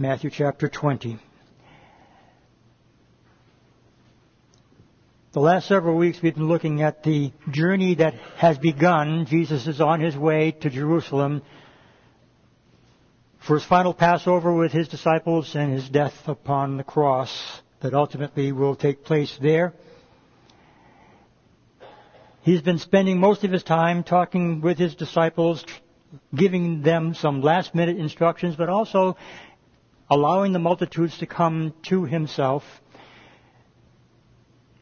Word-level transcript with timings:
Matthew 0.00 0.30
chapter 0.30 0.66
20. 0.66 1.18
The 5.32 5.40
last 5.40 5.68
several 5.68 5.94
weeks 5.98 6.22
we've 6.22 6.34
been 6.34 6.48
looking 6.48 6.80
at 6.80 7.02
the 7.02 7.32
journey 7.50 7.96
that 7.96 8.14
has 8.38 8.56
begun. 8.56 9.26
Jesus 9.26 9.66
is 9.66 9.78
on 9.78 10.00
his 10.00 10.16
way 10.16 10.52
to 10.52 10.70
Jerusalem 10.70 11.42
for 13.46 13.56
his 13.58 13.64
final 13.66 13.92
Passover 13.92 14.54
with 14.54 14.72
his 14.72 14.88
disciples 14.88 15.54
and 15.54 15.70
his 15.70 15.86
death 15.90 16.26
upon 16.26 16.78
the 16.78 16.82
cross 16.82 17.60
that 17.80 17.92
ultimately 17.92 18.52
will 18.52 18.76
take 18.76 19.04
place 19.04 19.36
there. 19.42 19.74
He's 22.40 22.62
been 22.62 22.78
spending 22.78 23.20
most 23.20 23.44
of 23.44 23.52
his 23.52 23.64
time 23.64 24.02
talking 24.02 24.62
with 24.62 24.78
his 24.78 24.94
disciples, 24.94 25.62
giving 26.34 26.80
them 26.80 27.12
some 27.12 27.42
last 27.42 27.74
minute 27.74 27.98
instructions, 27.98 28.56
but 28.56 28.70
also 28.70 29.18
allowing 30.10 30.52
the 30.52 30.58
multitudes 30.58 31.18
to 31.18 31.26
come 31.26 31.72
to 31.82 32.04
himself. 32.04 32.64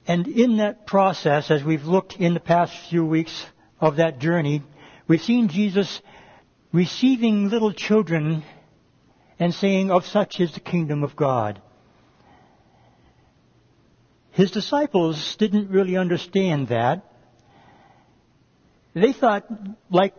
And 0.06 0.26
in 0.26 0.56
that 0.56 0.86
process, 0.86 1.50
as 1.50 1.62
we've 1.62 1.84
looked 1.84 2.16
in 2.16 2.32
the 2.32 2.40
past 2.40 2.72
few 2.88 3.04
weeks 3.04 3.44
of 3.78 3.96
that 3.96 4.18
journey, 4.18 4.62
we've 5.06 5.20
seen 5.20 5.48
Jesus 5.48 6.00
receiving 6.72 7.50
little 7.50 7.72
children 7.72 8.42
and 9.38 9.54
saying, 9.54 9.90
of 9.90 10.06
such 10.06 10.40
is 10.40 10.54
the 10.54 10.60
kingdom 10.60 11.04
of 11.04 11.14
God. 11.14 11.60
His 14.30 14.50
disciples 14.50 15.36
didn't 15.36 15.68
really 15.68 15.96
understand 15.96 16.68
that. 16.68 17.04
They 18.94 19.12
thought, 19.12 19.46
like 19.90 20.14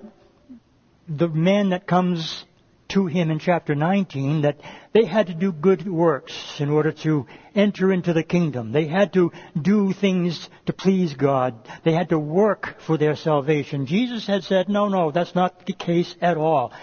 the 1.07 1.27
man 1.27 1.69
that 1.69 1.87
comes 1.87 2.45
to 2.89 3.05
him 3.05 3.31
in 3.31 3.39
chapter 3.39 3.75
19, 3.75 4.41
that 4.41 4.59
they 4.93 5.05
had 5.05 5.27
to 5.27 5.33
do 5.33 5.51
good 5.51 5.87
works 5.87 6.33
in 6.59 6.69
order 6.69 6.91
to 6.91 7.25
enter 7.55 7.91
into 7.91 8.13
the 8.13 8.23
kingdom. 8.23 8.71
They 8.71 8.87
had 8.87 9.13
to 9.13 9.31
do 9.59 9.93
things 9.93 10.49
to 10.65 10.73
please 10.73 11.13
God. 11.13 11.55
They 11.83 11.93
had 11.93 12.09
to 12.09 12.19
work 12.19 12.75
for 12.85 12.97
their 12.97 13.15
salvation. 13.15 13.85
Jesus 13.85 14.27
had 14.27 14.43
said, 14.43 14.69
no, 14.69 14.87
no, 14.87 15.11
that's 15.11 15.35
not 15.35 15.65
the 15.65 15.73
case 15.73 16.15
at 16.21 16.37
all. 16.37 16.73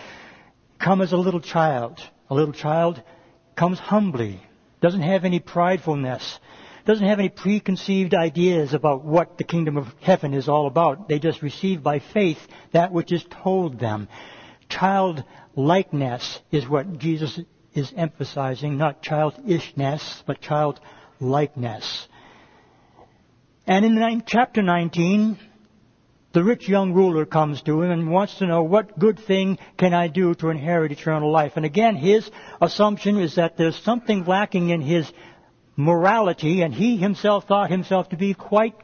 Come 0.78 1.00
as 1.00 1.12
a 1.12 1.16
little 1.16 1.40
child. 1.40 2.00
A 2.28 2.34
little 2.34 2.54
child 2.54 3.02
comes 3.54 3.78
humbly, 3.78 4.40
doesn't 4.80 5.02
have 5.02 5.24
any 5.24 5.40
pridefulness, 5.40 6.38
doesn't 6.84 7.06
have 7.06 7.18
any 7.18 7.28
preconceived 7.28 8.14
ideas 8.14 8.74
about 8.74 9.04
what 9.04 9.38
the 9.38 9.44
kingdom 9.44 9.76
of 9.76 9.86
heaven 10.00 10.34
is 10.34 10.48
all 10.48 10.66
about. 10.66 11.08
They 11.08 11.18
just 11.18 11.42
receive 11.42 11.82
by 11.82 11.98
faith 11.98 12.38
that 12.72 12.92
which 12.92 13.12
is 13.12 13.24
told 13.42 13.80
them. 13.80 14.08
Childlikeness 14.68 16.40
is 16.50 16.68
what 16.68 16.98
Jesus 16.98 17.40
is 17.74 17.92
emphasizing, 17.96 18.78
not 18.78 19.02
childishness, 19.02 20.22
but 20.26 20.40
childlikeness. 20.40 22.08
And 23.66 23.84
in 23.84 24.22
chapter 24.26 24.62
19, 24.62 25.38
the 26.32 26.44
rich 26.44 26.68
young 26.68 26.92
ruler 26.92 27.24
comes 27.24 27.62
to 27.62 27.82
him 27.82 27.90
and 27.90 28.10
wants 28.10 28.38
to 28.38 28.46
know 28.46 28.62
what 28.62 28.98
good 28.98 29.18
thing 29.18 29.58
can 29.78 29.94
I 29.94 30.08
do 30.08 30.34
to 30.34 30.50
inherit 30.50 30.92
eternal 30.92 31.32
life. 31.32 31.52
And 31.56 31.64
again, 31.64 31.96
his 31.96 32.30
assumption 32.60 33.18
is 33.18 33.36
that 33.36 33.56
there's 33.56 33.76
something 33.76 34.24
lacking 34.24 34.68
in 34.68 34.82
his 34.82 35.10
morality, 35.76 36.62
and 36.62 36.74
he 36.74 36.96
himself 36.96 37.46
thought 37.46 37.70
himself 37.70 38.10
to 38.10 38.16
be 38.16 38.34
quite 38.34 38.74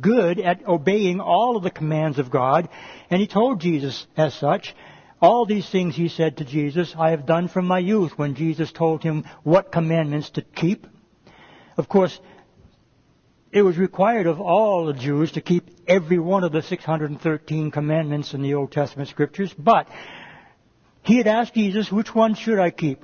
good 0.00 0.40
at 0.40 0.66
obeying 0.66 1.20
all 1.20 1.56
of 1.56 1.62
the 1.62 1.70
commands 1.70 2.18
of 2.18 2.30
God. 2.30 2.68
And 3.10 3.20
he 3.20 3.26
told 3.26 3.60
Jesus 3.60 4.06
as 4.16 4.34
such. 4.34 4.74
All 5.24 5.46
these 5.46 5.70
things 5.70 5.96
he 5.96 6.08
said 6.08 6.36
to 6.36 6.44
Jesus, 6.44 6.94
I 6.98 7.12
have 7.12 7.24
done 7.24 7.48
from 7.48 7.66
my 7.66 7.78
youth 7.78 8.12
when 8.18 8.34
Jesus 8.34 8.70
told 8.70 9.02
him 9.02 9.24
what 9.42 9.72
commandments 9.72 10.28
to 10.30 10.42
keep. 10.42 10.86
Of 11.78 11.88
course, 11.88 12.20
it 13.50 13.62
was 13.62 13.78
required 13.78 14.26
of 14.26 14.38
all 14.38 14.84
the 14.84 14.92
Jews 14.92 15.32
to 15.32 15.40
keep 15.40 15.70
every 15.88 16.18
one 16.18 16.44
of 16.44 16.52
the 16.52 16.60
613 16.60 17.70
commandments 17.70 18.34
in 18.34 18.42
the 18.42 18.52
Old 18.52 18.70
Testament 18.70 19.08
scriptures, 19.08 19.50
but 19.56 19.88
he 21.02 21.16
had 21.16 21.26
asked 21.26 21.54
Jesus, 21.54 21.90
which 21.90 22.14
one 22.14 22.34
should 22.34 22.58
I 22.58 22.70
keep? 22.70 23.02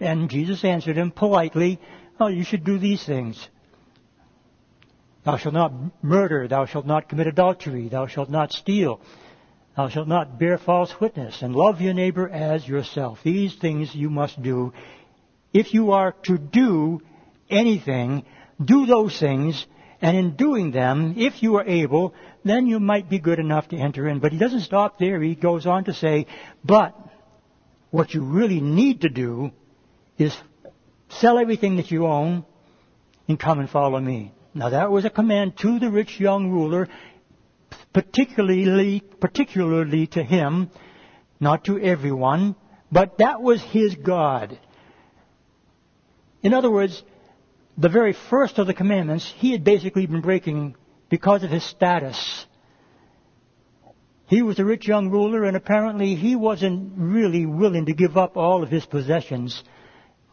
And 0.00 0.30
Jesus 0.30 0.64
answered 0.64 0.96
him 0.96 1.10
politely, 1.10 1.78
oh, 2.18 2.28
you 2.28 2.42
should 2.42 2.64
do 2.64 2.78
these 2.78 3.04
things. 3.04 3.50
Thou 5.26 5.36
shalt 5.36 5.52
not 5.52 5.74
murder, 6.02 6.48
thou 6.48 6.64
shalt 6.64 6.86
not 6.86 7.10
commit 7.10 7.26
adultery, 7.26 7.88
thou 7.90 8.06
shalt 8.06 8.30
not 8.30 8.50
steal, 8.50 9.02
thou 9.80 9.88
shalt 9.88 10.08
not 10.08 10.38
bear 10.38 10.58
false 10.58 10.92
witness, 11.00 11.40
and 11.40 11.56
love 11.56 11.80
your 11.80 11.94
neighbor 11.94 12.28
as 12.28 12.68
yourself. 12.68 13.18
These 13.24 13.54
things 13.56 13.94
you 13.94 14.10
must 14.10 14.40
do. 14.42 14.74
If 15.54 15.72
you 15.72 15.92
are 15.92 16.12
to 16.24 16.36
do 16.36 17.00
anything, 17.48 18.24
do 18.62 18.84
those 18.84 19.18
things 19.18 19.66
and 20.02 20.16
in 20.16 20.36
doing 20.36 20.70
them, 20.70 21.14
if 21.18 21.42
you 21.42 21.56
are 21.56 21.64
able, 21.64 22.14
then 22.42 22.66
you 22.66 22.80
might 22.80 23.10
be 23.10 23.18
good 23.18 23.38
enough 23.38 23.68
to 23.68 23.76
enter 23.76 24.08
in. 24.08 24.18
But 24.18 24.32
he 24.32 24.38
doesn't 24.38 24.60
stop 24.60 24.98
there. 24.98 25.20
He 25.20 25.34
goes 25.34 25.66
on 25.66 25.84
to 25.84 25.94
say, 25.94 26.26
but 26.64 26.96
what 27.90 28.14
you 28.14 28.22
really 28.22 28.60
need 28.60 29.02
to 29.02 29.10
do 29.10 29.50
is 30.16 30.34
sell 31.08 31.38
everything 31.38 31.76
that 31.76 31.90
you 31.90 32.06
own 32.06 32.46
and 33.28 33.38
come 33.38 33.60
and 33.60 33.68
follow 33.68 34.00
me. 34.00 34.32
Now 34.54 34.70
that 34.70 34.90
was 34.90 35.04
a 35.04 35.10
command 35.10 35.58
to 35.58 35.78
the 35.78 35.90
rich 35.90 36.18
young 36.18 36.50
ruler, 36.50 36.88
particularly, 37.92 39.02
particularly 39.20 40.06
to 40.08 40.22
him, 40.22 40.70
not 41.38 41.64
to 41.64 41.78
everyone, 41.78 42.54
but 42.92 43.18
that 43.18 43.40
was 43.40 43.62
his 43.62 43.94
God. 43.94 44.58
In 46.42 46.54
other 46.54 46.70
words, 46.70 47.02
the 47.76 47.88
very 47.88 48.12
first 48.12 48.58
of 48.58 48.66
the 48.66 48.74
commandments 48.74 49.32
he 49.36 49.52
had 49.52 49.64
basically 49.64 50.06
been 50.06 50.20
breaking 50.20 50.76
because 51.08 51.42
of 51.42 51.50
his 51.50 51.64
status. 51.64 52.46
He 54.26 54.42
was 54.42 54.58
a 54.58 54.64
rich 54.64 54.86
young 54.86 55.10
ruler 55.10 55.44
and 55.44 55.56
apparently 55.56 56.14
he 56.14 56.36
wasn't 56.36 56.92
really 56.96 57.46
willing 57.46 57.86
to 57.86 57.92
give 57.92 58.16
up 58.16 58.36
all 58.36 58.62
of 58.62 58.70
his 58.70 58.86
possessions. 58.86 59.62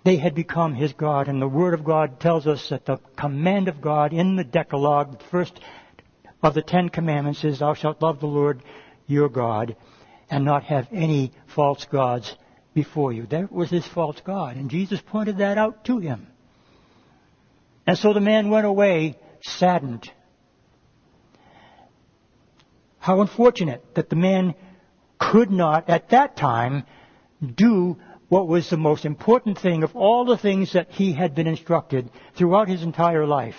They 0.04 0.18
had 0.18 0.36
become 0.36 0.76
his 0.76 0.94
God 0.94 1.28
and 1.28 1.42
the 1.42 1.48
Word 1.48 1.74
of 1.74 1.84
God 1.84 2.20
tells 2.20 2.48
us 2.48 2.70
that 2.70 2.86
the 2.86 2.98
command 3.18 3.68
of 3.68 3.82
God 3.82 4.14
in 4.14 4.36
the 4.36 4.44
Decalogue, 4.44 5.18
the 5.18 5.26
first 5.26 5.60
of 6.48 6.54
the 6.54 6.62
Ten 6.62 6.88
Commandments 6.88 7.44
is, 7.44 7.60
Thou 7.60 7.74
shalt 7.74 8.02
love 8.02 8.20
the 8.20 8.26
Lord 8.26 8.64
your 9.06 9.28
God 9.28 9.76
and 10.30 10.46
not 10.46 10.64
have 10.64 10.88
any 10.92 11.34
false 11.46 11.86
gods 11.86 12.36
before 12.74 13.12
you. 13.12 13.26
That 13.26 13.52
was 13.52 13.70
his 13.70 13.86
false 13.86 14.22
God 14.22 14.56
and 14.56 14.70
Jesus 14.70 15.02
pointed 15.02 15.40
that 15.40 15.58
out 15.58 15.84
to 15.86 16.00
him. 16.00 16.28
And 17.86 17.98
so 17.98 18.14
the 18.14 18.22
man 18.22 18.50
went 18.50 18.66
away 18.66 19.18
saddened. 19.42 20.10
How 23.00 23.22
unfortunate 23.22 23.84
that 23.96 24.10
the 24.10 24.16
man 24.16 24.56
could 25.20 25.52
not, 25.52 25.90
at 25.90 26.10
that 26.10 26.38
time, 26.38 26.86
do 27.56 27.98
what 28.30 28.48
was 28.48 28.70
the 28.70 28.78
most 28.78 29.06
important 29.06 29.58
thing 29.58 29.84
of 29.84 29.96
all 29.96 30.26
the 30.26 30.38
things 30.38 30.74
that 30.74 30.92
he 30.92 31.14
had 31.14 31.36
been 31.36 31.48
instructed 31.48 32.10
throughout 32.36 32.68
his 32.68 32.84
entire 32.84 33.26
life. 33.26 33.56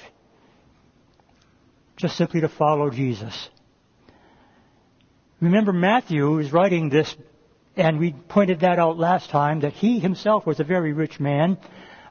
Just 1.98 2.16
simply 2.16 2.40
to 2.42 2.48
follow 2.48 2.90
Jesus. 2.90 3.50
Remember 5.40 5.72
Matthew 5.72 6.38
is 6.38 6.52
writing 6.52 6.88
this, 6.88 7.14
and 7.76 7.98
we 7.98 8.12
pointed 8.12 8.60
that 8.60 8.78
out 8.78 8.98
last 8.98 9.30
time, 9.30 9.60
that 9.60 9.72
he 9.72 9.98
himself 9.98 10.46
was 10.46 10.60
a 10.60 10.64
very 10.64 10.92
rich 10.92 11.18
man, 11.18 11.58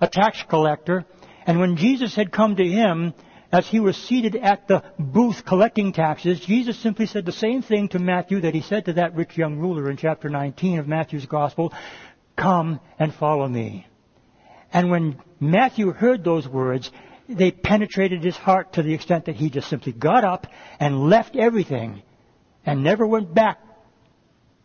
a 0.01 0.07
tax 0.07 0.43
collector, 0.49 1.05
and 1.45 1.59
when 1.59 1.77
Jesus 1.77 2.13
had 2.13 2.33
come 2.33 2.57
to 2.57 2.67
him, 2.67 3.13
as 3.49 3.65
he 3.65 3.79
was 3.79 3.95
seated 3.95 4.35
at 4.35 4.67
the 4.67 4.83
booth 4.99 5.45
collecting 5.45 5.93
taxes, 5.93 6.41
Jesus 6.41 6.77
simply 6.77 7.05
said 7.05 7.25
the 7.25 7.31
same 7.31 7.61
thing 7.61 7.87
to 7.89 7.99
Matthew 7.99 8.41
that 8.41 8.53
he 8.53 8.61
said 8.61 8.85
to 8.85 8.93
that 8.93 9.15
rich 9.15 9.37
young 9.37 9.57
ruler 9.57 9.89
in 9.89 9.95
chapter 9.95 10.29
19 10.29 10.79
of 10.79 10.87
Matthew's 10.87 11.25
Gospel, 11.25 11.73
Come 12.35 12.81
and 12.99 13.13
follow 13.13 13.47
me. 13.47 13.87
And 14.73 14.91
when 14.91 15.21
Matthew 15.39 15.91
heard 15.91 16.25
those 16.25 16.45
words, 16.45 16.91
they 17.27 17.51
penetrated 17.51 18.23
his 18.23 18.35
heart 18.35 18.73
to 18.73 18.83
the 18.83 18.93
extent 18.93 19.25
that 19.25 19.35
he 19.35 19.49
just 19.49 19.69
simply 19.69 19.91
got 19.91 20.23
up 20.23 20.47
and 20.79 21.09
left 21.09 21.35
everything 21.35 22.01
and 22.65 22.83
never 22.83 23.05
went 23.05 23.33
back. 23.33 23.59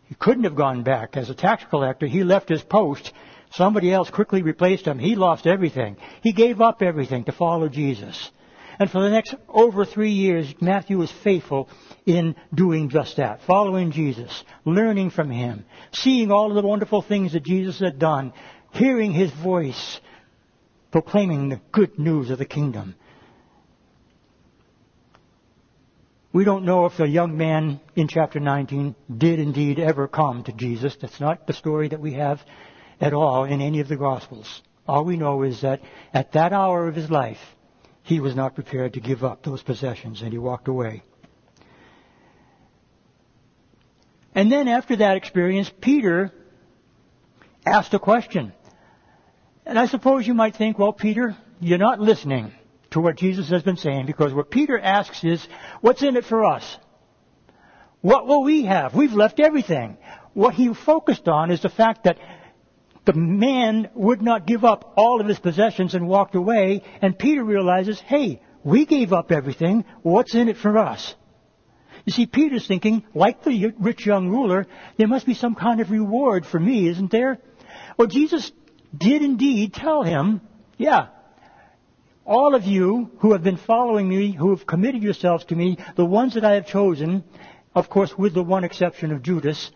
He 0.05 0.15
couldn't 0.15 0.43
have 0.43 0.55
gone 0.55 0.83
back. 0.83 1.17
As 1.17 1.29
a 1.29 1.35
tax 1.35 1.63
collector, 1.69 2.07
he 2.07 2.23
left 2.23 2.49
his 2.49 2.61
post 2.61 3.11
Somebody 3.53 3.93
else 3.93 4.09
quickly 4.09 4.41
replaced 4.41 4.87
him. 4.87 4.97
He 4.97 5.15
lost 5.15 5.45
everything. 5.45 5.97
He 6.21 6.33
gave 6.33 6.59
up 6.59 6.81
everything 6.81 7.25
to 7.25 7.31
follow 7.31 7.69
Jesus. 7.69 8.31
And 8.79 8.89
for 8.89 8.99
the 8.99 9.11
next 9.11 9.35
over 9.47 9.85
three 9.85 10.11
years, 10.11 10.51
Matthew 10.59 10.97
was 10.97 11.11
faithful 11.23 11.69
in 12.07 12.35
doing 12.53 12.89
just 12.89 13.17
that. 13.17 13.43
Following 13.43 13.91
Jesus, 13.91 14.43
learning 14.65 15.11
from 15.11 15.29
him, 15.29 15.65
seeing 15.91 16.31
all 16.31 16.49
of 16.49 16.55
the 16.55 16.67
wonderful 16.67 17.03
things 17.03 17.33
that 17.33 17.43
Jesus 17.43 17.79
had 17.79 17.99
done, 17.99 18.33
hearing 18.71 19.11
his 19.11 19.29
voice, 19.31 20.01
proclaiming 20.93 21.49
the 21.49 21.59
good 21.71 21.97
news 21.97 22.29
of 22.29 22.37
the 22.37 22.45
kingdom. 22.45 22.93
We 26.31 26.43
don't 26.45 26.65
know 26.65 26.85
if 26.85 26.97
the 26.97 27.07
young 27.07 27.35
man 27.35 27.79
in 27.95 28.07
chapter 28.07 28.39
19 28.39 28.93
did 29.17 29.39
indeed 29.39 29.79
ever 29.79 30.07
come 30.07 30.43
to 30.43 30.51
Jesus. 30.51 30.95
That's 31.01 31.19
not 31.19 31.47
the 31.47 31.53
story 31.53 31.87
that 31.87 31.99
we 31.99 32.13
have 32.13 32.39
at 33.01 33.11
all 33.11 33.43
in 33.43 33.59
any 33.59 33.79
of 33.79 33.87
the 33.87 33.95
Gospels. 33.97 34.61
All 34.87 35.03
we 35.03 35.17
know 35.17 35.41
is 35.41 35.61
that 35.61 35.81
at 36.13 36.33
that 36.33 36.53
hour 36.53 36.87
of 36.87 36.95
his 36.95 37.09
life, 37.09 37.41
he 38.03 38.19
was 38.19 38.35
not 38.35 38.53
prepared 38.53 38.93
to 38.93 38.99
give 38.99 39.23
up 39.23 39.41
those 39.41 39.63
possessions 39.63 40.21
and 40.21 40.31
he 40.31 40.37
walked 40.37 40.67
away. 40.67 41.01
And 44.35 44.51
then 44.51 44.67
after 44.67 44.97
that 44.97 45.17
experience, 45.17 45.71
Peter 45.81 46.31
asked 47.65 47.95
a 47.95 47.99
question. 47.99 48.53
And 49.65 49.79
I 49.79 49.85
suppose 49.87 50.27
you 50.27 50.33
might 50.33 50.55
think, 50.55 50.77
well, 50.77 50.93
Peter, 50.93 51.35
you're 51.59 51.77
not 51.77 51.99
listening 51.99 52.51
to 52.91 52.99
what 52.99 53.17
Jesus 53.17 53.49
has 53.49 53.63
been 53.63 53.77
saying 53.77 54.05
because 54.05 54.33
what 54.33 54.51
Peter 54.51 54.77
asks 54.77 55.23
is, 55.23 55.45
what's 55.81 56.03
in 56.03 56.17
it 56.17 56.25
for 56.25 56.45
us? 56.45 56.77
What 58.01 58.27
will 58.27 58.43
we 58.43 58.65
have? 58.65 58.93
We've 58.93 59.13
left 59.13 59.39
everything. 59.39 59.97
What 60.33 60.53
he 60.55 60.73
focused 60.73 61.27
on 61.27 61.51
is 61.51 61.61
the 61.61 61.69
fact 61.69 62.03
that 62.03 62.17
the 63.05 63.13
man 63.13 63.89
would 63.95 64.21
not 64.21 64.45
give 64.45 64.65
up 64.65 64.93
all 64.97 65.21
of 65.21 65.27
his 65.27 65.39
possessions 65.39 65.93
and 65.93 66.07
walked 66.07 66.35
away, 66.35 66.83
and 67.01 67.17
Peter 67.17 67.43
realizes, 67.43 67.99
hey, 67.99 68.41
we 68.63 68.85
gave 68.85 69.13
up 69.13 69.31
everything. 69.31 69.85
What's 70.01 70.35
in 70.35 70.49
it 70.49 70.57
for 70.57 70.77
us? 70.77 71.15
You 72.05 72.11
see, 72.11 72.25
Peter's 72.25 72.67
thinking, 72.67 73.03
like 73.13 73.43
the 73.43 73.73
rich 73.79 74.05
young 74.05 74.29
ruler, 74.29 74.67
there 74.97 75.07
must 75.07 75.25
be 75.25 75.33
some 75.33 75.55
kind 75.55 75.79
of 75.79 75.91
reward 75.91 76.45
for 76.45 76.59
me, 76.59 76.89
isn't 76.89 77.11
there? 77.11 77.39
Well, 77.97 78.07
Jesus 78.07 78.51
did 78.95 79.21
indeed 79.21 79.73
tell 79.73 80.03
him, 80.03 80.41
yeah, 80.77 81.07
all 82.25 82.55
of 82.55 82.63
you 82.63 83.11
who 83.19 83.33
have 83.33 83.43
been 83.43 83.57
following 83.57 84.07
me, 84.07 84.31
who 84.31 84.51
have 84.51 84.65
committed 84.65 85.03
yourselves 85.03 85.45
to 85.45 85.55
me, 85.55 85.77
the 85.95 86.05
ones 86.05 86.35
that 86.35 86.45
I 86.45 86.53
have 86.53 86.67
chosen, 86.67 87.23
of 87.75 87.89
course 87.89 88.17
with 88.17 88.33
the 88.33 88.43
one 88.43 88.63
exception 88.63 89.11
of 89.11 89.23
Judas, 89.23 89.71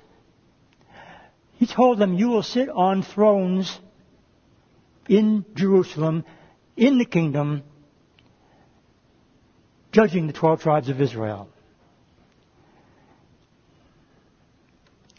he 1.53 1.65
told 1.65 1.97
them, 1.99 2.13
You 2.13 2.29
will 2.29 2.43
sit 2.43 2.69
on 2.69 3.01
thrones 3.01 3.79
in 5.09 5.45
Jerusalem, 5.55 6.23
in 6.75 6.99
the 6.99 7.05
kingdom, 7.05 7.63
judging 9.91 10.27
the 10.27 10.33
12 10.33 10.61
tribes 10.61 10.89
of 10.89 11.01
Israel. 11.01 11.49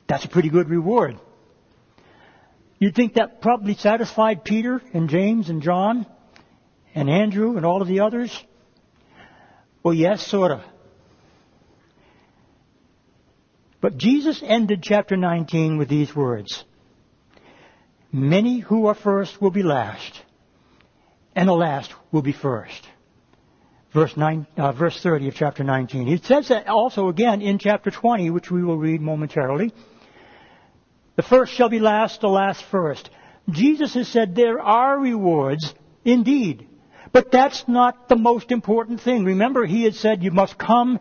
That's 0.07 0.25
a 0.25 0.29
pretty 0.29 0.49
good 0.49 0.71
reward. 0.71 1.19
You'd 2.79 2.95
think 2.95 3.15
that 3.15 3.41
probably 3.41 3.75
satisfied 3.75 4.45
Peter 4.45 4.81
and 4.93 5.09
James 5.09 5.51
and 5.51 5.63
John 5.63 6.07
and 6.95 7.11
Andrew 7.11 7.57
and 7.57 7.67
all 7.67 7.83
of 7.83 7.89
the 7.89 8.01
others? 8.01 8.37
Well, 9.83 9.95
yes, 9.95 10.27
sort 10.27 10.53
of. 10.53 10.61
But 13.81 13.97
Jesus 13.97 14.43
ended 14.45 14.83
chapter 14.83 15.17
19 15.17 15.79
with 15.79 15.89
these 15.89 16.15
words. 16.15 16.65
Many 18.11 18.61
who 18.61 18.87
are 18.87 18.95
first 18.95 19.41
will 19.41 19.51
be 19.51 19.63
last, 19.63 20.23
and 21.37 21.49
the 21.49 21.53
last 21.53 21.93
will 22.11 22.23
be 22.23 22.33
first. 22.33 22.89
Verse, 23.93 24.17
nine, 24.17 24.47
uh, 24.57 24.73
verse 24.73 24.99
30 25.03 25.29
of 25.29 25.35
chapter 25.35 25.65
19. 25.65 26.09
It 26.09 26.25
says 26.25 26.49
that 26.49 26.69
also 26.69 27.09
again 27.09 27.41
in 27.41 27.59
chapter 27.59 27.91
20, 27.91 28.31
which 28.31 28.51
we 28.51 28.63
will 28.63 28.77
read 28.77 29.01
momentarily. 29.01 29.73
The 31.19 31.25
first 31.25 31.53
shall 31.53 31.69
be 31.69 31.81
last, 31.81 32.21
the 32.21 32.29
last 32.29 32.63
first. 32.71 33.11
Jesus 33.51 33.95
has 33.95 34.07
said 34.07 34.37
there 34.37 34.61
are 34.61 34.97
rewards, 34.97 35.75
indeed. 36.05 36.69
But 37.11 37.33
that's 37.33 37.67
not 37.67 38.09
the 38.09 38.15
most 38.15 38.53
important 38.53 39.01
thing. 39.01 39.25
Remember, 39.25 39.67
he 39.67 39.83
had 39.83 39.97
said 39.97 40.23
you 40.23 40.31
must 40.31 40.57
come 40.57 41.01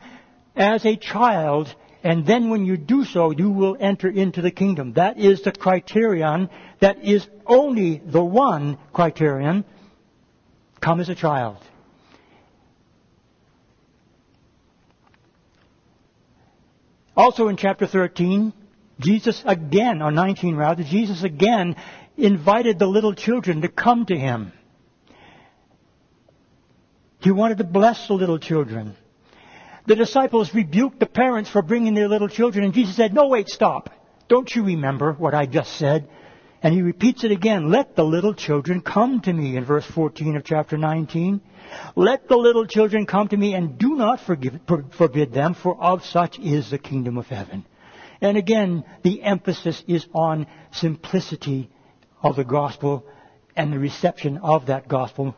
as 0.56 0.88
a 0.88 0.96
child 0.96 1.72
and 2.04 2.26
then 2.26 2.50
when 2.50 2.66
you 2.66 2.78
do 2.78 3.06
so, 3.06 3.30
you 3.30 3.52
will 3.52 3.78
enter 3.80 4.10
into 4.10 4.42
the 4.42 4.50
kingdom. 4.50 4.94
That 4.94 5.20
is 5.20 5.44
the 5.44 5.52
criterion. 5.52 6.50
That 6.80 7.04
is 7.04 7.28
only 7.46 8.02
the 8.04 8.24
one 8.24 8.80
criterion. 8.94 9.66
Come 10.82 11.00
as 11.00 11.10
a 11.10 11.16
child. 11.16 11.58
Also 17.16 17.50
in 17.50 17.58
chapter 17.58 17.86
13, 17.86 18.52
Jesus 19.00 19.42
again, 19.46 20.02
or 20.02 20.12
19 20.12 20.56
rather, 20.56 20.84
Jesus 20.84 21.24
again 21.24 21.76
invited 22.18 22.80
the 22.80 22.88
little 22.88 23.14
children 23.14 23.62
to 23.62 23.68
come 23.68 24.06
to 24.08 24.18
him. 24.18 24.52
He 27.20 27.32
wanted 27.32 27.60
to 27.60 27.64
bless 27.64 28.08
the 28.08 28.14
little 28.14 28.40
children 28.40 28.96
the 29.88 29.96
disciples 29.96 30.54
rebuked 30.54 31.00
the 31.00 31.06
parents 31.06 31.50
for 31.50 31.62
bringing 31.62 31.94
their 31.94 32.10
little 32.10 32.28
children, 32.28 32.66
and 32.66 32.74
Jesus 32.74 32.96
said, 32.96 33.14
No, 33.14 33.28
wait, 33.28 33.48
stop. 33.48 33.90
Don't 34.28 34.54
you 34.54 34.64
remember 34.64 35.14
what 35.14 35.34
I 35.34 35.46
just 35.46 35.78
said? 35.78 36.10
And 36.62 36.74
he 36.74 36.82
repeats 36.82 37.24
it 37.24 37.32
again. 37.32 37.72
Let 37.72 37.96
the 37.96 38.04
little 38.04 38.34
children 38.34 38.82
come 38.82 39.22
to 39.22 39.32
me 39.32 39.56
in 39.56 39.64
verse 39.64 39.86
14 39.86 40.36
of 40.36 40.44
chapter 40.44 40.78
19. 40.78 41.40
Let 41.96 42.28
the 42.28 42.36
little 42.36 42.66
children 42.66 43.06
come 43.06 43.30
to 43.30 43.38
me 43.38 43.54
and 43.54 43.78
do 43.78 43.96
not 43.96 44.20
forgive, 44.20 44.60
forbid 44.92 45.32
them, 45.32 45.54
for 45.54 45.82
of 45.82 46.04
such 46.06 46.38
is 46.40 46.70
the 46.70 46.78
kingdom 46.78 47.18
of 47.18 47.28
heaven. 47.28 47.64
And 48.22 48.38
again, 48.38 48.84
the 49.04 49.22
emphasis 49.24 49.84
is 49.88 50.06
on 50.14 50.48
simplicity 50.72 51.70
of 52.22 52.36
the 52.36 52.44
gospel 52.44 53.06
and 53.56 53.72
the 53.72 53.80
reception 53.80 54.38
of 54.38 54.68
that 54.68 54.88
gospel 54.88 55.36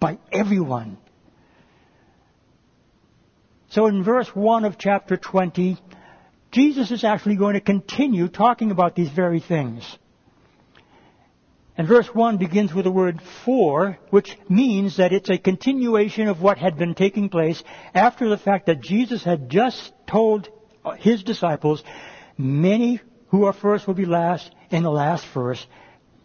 by 0.00 0.18
everyone 0.30 0.98
so 3.70 3.86
in 3.86 4.02
verse 4.02 4.28
1 4.34 4.64
of 4.64 4.78
chapter 4.78 5.16
20, 5.16 5.76
Jesus 6.52 6.90
is 6.90 7.04
actually 7.04 7.36
going 7.36 7.54
to 7.54 7.60
continue 7.60 8.28
talking 8.28 8.70
about 8.70 8.94
these 8.94 9.10
very 9.10 9.40
things. 9.40 9.98
And 11.76 11.86
verse 11.86 12.08
1 12.12 12.38
begins 12.38 12.72
with 12.72 12.84
the 12.84 12.90
word 12.90 13.20
for, 13.44 13.98
which 14.10 14.36
means 14.48 14.96
that 14.96 15.12
it's 15.12 15.30
a 15.30 15.38
continuation 15.38 16.28
of 16.28 16.40
what 16.40 16.58
had 16.58 16.78
been 16.78 16.94
taking 16.94 17.28
place 17.28 17.62
after 17.94 18.28
the 18.28 18.38
fact 18.38 18.66
that 18.66 18.80
Jesus 18.80 19.22
had 19.22 19.50
just 19.50 19.92
told 20.06 20.48
Uh, 20.88 20.94
his 20.94 21.22
disciples, 21.22 21.82
many 22.38 23.00
who 23.28 23.44
are 23.44 23.52
first 23.52 23.86
will 23.86 23.94
be 23.94 24.06
last, 24.06 24.50
and 24.70 24.84
the 24.84 24.90
last 24.90 25.24
first. 25.34 25.66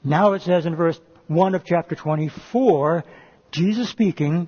Now 0.03 0.33
it 0.33 0.41
says 0.41 0.65
in 0.65 0.75
verse 0.75 0.99
1 1.27 1.55
of 1.55 1.65
chapter 1.65 1.95
24, 1.95 3.03
Jesus 3.51 3.89
speaking, 3.89 4.47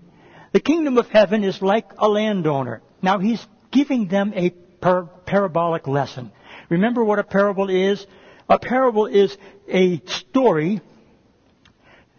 the 0.54 0.62
kingdom 0.62 0.98
of 0.98 1.08
heaven 1.08 1.44
is 1.44 1.62
like 1.62 1.92
a 1.98 2.08
landowner. 2.08 2.82
Now 3.02 3.20
he's 3.20 3.46
giving 3.72 4.08
them 4.08 4.32
a 4.36 4.52
par- 4.52 5.10
parabolic 5.26 5.86
lesson. 5.86 6.32
Remember 6.70 7.04
what 7.04 7.20
a 7.20 7.24
parable 7.24 7.70
is? 7.70 8.06
A 8.48 8.58
parable 8.58 9.08
is 9.08 9.36
a 9.68 10.00
story 10.06 10.80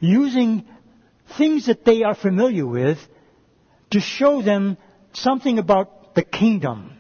using 0.01 0.67
things 1.39 1.67
that 1.67 1.85
they 1.85 2.03
are 2.03 2.15
familiar 2.15 2.67
with 2.67 2.99
to 3.91 4.01
show 4.01 4.43
them 4.43 4.77
something 5.15 5.59
about 5.59 6.15
the 6.15 6.23
kingdom 6.23 6.96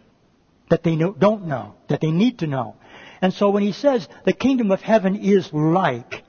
that 0.68 0.82
they 0.82 0.96
know, 0.96 1.12
don't 1.12 1.46
know, 1.46 1.74
that 1.88 2.00
they 2.00 2.10
need 2.10 2.40
to 2.40 2.46
know. 2.46 2.76
And 3.22 3.32
so 3.32 3.50
when 3.50 3.62
he 3.62 3.72
says 3.72 4.06
the 4.24 4.32
kingdom 4.32 4.70
of 4.70 4.80
heaven 4.80 5.16
is 5.16 5.52
like, 5.52 6.24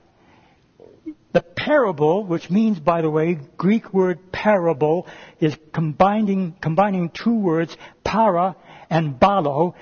the 1.34 1.42
parable, 1.42 2.26
which 2.26 2.50
means, 2.50 2.80
by 2.80 3.02
the 3.02 3.10
way, 3.10 3.38
Greek 3.58 3.94
word 3.94 4.32
parable, 4.32 5.06
is 5.40 5.56
combining, 5.74 6.54
combining 6.62 7.10
two 7.10 7.38
words, 7.38 7.76
para 8.04 8.56
and 8.90 9.20
balo, 9.20 9.76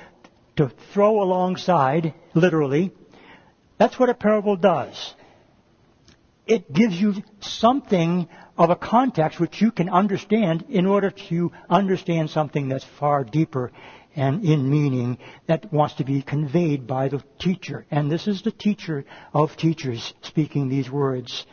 to 0.58 0.72
throw 0.94 1.22
alongside, 1.22 2.14
literally. 2.34 2.92
That's 3.78 4.00
what 4.00 4.10
a 4.10 4.14
parable 4.14 4.56
does. 4.56 5.14
It 6.48 6.74
gives 6.74 7.00
you 7.00 7.16
something 7.40 8.28
of 8.58 8.70
a 8.70 8.76
context 8.76 9.40
which 9.40 9.62
you 9.62 9.72
can 9.72 9.90
understand 9.90 10.66
in 10.70 10.86
order 10.86 11.12
to 11.30 11.52
understand 11.70 12.30
something 12.30 12.70
that's 12.70 12.86
far 13.00 13.24
deeper 13.24 13.72
and 14.16 14.44
in 14.44 14.70
meaning 14.70 15.18
that 15.48 15.72
wants 15.72 15.96
to 15.96 16.04
be 16.04 16.22
conveyed 16.22 16.88
by 16.88 17.10
the 17.10 17.24
teacher. 17.40 17.86
And 17.92 18.10
this 18.10 18.28
is 18.28 18.42
the 18.42 18.52
teacher 18.52 19.06
of 19.34 19.56
teachers 19.58 20.14
speaking 20.22 20.70
these 20.70 20.90
words. 20.90 21.46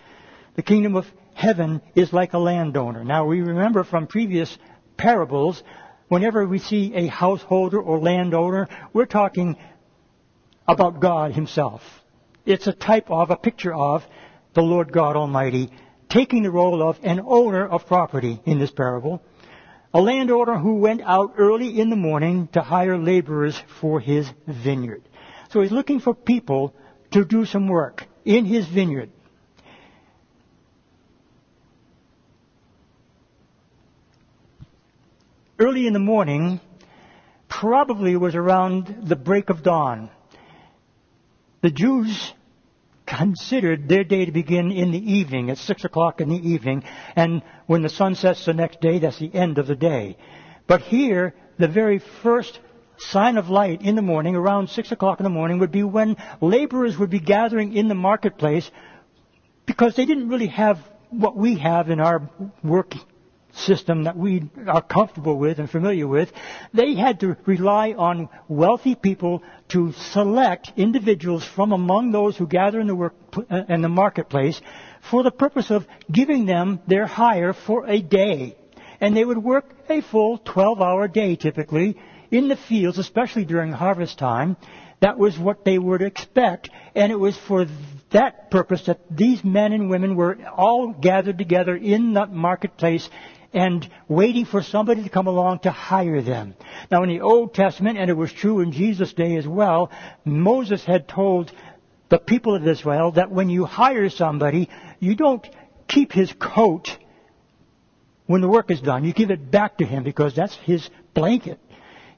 The 0.55 0.63
kingdom 0.63 0.97
of 0.97 1.07
heaven 1.35 1.81
is 1.95 2.13
like 2.13 2.33
a 2.33 2.39
landowner. 2.39 3.05
Now 3.05 3.27
we 3.27 3.41
remember 3.41 3.85
from 3.85 4.07
previous 4.07 4.57
parables, 4.97 5.63
whenever 6.09 6.47
we 6.47 6.59
see 6.59 6.95
a 6.95 7.07
householder 7.07 7.81
or 7.81 7.99
landowner, 7.99 8.69
we're 8.93 9.07
talking 9.07 9.57
about 10.69 11.01
God 11.01 11.33
himself. 11.33 11.83
It's 12.45 12.67
a 12.67 12.73
type 12.73 13.11
of, 13.11 13.31
a 13.31 13.37
picture 13.37 13.75
of 13.75 14.05
the 14.55 14.63
Lord 14.63 14.93
God 14.93 15.17
Almighty 15.17 15.71
taking 16.09 16.43
the 16.43 16.51
role 16.51 16.87
of 16.87 16.99
an 17.03 17.21
owner 17.25 17.67
of 17.67 17.87
property 17.87 18.41
in 18.45 18.59
this 18.59 18.71
parable 18.71 19.23
a 19.95 20.01
landowner 20.01 20.59
who 20.59 20.77
went 20.77 21.03
out 21.03 21.35
early 21.37 21.79
in 21.79 21.91
the 21.91 21.97
morning 21.97 22.49
to 22.53 22.63
hire 22.63 22.97
laborers 22.97 23.61
for 23.81 24.01
his 24.01 24.29
vineyard. 24.47 25.03
So 25.51 25.61
he's 25.61 25.73
looking 25.73 26.01
for 26.01 26.15
people 26.15 26.75
to 27.11 27.25
do 27.25 27.45
some 27.45 27.69
work 27.69 28.07
in 28.25 28.47
his 28.47 28.67
vineyard. 28.67 29.11
Early 35.59 35.87
in 35.87 35.93
the 35.93 35.99
morning, 35.99 36.61
probably 37.49 38.17
was 38.17 38.35
around 38.35 39.05
the 39.05 39.15
break 39.15 39.51
of 39.51 39.63
dawn. 39.63 40.11
The 41.61 41.71
Jews 41.71 42.33
considered 43.07 43.89
their 43.89 44.05
day 44.05 44.25
to 44.25 44.33
begin 44.33 44.73
in 44.73 44.91
the 44.91 45.13
evening, 45.13 45.51
at 45.51 45.59
6 45.59 45.85
o'clock 45.85 46.21
in 46.21 46.31
the 46.31 46.49
evening, 46.49 46.83
and 47.15 47.43
when 47.73 47.81
the 47.81 47.89
sun 47.89 48.15
sets 48.15 48.45
the 48.45 48.53
next 48.53 48.83
day, 48.83 48.99
that's 48.99 49.19
the 49.19 49.35
end 49.35 49.57
of 49.57 49.67
the 49.67 49.75
day. 49.75 50.19
But 50.67 50.83
here, 50.83 51.35
the 51.59 51.69
very 51.69 52.03
first 52.23 52.59
sign 52.99 53.39
of 53.39 53.49
light 53.49 53.81
in 53.81 53.97
the 53.97 54.03
morning, 54.03 54.37
around 54.37 54.69
6 54.69 54.93
o'clock 54.93 55.21
in 55.21 55.25
the 55.25 55.31
morning, 55.31 55.59
would 55.61 55.73
be 55.73 55.83
when 55.83 56.19
laborers 56.43 56.99
would 56.99 57.09
be 57.09 57.19
gathering 57.19 57.75
in 57.75 57.89
the 57.89 57.95
marketplace 57.95 58.71
because 59.65 59.97
they 59.97 60.05
didn't 60.05 60.29
really 60.29 60.49
have 60.49 60.77
what 61.09 61.35
we 61.35 61.59
have 61.61 61.89
in 61.89 61.99
our 61.99 62.29
work 62.63 62.93
system 63.55 64.05
that 64.05 64.19
we 64.19 64.51
are 64.67 64.83
comfortable 64.83 65.39
with 65.39 65.59
and 65.59 65.71
familiar 65.71 66.07
with. 66.07 66.31
They 66.75 66.95
had 66.95 67.21
to 67.21 67.39
rely 67.47 67.93
on 67.93 68.29
wealthy 68.49 68.97
people 68.97 69.43
to 69.69 69.93
select 70.13 70.73
individuals 70.77 71.43
from 71.43 71.73
among 71.73 72.13
those 72.13 72.37
who 72.37 72.47
gather 72.47 72.81
in 72.81 72.87
the 72.87 72.95
work 72.95 73.15
uh, 73.51 73.63
in 73.71 73.81
the 73.81 73.89
marketplace 73.89 74.61
for 75.11 75.23
the 75.23 75.31
purpose 75.31 75.71
of 75.71 75.87
giving 76.11 76.47
them 76.47 76.81
their 76.87 77.07
hire 77.07 77.53
for 77.53 77.87
a 77.87 78.01
day. 78.01 78.57
And 79.01 79.17
they 79.17 79.25
would 79.25 79.39
work 79.39 79.75
a 79.89 80.01
full 80.01 80.39
12 80.39 80.81
hour 80.81 81.09
day 81.09 81.37
typically 81.37 81.97
in 82.31 82.49
the 82.49 82.57
fields, 82.57 82.99
especially 82.99 83.45
during 83.45 83.73
harvest 83.73 84.19
time. 84.19 84.57
That 85.01 85.19
was 85.19 85.37
what 85.37 85.65
they 85.65 85.79
would 85.79 86.01
expect, 86.01 86.71
and 86.95 87.11
it 87.11 87.19
was 87.19 87.37
for 87.37 87.67
that 88.11 88.53
purpose 88.53 88.87
that 88.87 89.01
these 89.11 89.43
men 89.43 89.73
and 89.73 89.91
women 89.91 90.15
were 90.15 90.39
all 90.57 90.93
gathered 90.93 91.39
together 91.39 91.75
in 91.75 92.15
that 92.15 92.33
marketplace 92.33 93.09
and 93.53 93.89
waiting 94.09 94.45
for 94.45 94.63
somebody 94.63 95.03
to 95.03 95.09
come 95.09 95.27
along 95.27 95.61
to 95.61 95.71
hire 95.71 96.23
them. 96.23 96.55
Now 96.91 97.03
in 97.03 97.09
the 97.09 97.21
Old 97.21 97.53
Testament, 97.53 97.99
and 97.99 98.11
it 98.11 98.17
was 98.17 98.33
true 98.33 98.61
in 98.61 98.73
Jesus' 98.73 99.13
day 99.13 99.37
as 99.37 99.47
well, 99.47 99.91
Moses 100.25 100.85
had 100.85 101.09
told 101.09 101.53
the 102.13 102.19
people 102.19 102.55
of 102.55 102.69
Israel 102.69 103.13
that 103.13 103.31
when 103.31 103.49
you 103.49 103.65
hire 103.65 104.11
somebody, 104.11 104.69
you 105.01 105.15
don't 105.17 105.49
keep 105.89 106.13
his 106.13 106.31
coat 106.39 106.99
when 108.27 108.43
the 108.43 108.49
work 108.49 108.71
is 108.71 108.83
done. 108.83 109.03
You 109.03 109.15
give 109.15 109.31
it 109.31 109.51
back 109.51 109.79
to 109.79 109.87
him 109.87 110.03
because 110.05 110.35
that's 110.35 110.55
his 110.57 110.87
blanket. 111.15 111.59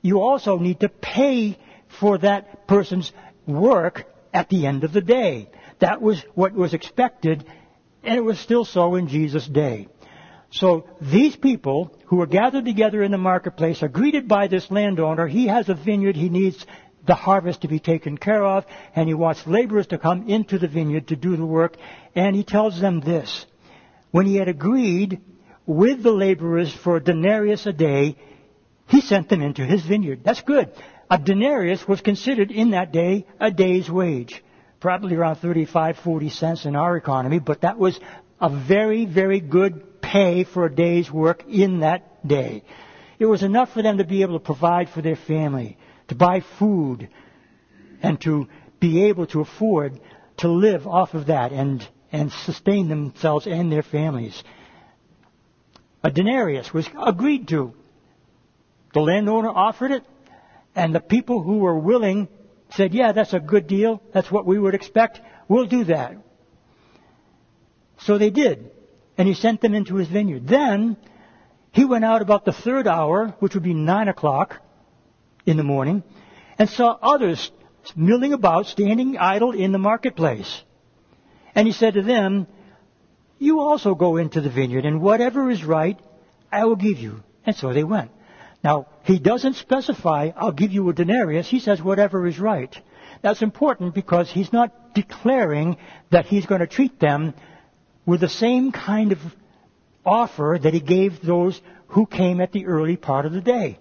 You 0.02 0.20
also 0.20 0.58
need 0.58 0.80
to 0.80 0.88
pay 0.88 1.56
for 2.00 2.18
that 2.18 2.66
person's 2.66 3.12
work 3.46 4.04
at 4.32 4.48
the 4.48 4.66
end 4.66 4.82
of 4.82 4.92
the 4.92 5.00
day. 5.00 5.48
That 5.78 6.02
was 6.02 6.20
what 6.34 6.54
was 6.54 6.74
expected, 6.74 7.46
and 8.02 8.16
it 8.16 8.24
was 8.24 8.40
still 8.40 8.64
so 8.64 8.96
in 8.96 9.06
Jesus' 9.06 9.46
day. 9.46 9.86
So 10.50 10.88
these 11.00 11.36
people 11.36 11.96
who 12.06 12.20
are 12.20 12.26
gathered 12.26 12.64
together 12.64 13.00
in 13.00 13.12
the 13.12 13.18
marketplace 13.18 13.80
are 13.84 13.88
greeted 13.88 14.26
by 14.26 14.48
this 14.48 14.72
landowner. 14.72 15.28
He 15.28 15.46
has 15.46 15.68
a 15.68 15.74
vineyard. 15.74 16.16
He 16.16 16.30
needs 16.30 16.66
the 17.06 17.14
harvest 17.14 17.62
to 17.62 17.68
be 17.68 17.78
taken 17.78 18.16
care 18.18 18.44
of, 18.44 18.64
and 18.94 19.08
he 19.08 19.14
wants 19.14 19.46
laborers 19.46 19.86
to 19.88 19.98
come 19.98 20.28
into 20.28 20.58
the 20.58 20.68
vineyard 20.68 21.08
to 21.08 21.16
do 21.16 21.36
the 21.36 21.46
work. 21.46 21.76
And 22.14 22.34
he 22.34 22.44
tells 22.44 22.80
them 22.80 23.00
this. 23.00 23.46
When 24.10 24.26
he 24.26 24.36
had 24.36 24.48
agreed 24.48 25.20
with 25.66 26.02
the 26.02 26.12
laborers 26.12 26.72
for 26.72 26.96
a 26.96 27.02
denarius 27.02 27.66
a 27.66 27.72
day, 27.72 28.16
he 28.88 29.00
sent 29.00 29.28
them 29.28 29.42
into 29.42 29.64
his 29.64 29.82
vineyard. 29.82 30.20
That's 30.24 30.42
good. 30.42 30.70
A 31.10 31.18
denarius 31.18 31.86
was 31.86 32.00
considered 32.00 32.50
in 32.50 32.70
that 32.70 32.92
day 32.92 33.26
a 33.40 33.50
day's 33.50 33.90
wage. 33.90 34.42
Probably 34.80 35.16
around 35.16 35.36
35, 35.36 35.98
40 35.98 36.28
cents 36.28 36.64
in 36.66 36.76
our 36.76 36.96
economy, 36.96 37.38
but 37.38 37.62
that 37.62 37.78
was 37.78 37.98
a 38.40 38.50
very, 38.50 39.06
very 39.06 39.40
good 39.40 40.02
pay 40.02 40.44
for 40.44 40.66
a 40.66 40.74
day's 40.74 41.10
work 41.10 41.44
in 41.48 41.80
that 41.80 42.26
day. 42.26 42.62
It 43.18 43.26
was 43.26 43.42
enough 43.42 43.72
for 43.72 43.82
them 43.82 43.98
to 43.98 44.04
be 44.04 44.22
able 44.22 44.38
to 44.38 44.44
provide 44.44 44.90
for 44.90 45.00
their 45.00 45.16
family, 45.16 45.78
to 46.08 46.14
buy 46.14 46.40
food, 46.58 47.08
and 48.02 48.20
to 48.20 48.48
be 48.80 49.04
able 49.04 49.26
to 49.28 49.40
afford 49.40 49.98
to 50.38 50.48
live 50.48 50.86
off 50.86 51.14
of 51.14 51.26
that 51.26 51.52
and, 51.52 51.86
and 52.12 52.30
sustain 52.30 52.88
themselves 52.88 53.46
and 53.46 53.72
their 53.72 53.82
families. 53.82 54.42
A 56.02 56.10
denarius 56.10 56.72
was 56.72 56.86
agreed 57.02 57.48
to. 57.48 57.72
The 58.92 59.00
landowner 59.00 59.48
offered 59.48 59.90
it. 59.90 60.04
And 60.76 60.94
the 60.94 61.00
people 61.00 61.42
who 61.42 61.58
were 61.58 61.78
willing 61.78 62.28
said, 62.70 62.92
yeah, 62.92 63.12
that's 63.12 63.32
a 63.32 63.40
good 63.40 63.66
deal. 63.66 64.02
That's 64.12 64.30
what 64.30 64.44
we 64.44 64.58
would 64.58 64.74
expect. 64.74 65.20
We'll 65.48 65.66
do 65.66 65.84
that. 65.84 66.16
So 68.00 68.18
they 68.18 68.30
did. 68.30 68.70
And 69.16 69.28
he 69.28 69.34
sent 69.34 69.60
them 69.60 69.74
into 69.74 69.94
his 69.94 70.08
vineyard. 70.08 70.46
Then 70.48 70.96
he 71.70 71.84
went 71.84 72.04
out 72.04 72.22
about 72.22 72.44
the 72.44 72.52
third 72.52 72.86
hour, 72.86 73.28
which 73.38 73.54
would 73.54 73.62
be 73.62 73.72
nine 73.72 74.08
o'clock 74.08 74.60
in 75.46 75.56
the 75.56 75.62
morning, 75.62 76.02
and 76.58 76.68
saw 76.68 76.96
others 77.02 77.50
milling 77.96 78.32
about, 78.32 78.66
standing 78.66 79.18
idle 79.18 79.52
in 79.52 79.72
the 79.72 79.78
marketplace. 79.78 80.62
And 81.54 81.66
he 81.66 81.72
said 81.72 81.94
to 81.94 82.02
them, 82.02 82.46
You 83.38 83.60
also 83.60 83.94
go 83.94 84.16
into 84.16 84.40
the 84.40 84.50
vineyard, 84.50 84.86
and 84.86 85.00
whatever 85.00 85.50
is 85.50 85.64
right, 85.64 85.98
I 86.50 86.64
will 86.64 86.76
give 86.76 86.98
you. 86.98 87.22
And 87.46 87.54
so 87.54 87.72
they 87.72 87.84
went. 87.84 88.10
Now, 88.62 88.86
he 89.02 89.18
doesn't 89.18 89.56
specify, 89.56 90.30
I'll 90.36 90.52
give 90.52 90.72
you 90.72 90.88
a 90.88 90.94
denarius. 90.94 91.48
He 91.48 91.60
says 91.60 91.82
whatever 91.82 92.26
is 92.26 92.38
right. 92.38 92.74
That's 93.20 93.42
important 93.42 93.94
because 93.94 94.30
he's 94.30 94.52
not 94.52 94.94
declaring 94.94 95.76
that 96.10 96.26
he's 96.26 96.46
going 96.46 96.60
to 96.60 96.66
treat 96.66 96.98
them 96.98 97.34
with 98.06 98.20
the 98.20 98.28
same 98.28 98.72
kind 98.72 99.12
of 99.12 99.18
offer 100.04 100.58
that 100.62 100.74
he 100.74 100.80
gave 100.80 101.20
those 101.20 101.60
who 101.88 102.06
came 102.06 102.40
at 102.40 102.52
the 102.52 102.66
early 102.66 102.96
part 102.96 103.26
of 103.26 103.32
the 103.32 103.40
day. 103.40 103.78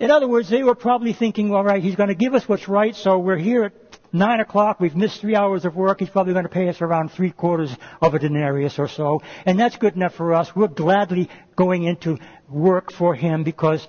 In 0.00 0.12
other 0.12 0.28
words, 0.28 0.48
they 0.48 0.62
were 0.62 0.76
probably 0.76 1.12
thinking, 1.12 1.52
all 1.52 1.64
right, 1.64 1.82
he's 1.82 1.96
going 1.96 2.08
to 2.08 2.14
give 2.14 2.34
us 2.34 2.48
what's 2.48 2.68
right, 2.68 2.94
so 2.94 3.18
we're 3.18 3.36
here 3.36 3.64
at 3.64 3.72
nine 4.12 4.38
o'clock, 4.38 4.78
we've 4.78 4.94
missed 4.94 5.20
three 5.20 5.34
hours 5.34 5.64
of 5.64 5.74
work, 5.74 5.98
he's 5.98 6.08
probably 6.08 6.32
going 6.34 6.44
to 6.44 6.48
pay 6.50 6.68
us 6.68 6.80
around 6.80 7.10
three 7.10 7.32
quarters 7.32 7.74
of 8.00 8.14
a 8.14 8.18
denarius 8.20 8.78
or 8.78 8.86
so, 8.86 9.22
and 9.44 9.58
that's 9.58 9.76
good 9.76 9.96
enough 9.96 10.14
for 10.14 10.34
us. 10.34 10.54
We're 10.54 10.68
gladly 10.68 11.28
going 11.56 11.82
into 11.82 12.18
work 12.48 12.92
for 12.92 13.16
him 13.16 13.42
because 13.42 13.86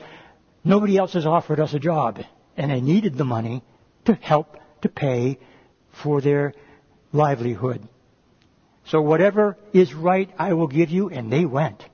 nobody 0.63 0.97
else 0.97 1.13
has 1.13 1.27
offered 1.27 1.59
us 1.59 1.75
a 1.75 1.79
job, 1.79 2.19
and 2.57 2.71
they 2.71 2.81
needed 2.81 3.15
the 3.15 3.25
money 3.25 3.63
to 4.05 4.15
help 4.15 4.57
to 4.81 4.89
pay 4.89 5.37
for 5.91 6.21
their 6.21 6.53
livelihood. 7.13 7.87
So 8.85 8.99
whatever 9.01 9.57
is 9.73 9.93
right, 9.93 10.29
I 10.39 10.53
will 10.53 10.67
give 10.67 10.89
you, 10.89 11.09
and 11.09 11.31
they 11.31 11.45
went. 11.45 11.85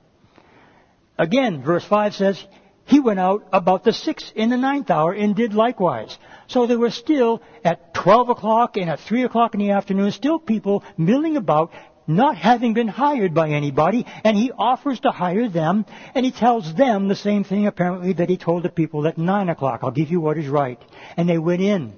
Again, 1.18 1.62
verse 1.62 1.84
5 1.84 2.14
says, 2.14 2.42
he 2.86 3.00
went 3.00 3.18
out 3.18 3.46
about 3.52 3.82
the 3.84 3.92
sixth 3.92 4.32
in 4.34 4.48
the 4.48 4.56
ninth 4.56 4.90
hour 4.90 5.12
and 5.12 5.34
did 5.34 5.54
likewise. 5.54 6.16
So 6.46 6.66
there 6.66 6.78
were 6.78 6.90
still 6.90 7.42
at 7.64 7.92
12 7.94 8.28
o'clock 8.30 8.76
and 8.76 8.88
at 8.88 9.00
3 9.00 9.24
o'clock 9.24 9.54
in 9.54 9.60
the 9.60 9.72
afternoon, 9.72 10.12
still 10.12 10.38
people 10.38 10.84
milling 10.96 11.36
about, 11.36 11.72
not 12.06 12.36
having 12.36 12.74
been 12.74 12.86
hired 12.86 13.34
by 13.34 13.50
anybody, 13.50 14.06
and 14.22 14.36
he 14.36 14.52
offers 14.52 15.00
to 15.00 15.10
hire 15.10 15.48
them, 15.48 15.84
and 16.14 16.24
he 16.24 16.30
tells 16.30 16.72
them 16.76 17.08
the 17.08 17.16
same 17.16 17.42
thing 17.42 17.66
apparently 17.66 18.12
that 18.12 18.28
he 18.28 18.36
told 18.36 18.62
the 18.62 18.68
people 18.68 19.04
at 19.08 19.18
9 19.18 19.48
o'clock. 19.48 19.80
I'll 19.82 19.90
give 19.90 20.10
you 20.10 20.20
what 20.20 20.38
is 20.38 20.46
right. 20.46 20.80
And 21.16 21.28
they 21.28 21.38
went 21.38 21.62
in. 21.62 21.94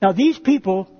Now 0.00 0.12
these 0.12 0.38
people 0.38 0.90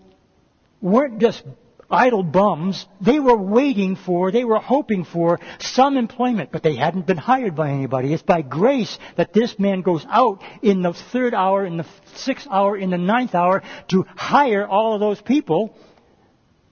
weren't 0.82 1.20
just 1.20 1.42
idle 1.90 2.22
bums. 2.22 2.86
They 3.00 3.18
were 3.18 3.36
waiting 3.36 3.96
for, 3.96 4.30
they 4.30 4.44
were 4.44 4.58
hoping 4.58 5.04
for 5.04 5.40
some 5.58 5.96
employment, 5.96 6.50
but 6.52 6.62
they 6.62 6.76
hadn't 6.76 7.06
been 7.06 7.16
hired 7.16 7.56
by 7.56 7.70
anybody. 7.70 8.12
It's 8.12 8.22
by 8.22 8.42
grace 8.42 8.98
that 9.16 9.32
this 9.32 9.58
man 9.58 9.82
goes 9.82 10.06
out 10.08 10.42
in 10.62 10.82
the 10.82 10.92
third 10.92 11.34
hour, 11.34 11.66
in 11.66 11.76
the 11.76 11.86
sixth 12.14 12.46
hour, 12.50 12.76
in 12.76 12.90
the 12.90 12.98
ninth 12.98 13.34
hour 13.34 13.62
to 13.88 14.04
hire 14.16 14.66
all 14.66 14.94
of 14.94 15.00
those 15.00 15.20
people. 15.20 15.76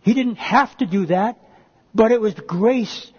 He 0.02 0.14
didn't 0.14 0.37
have 0.37 0.76
to 0.78 0.87
do 0.87 1.06
that, 1.06 1.38
but 1.94 2.12
it 2.12 2.20
was 2.20 2.34
grace 2.34 3.10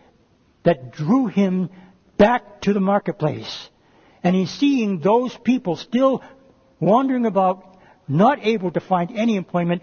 that 0.64 0.92
drew 0.92 1.28
him 1.28 1.70
back 2.18 2.62
to 2.62 2.74
the 2.74 2.80
marketplace. 2.80 3.70
And 4.24 4.36
he's 4.36 4.52
seeing 4.52 5.00
those 5.00 5.36
people 5.38 5.76
still 5.76 6.22
wandering 6.80 7.26
about, 7.26 7.78
not 8.08 8.40
able 8.46 8.72
to 8.72 8.80
find 8.80 9.12
any 9.16 9.36
employment, 9.36 9.82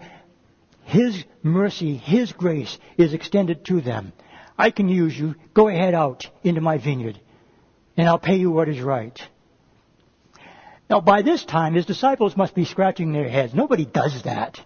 his 0.87 1.25
mercy, 1.43 1.97
His 1.97 2.31
grace 2.31 2.77
is 2.97 3.13
extended 3.13 3.65
to 3.65 3.81
them. 3.81 4.13
I 4.57 4.71
can 4.71 4.87
use 4.87 5.19
you. 5.19 5.35
Go 5.53 5.67
ahead 5.67 5.93
out 5.93 6.25
into 6.43 6.61
my 6.61 6.77
vineyard, 6.77 7.19
and 7.97 8.07
I'll 8.07 8.17
pay 8.17 8.37
you 8.37 8.51
what 8.51 8.69
is 8.69 8.79
right. 8.79 9.19
Now, 10.89 11.01
by 11.01 11.23
this 11.23 11.43
time, 11.43 11.73
his 11.73 11.85
disciples 11.85 12.37
must 12.37 12.55
be 12.55 12.63
scratching 12.63 13.11
their 13.11 13.27
heads. 13.27 13.53
Nobody 13.53 13.85
does 13.85 14.23
that. 14.23 14.61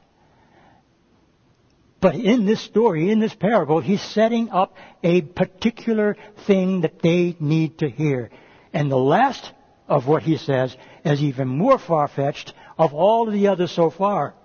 But 2.00 2.14
in 2.14 2.46
this 2.46 2.62
story, 2.62 3.10
in 3.10 3.20
this 3.20 3.34
parable, 3.34 3.80
he's 3.82 4.02
setting 4.02 4.52
up 4.52 4.76
a 5.04 5.22
particular 5.22 6.18
thing 6.46 6.82
that 6.82 7.02
they 7.02 7.36
need 7.40 7.80
to 7.80 7.90
hear. 7.90 8.30
And 8.74 8.92
the 8.92 8.98
last 8.98 9.52
of 9.88 10.06
what 10.06 10.22
he 10.22 10.38
says 10.38 10.78
is 11.04 11.24
even 11.24 11.48
more 11.48 11.80
far-fetched 11.80 12.54
of 12.78 12.94
all 12.94 13.26
the 13.26 13.48
others 13.48 13.72
so 13.72 13.90
far. 13.90 14.36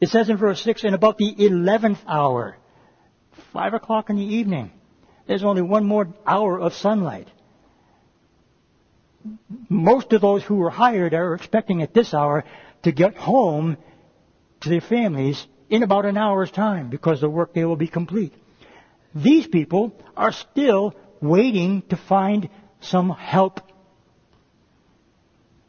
It 0.00 0.08
says 0.08 0.30
in 0.30 0.36
verse 0.38 0.62
6, 0.62 0.84
and 0.84 0.94
about 0.94 1.18
the 1.18 1.34
11th 1.34 1.98
hour, 2.06 2.56
5 3.52 3.74
o'clock 3.74 4.08
in 4.08 4.16
the 4.16 4.34
evening, 4.36 4.72
there's 5.26 5.44
only 5.44 5.62
one 5.62 5.84
more 5.84 6.08
hour 6.26 6.58
of 6.58 6.74
sunlight. 6.74 7.28
Most 9.68 10.12
of 10.14 10.22
those 10.22 10.42
who 10.42 10.56
were 10.56 10.70
hired 10.70 11.12
are 11.12 11.34
expecting 11.34 11.82
at 11.82 11.92
this 11.92 12.14
hour 12.14 12.44
to 12.82 12.92
get 12.92 13.16
home 13.16 13.76
to 14.60 14.68
their 14.70 14.80
families 14.80 15.46
in 15.68 15.82
about 15.82 16.06
an 16.06 16.16
hour's 16.16 16.50
time 16.50 16.88
because 16.88 17.20
the 17.20 17.28
workday 17.28 17.64
will 17.64 17.76
be 17.76 17.86
complete. 17.86 18.32
These 19.14 19.46
people 19.46 19.94
are 20.16 20.32
still 20.32 20.94
waiting 21.20 21.82
to 21.90 21.96
find 21.96 22.48
some 22.80 23.10
help 23.10 23.60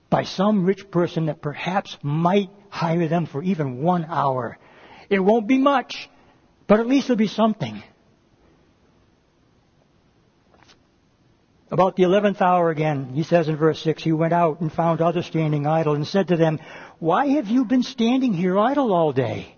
by 0.09 0.23
some 0.23 0.65
rich 0.65 0.89
person 0.89 1.25
that 1.25 1.41
perhaps 1.41 1.97
might 2.01 2.49
hire 2.71 3.07
them 3.07 3.27
for 3.27 3.43
even 3.43 3.83
one 3.83 4.05
hour. 4.05 4.57
It 5.09 5.19
won't 5.19 5.47
be 5.47 5.59
much, 5.59 6.09
but 6.67 6.79
at 6.79 6.87
least 6.87 7.05
it'll 7.05 7.17
be 7.17 7.27
something. 7.27 7.83
About 11.69 11.95
the 11.95 12.03
eleventh 12.03 12.41
hour 12.41 12.69
again, 12.69 13.11
he 13.13 13.23
says 13.23 13.47
in 13.47 13.55
verse 13.55 13.81
6, 13.81 14.03
he 14.03 14.11
went 14.11 14.33
out 14.33 14.61
and 14.61 14.71
found 14.71 15.01
others 15.01 15.25
standing 15.25 15.67
idle 15.67 15.95
and 15.95 16.07
said 16.07 16.29
to 16.29 16.37
them, 16.37 16.59
Why 16.99 17.27
have 17.27 17.47
you 17.47 17.65
been 17.65 17.83
standing 17.83 18.33
here 18.33 18.57
idle 18.57 18.93
all 18.93 19.13
day? 19.13 19.55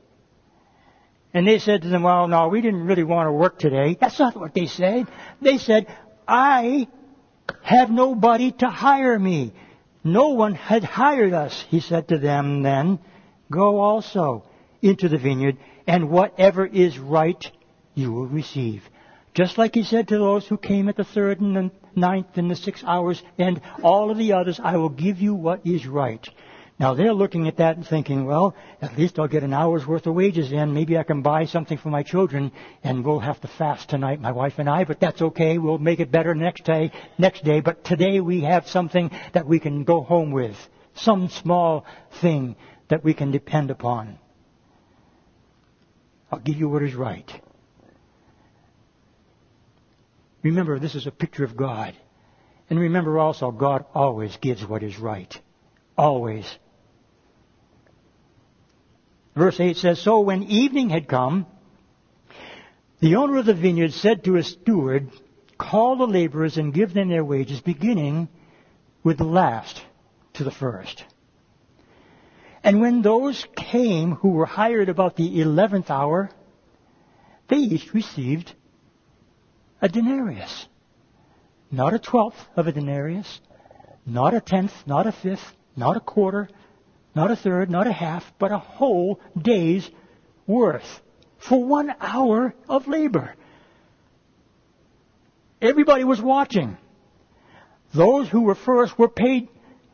And 1.33 1.47
they 1.47 1.57
said 1.59 1.81
to 1.81 1.89
them, 1.89 2.03
Well, 2.03 2.27
no, 2.27 2.49
we 2.49 2.61
didn't 2.61 2.85
really 2.85 3.03
want 3.03 3.27
to 3.27 3.31
work 3.31 3.57
today. 3.57 3.97
That's 3.99 4.19
not 4.19 4.35
what 4.35 4.53
they 4.53 4.67
said. 4.67 5.07
They 5.41 5.57
said, 5.57 5.87
I 6.27 6.87
have 7.63 7.89
nobody 7.89 8.51
to 8.51 8.69
hire 8.69 9.17
me. 9.17 9.53
No 10.03 10.29
one 10.29 10.55
had 10.55 10.83
hired 10.83 11.33
us. 11.33 11.65
He 11.69 11.79
said 11.79 12.09
to 12.09 12.17
them 12.17 12.61
then, 12.63 12.99
Go 13.51 13.79
also 13.79 14.43
into 14.81 15.07
the 15.07 15.17
vineyard, 15.17 15.57
and 15.87 16.09
whatever 16.09 16.65
is 16.65 16.99
right 16.99 17.51
you 17.93 18.11
will 18.11 18.27
receive. 18.27 18.83
Just 19.33 19.57
like 19.57 19.73
he 19.73 19.83
said 19.83 20.09
to 20.09 20.17
those 20.17 20.45
who 20.45 20.57
came 20.57 20.89
at 20.89 20.97
the 20.97 21.03
third 21.03 21.41
and 21.41 21.55
the 21.55 21.71
ninth 21.95 22.37
and 22.37 22.51
the 22.51 22.55
sixth 22.55 22.83
hours 22.85 23.21
and 23.39 23.61
all 23.81 24.11
of 24.11 24.17
the 24.17 24.33
others, 24.33 24.59
I 24.63 24.77
will 24.77 24.89
give 24.89 25.19
you 25.19 25.33
what 25.33 25.65
is 25.65 25.87
right. 25.87 26.27
Now 26.79 26.95
they're 26.95 27.13
looking 27.13 27.47
at 27.47 27.57
that 27.57 27.77
and 27.77 27.87
thinking, 27.87 28.25
well, 28.25 28.55
at 28.81 28.97
least 28.97 29.19
I'll 29.19 29.27
get 29.27 29.43
an 29.43 29.53
hour's 29.53 29.85
worth 29.85 30.07
of 30.07 30.15
wages 30.15 30.51
in. 30.51 30.73
Maybe 30.73 30.97
I 30.97 31.03
can 31.03 31.21
buy 31.21 31.45
something 31.45 31.77
for 31.77 31.89
my 31.89 32.03
children 32.03 32.51
and 32.83 33.05
we'll 33.05 33.19
have 33.19 33.39
to 33.41 33.47
fast 33.47 33.89
tonight, 33.89 34.19
my 34.19 34.31
wife 34.31 34.55
and 34.57 34.69
I, 34.69 34.83
but 34.83 34.99
that's 34.99 35.21
okay. 35.21 35.57
We'll 35.59 35.77
make 35.77 35.99
it 35.99 36.11
better 36.11 36.33
next 36.33 36.65
day, 36.65 36.91
next 37.17 37.43
day. 37.43 37.61
But 37.61 37.83
today 37.83 38.19
we 38.19 38.41
have 38.41 38.67
something 38.67 39.11
that 39.33 39.47
we 39.47 39.59
can 39.59 39.83
go 39.83 40.01
home 40.01 40.31
with. 40.31 40.57
Some 40.95 41.29
small 41.29 41.85
thing 42.21 42.55
that 42.89 43.03
we 43.03 43.13
can 43.13 43.31
depend 43.31 43.71
upon. 43.71 44.19
I'll 46.31 46.39
give 46.39 46.57
you 46.57 46.67
what 46.69 46.83
is 46.83 46.95
right. 46.95 47.31
Remember, 50.41 50.79
this 50.79 50.95
is 50.95 51.07
a 51.07 51.11
picture 51.11 51.43
of 51.43 51.55
God. 51.55 51.95
And 52.69 52.79
remember 52.79 53.19
also, 53.19 53.51
God 53.51 53.85
always 53.93 54.35
gives 54.37 54.65
what 54.65 54.83
is 54.83 54.97
right. 54.97 55.39
Always. 55.97 56.45
Verse 59.35 59.59
8 59.59 59.77
says, 59.77 59.99
So 59.99 60.19
when 60.19 60.43
evening 60.43 60.89
had 60.89 61.07
come, 61.07 61.45
the 62.99 63.15
owner 63.15 63.37
of 63.39 63.45
the 63.45 63.53
vineyard 63.53 63.93
said 63.93 64.23
to 64.23 64.33
his 64.33 64.47
steward, 64.47 65.09
Call 65.57 65.97
the 65.97 66.07
laborers 66.07 66.57
and 66.57 66.73
give 66.73 66.93
them 66.93 67.09
their 67.09 67.23
wages, 67.23 67.61
beginning 67.61 68.27
with 69.03 69.17
the 69.17 69.23
last 69.23 69.81
to 70.33 70.43
the 70.43 70.51
first. 70.51 71.03
And 72.63 72.79
when 72.79 73.01
those 73.01 73.45
came 73.55 74.15
who 74.15 74.29
were 74.29 74.45
hired 74.45 74.89
about 74.89 75.15
the 75.15 75.41
eleventh 75.41 75.91
hour, 75.91 76.29
they 77.49 77.57
each 77.57 77.93
received 77.93 78.53
a 79.81 79.89
denarius. 79.89 80.67
Not 81.71 81.93
a 81.93 81.99
twelfth 81.99 82.39
of 82.55 82.67
a 82.67 82.71
denarius, 82.71 83.41
not 84.05 84.33
a 84.33 84.39
tenth, 84.39 84.73
not 84.85 85.07
a 85.07 85.11
fifth, 85.11 85.53
not 85.75 85.97
a 85.97 85.99
quarter, 85.99 86.49
not 87.15 87.31
a 87.31 87.35
third, 87.35 87.69
not 87.69 87.87
a 87.87 87.91
half, 87.91 88.23
but 88.39 88.51
a 88.51 88.57
whole 88.57 89.19
day's 89.39 89.89
worth 90.47 91.01
for 91.37 91.63
one 91.63 91.93
hour 91.99 92.53
of 92.67 92.87
labor. 92.87 93.35
Everybody 95.61 96.03
was 96.03 96.21
watching. 96.21 96.77
Those 97.93 98.27
who 98.27 98.41
were 98.41 98.55
first 98.55 98.97
were 98.97 99.09
paid 99.09 99.47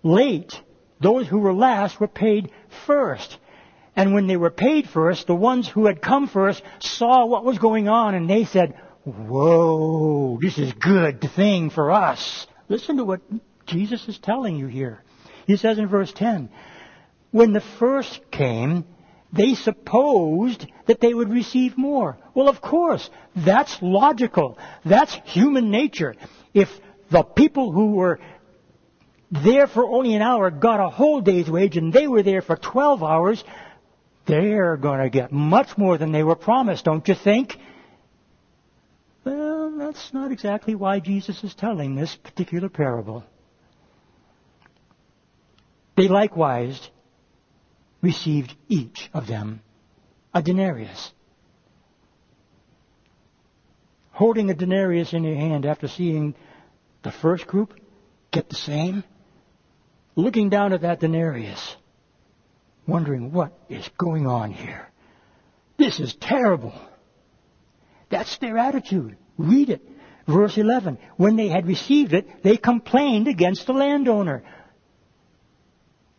late. 0.03 0.59
Those 1.01 1.27
who 1.27 1.39
were 1.39 1.53
last 1.53 1.99
were 1.99 2.07
paid 2.07 2.51
first. 2.85 3.37
And 3.95 4.13
when 4.13 4.27
they 4.27 4.37
were 4.37 4.51
paid 4.51 4.87
first, 4.87 5.27
the 5.27 5.35
ones 5.35 5.67
who 5.67 5.85
had 5.85 6.01
come 6.01 6.27
first 6.27 6.61
saw 6.79 7.25
what 7.25 7.43
was 7.43 7.57
going 7.57 7.89
on 7.89 8.15
and 8.15 8.29
they 8.29 8.45
said, 8.45 8.75
Whoa, 9.03 10.39
this 10.41 10.57
is 10.57 10.71
a 10.71 10.75
good 10.75 11.21
thing 11.35 11.69
for 11.69 11.91
us. 11.91 12.47
Listen 12.67 12.97
to 12.97 13.03
what 13.03 13.21
Jesus 13.65 14.07
is 14.07 14.17
telling 14.19 14.57
you 14.57 14.67
here. 14.67 15.03
He 15.47 15.57
says 15.57 15.79
in 15.79 15.87
verse 15.87 16.11
10, 16.13 16.49
when 17.31 17.53
the 17.53 17.63
first 17.79 18.19
came, 18.31 18.85
they 19.31 19.53
supposed 19.53 20.65
that 20.87 20.99
they 20.99 21.13
would 21.13 21.29
receive 21.29 21.77
more. 21.77 22.17
Well, 22.33 22.49
of 22.49 22.61
course, 22.61 23.07
that's 23.35 23.77
logical. 23.81 24.57
That's 24.83 25.13
human 25.25 25.69
nature. 25.69 26.15
If 26.53 26.69
the 27.11 27.23
people 27.23 27.71
who 27.71 27.91
were 27.91 28.19
there 29.31 29.67
for 29.67 29.85
only 29.85 30.15
an 30.15 30.23
hour 30.23 30.49
got 30.49 30.79
a 30.79 30.89
whole 30.89 31.21
day's 31.21 31.49
wage 31.49 31.77
and 31.77 31.93
they 31.93 32.07
were 32.07 32.23
there 32.23 32.41
for 32.41 32.55
12 32.55 33.03
hours, 33.03 33.43
they're 34.25 34.77
going 34.77 35.01
to 35.01 35.09
get 35.09 35.31
much 35.31 35.77
more 35.77 35.97
than 35.97 36.11
they 36.11 36.23
were 36.23 36.35
promised, 36.35 36.85
don't 36.85 37.07
you 37.07 37.15
think? 37.15 37.55
Well, 39.23 39.77
that's 39.77 40.11
not 40.13 40.31
exactly 40.31 40.73
why 40.73 40.99
Jesus 40.99 41.43
is 41.43 41.53
telling 41.53 41.95
this 41.95 42.15
particular 42.15 42.69
parable. 42.69 43.23
They 45.95 46.07
likewise 46.07 46.89
received 48.01 48.55
each 48.67 49.09
of 49.13 49.27
them 49.27 49.61
a 50.33 50.41
denarius. 50.41 51.11
Holding 54.11 54.49
a 54.49 54.53
denarius 54.53 55.13
in 55.13 55.23
your 55.23 55.35
hand 55.35 55.65
after 55.65 55.87
seeing 55.87 56.35
the 57.03 57.11
first 57.11 57.47
group 57.47 57.73
get 58.31 58.49
the 58.49 58.55
same, 58.55 59.03
looking 60.15 60.49
down 60.49 60.73
at 60.73 60.81
that 60.81 60.99
denarius, 60.99 61.75
wondering 62.85 63.31
what 63.31 63.53
is 63.69 63.89
going 63.97 64.27
on 64.27 64.51
here. 64.51 64.89
This 65.77 65.99
is 65.99 66.13
terrible. 66.15 66.73
That's 68.09 68.37
their 68.39 68.57
attitude. 68.57 69.15
Read 69.37 69.69
it. 69.69 69.81
Verse 70.27 70.57
11. 70.57 70.99
When 71.15 71.37
they 71.37 71.47
had 71.47 71.65
received 71.65 72.13
it, 72.13 72.43
they 72.43 72.57
complained 72.57 73.27
against 73.27 73.65
the 73.65 73.73
landowner. 73.73 74.43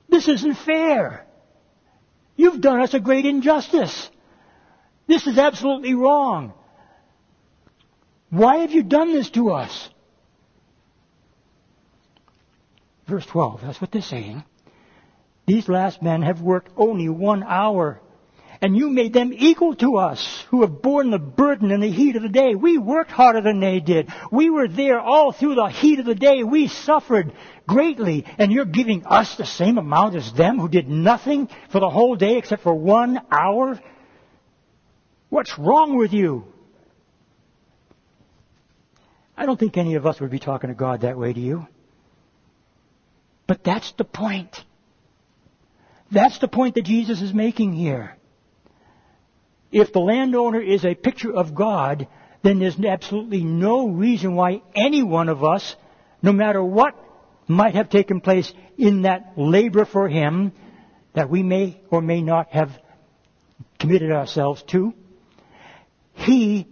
This 0.08 0.26
isn't 0.26 0.54
fair. 0.54 1.26
You've 2.40 2.62
done 2.62 2.80
us 2.80 2.94
a 2.94 3.00
great 3.00 3.26
injustice. 3.26 4.08
This 5.06 5.26
is 5.26 5.36
absolutely 5.36 5.92
wrong. 5.92 6.54
Why 8.30 8.58
have 8.60 8.70
you 8.70 8.82
done 8.82 9.12
this 9.12 9.28
to 9.32 9.50
us? 9.50 9.90
Verse 13.06 13.26
12, 13.26 13.60
that's 13.60 13.78
what 13.78 13.92
they're 13.92 14.00
saying. 14.00 14.42
These 15.46 15.68
last 15.68 16.00
men 16.00 16.22
have 16.22 16.40
worked 16.40 16.70
only 16.78 17.10
one 17.10 17.42
hour 17.42 18.00
and 18.62 18.76
you 18.76 18.90
made 18.90 19.12
them 19.12 19.32
equal 19.32 19.74
to 19.76 19.96
us 19.96 20.44
who 20.50 20.60
have 20.60 20.82
borne 20.82 21.10
the 21.10 21.18
burden 21.18 21.70
in 21.70 21.80
the 21.80 21.90
heat 21.90 22.16
of 22.16 22.22
the 22.22 22.28
day. 22.28 22.54
We 22.54 22.76
worked 22.76 23.10
harder 23.10 23.40
than 23.40 23.60
they 23.60 23.80
did. 23.80 24.10
We 24.30 24.50
were 24.50 24.68
there 24.68 25.00
all 25.00 25.32
through 25.32 25.54
the 25.54 25.68
heat 25.68 25.98
of 25.98 26.04
the 26.04 26.14
day. 26.14 26.42
We 26.42 26.68
suffered 26.68 27.32
greatly, 27.66 28.26
and 28.38 28.52
you're 28.52 28.66
giving 28.66 29.06
us 29.06 29.34
the 29.36 29.46
same 29.46 29.78
amount 29.78 30.14
as 30.14 30.32
them 30.34 30.58
who 30.58 30.68
did 30.68 30.88
nothing 30.88 31.48
for 31.72 31.80
the 31.80 31.88
whole 31.88 32.16
day 32.16 32.36
except 32.36 32.62
for 32.62 32.74
one 32.74 33.20
hour? 33.30 33.80
What's 35.30 35.58
wrong 35.58 35.96
with 35.96 36.12
you? 36.12 36.44
I 39.38 39.46
don't 39.46 39.58
think 39.58 39.78
any 39.78 39.94
of 39.94 40.04
us 40.04 40.20
would 40.20 40.30
be 40.30 40.38
talking 40.38 40.68
to 40.68 40.74
God 40.74 41.00
that 41.00 41.16
way, 41.16 41.32
do 41.32 41.40
you? 41.40 41.66
But 43.46 43.64
that's 43.64 43.90
the 43.96 44.04
point. 44.04 44.54
That's 46.12 46.38
the 46.40 46.48
point 46.48 46.74
that 46.74 46.84
Jesus 46.84 47.22
is 47.22 47.32
making 47.32 47.72
here 47.72 48.16
if 49.72 49.92
the 49.92 50.00
landowner 50.00 50.60
is 50.60 50.84
a 50.84 50.94
picture 50.94 51.32
of 51.32 51.54
God, 51.54 52.08
then 52.42 52.58
there's 52.58 52.78
absolutely 52.78 53.44
no 53.44 53.88
reason 53.88 54.34
why 54.34 54.62
any 54.74 55.02
one 55.02 55.28
of 55.28 55.44
us, 55.44 55.76
no 56.22 56.32
matter 56.32 56.62
what 56.62 56.94
might 57.46 57.74
have 57.74 57.88
taken 57.88 58.20
place 58.20 58.52
in 58.78 59.02
that 59.02 59.32
labor 59.36 59.84
for 59.84 60.08
him, 60.08 60.52
that 61.14 61.28
we 61.30 61.42
may 61.42 61.80
or 61.90 62.00
may 62.00 62.22
not 62.22 62.50
have 62.50 62.70
committed 63.78 64.10
ourselves 64.10 64.62
to, 64.68 64.94
he 66.14 66.66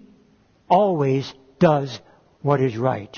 always 0.69 1.33
does 1.59 2.01
what 2.43 2.61
is 2.61 2.77
right. 2.77 3.17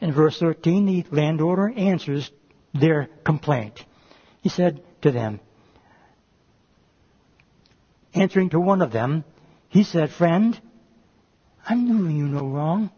In 0.00 0.12
verse 0.12 0.38
13, 0.38 0.86
the 0.86 1.04
landowner 1.10 1.72
answers 1.76 2.30
their 2.72 3.08
complaint. 3.24 3.84
He 4.42 4.48
said 4.48 4.82
to 5.02 5.10
them, 5.10 5.40
Answering 8.14 8.50
to 8.50 8.60
one 8.60 8.82
of 8.82 8.92
them, 8.92 9.24
he 9.68 9.84
said, 9.84 10.10
Friend, 10.10 10.58
I'm 11.68 11.86
doing 11.86 12.16
you 12.16 12.26
no 12.26 12.46
wrong. 12.46 12.90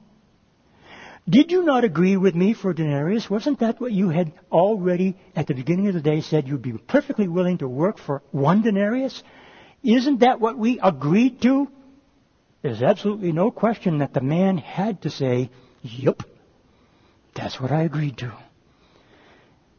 Did 1.29 1.53
you 1.53 1.63
not 1.63 1.85
agree 1.85 2.17
with 2.17 2.35
me 2.35 2.53
for 2.53 2.73
denarius? 2.73 3.31
Wasn't 3.31 3.61
that 3.61 3.81
what 3.81 3.93
you 3.93 4.09
had 4.09 4.33
already 4.51 5.17
at 5.37 5.47
the 5.47 5.55
beginning 5.55 5.87
of 5.87 5.95
the 5.95 6.01
day 6.01 6.21
said 6.21 6.49
you'd 6.49 6.63
be 6.63 6.73
perfectly 6.73 7.29
willing 7.29 7.59
to 7.59 7.69
work 7.69 7.99
for 7.99 8.23
one 8.33 8.63
denarius? 8.63 9.23
Isn't 9.85 10.21
that 10.21 10.41
what 10.41 10.59
we 10.59 10.81
agreed 10.81 11.41
to? 11.43 11.69
There's 12.63 12.83
absolutely 12.83 13.33
no 13.33 13.51
question 13.51 13.99
that 13.99 14.15
the 14.15 14.21
man 14.21 14.59
had 14.59 15.03
to 15.03 15.11
say, 15.11 15.51
Yep, 15.83 16.23
that's 17.35 17.61
what 17.61 17.71
I 17.71 17.83
agreed 17.83 18.19
to. 18.19 18.33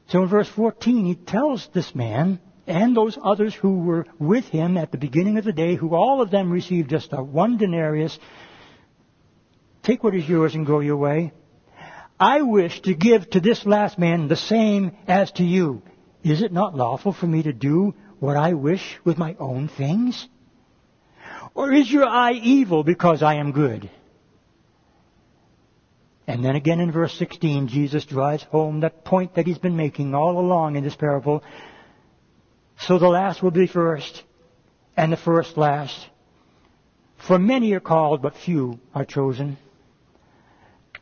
So 0.08 0.24
in 0.24 0.30
verse 0.30 0.50
14, 0.50 1.06
he 1.06 1.16
tells 1.16 1.68
this 1.74 1.96
man 1.96 2.40
and 2.66 2.96
those 2.96 3.18
others 3.22 3.54
who 3.54 3.80
were 3.80 4.06
with 4.20 4.46
him 4.46 4.78
at 4.78 4.92
the 4.92 4.98
beginning 4.98 5.38
of 5.38 5.46
the 5.46 5.54
day, 5.54 5.76
who 5.76 5.96
all 5.96 6.22
of 6.22 6.32
them 6.32 6.52
received 6.52 6.90
just 6.90 7.12
a 7.12 7.22
one 7.22 7.58
denarius, 7.58 8.18
take 9.84 10.04
what 10.04 10.16
is 10.16 10.28
yours 10.28 10.56
and 10.56 10.66
go 10.66 10.80
your 10.80 10.98
way. 10.98 11.34
I 12.20 12.42
wish 12.42 12.82
to 12.84 12.94
give 12.94 13.30
to 13.32 13.42
this 13.42 13.66
last 13.66 14.00
man 14.00 14.28
the 14.28 14.36
same 14.36 14.96
as 15.08 15.32
to 15.34 15.44
you. 15.44 15.82
Is 16.24 16.42
it 16.42 16.54
not 16.54 16.76
lawful 16.76 17.12
for 17.12 17.28
me 17.28 17.44
to 17.44 17.52
do 17.52 17.94
what 18.20 18.38
I 18.38 18.54
wish 18.54 18.98
with 19.04 19.18
my 19.18 19.36
own 19.40 19.68
things? 19.68 20.28
Or 21.54 21.72
is 21.72 21.92
your 21.92 22.06
eye 22.06 22.34
evil 22.34 22.84
because 22.84 23.22
I 23.22 23.36
am 23.36 23.52
good? 23.52 23.90
And 26.26 26.44
then 26.44 26.56
again 26.56 26.80
in 26.80 26.92
verse 26.92 27.14
16, 27.18 27.68
Jesus 27.68 28.06
drives 28.06 28.44
home 28.44 28.80
that 28.80 29.04
point 29.04 29.36
that 29.36 29.46
he's 29.46 29.58
been 29.58 29.76
making 29.76 30.16
all 30.16 30.40
along 30.40 30.78
in 30.78 30.84
this 30.84 30.96
parable. 30.96 31.44
So 32.80 33.00
the 33.00 33.08
last 33.08 33.42
will 33.42 33.52
be 33.52 33.68
first, 33.68 34.24
and 34.98 35.12
the 35.12 35.18
first 35.18 35.58
last. 35.58 36.08
For 37.28 37.40
many 37.40 37.74
are 37.74 37.80
called, 37.80 38.22
but 38.22 38.36
few 38.36 38.80
are 38.94 39.06
chosen. 39.06 39.58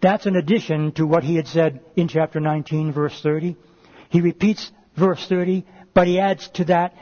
That's 0.01 0.25
an 0.25 0.35
addition 0.35 0.91
to 0.93 1.05
what 1.05 1.23
he 1.23 1.35
had 1.35 1.47
said 1.47 1.81
in 1.95 2.07
chapter 2.07 2.39
19, 2.39 2.91
verse 2.91 3.19
30. 3.21 3.55
He 4.09 4.21
repeats 4.21 4.71
verse 4.97 5.25
30, 5.27 5.65
but 5.93 6.07
he 6.07 6.19
adds 6.19 6.47
to 6.55 6.65
that 6.65 6.93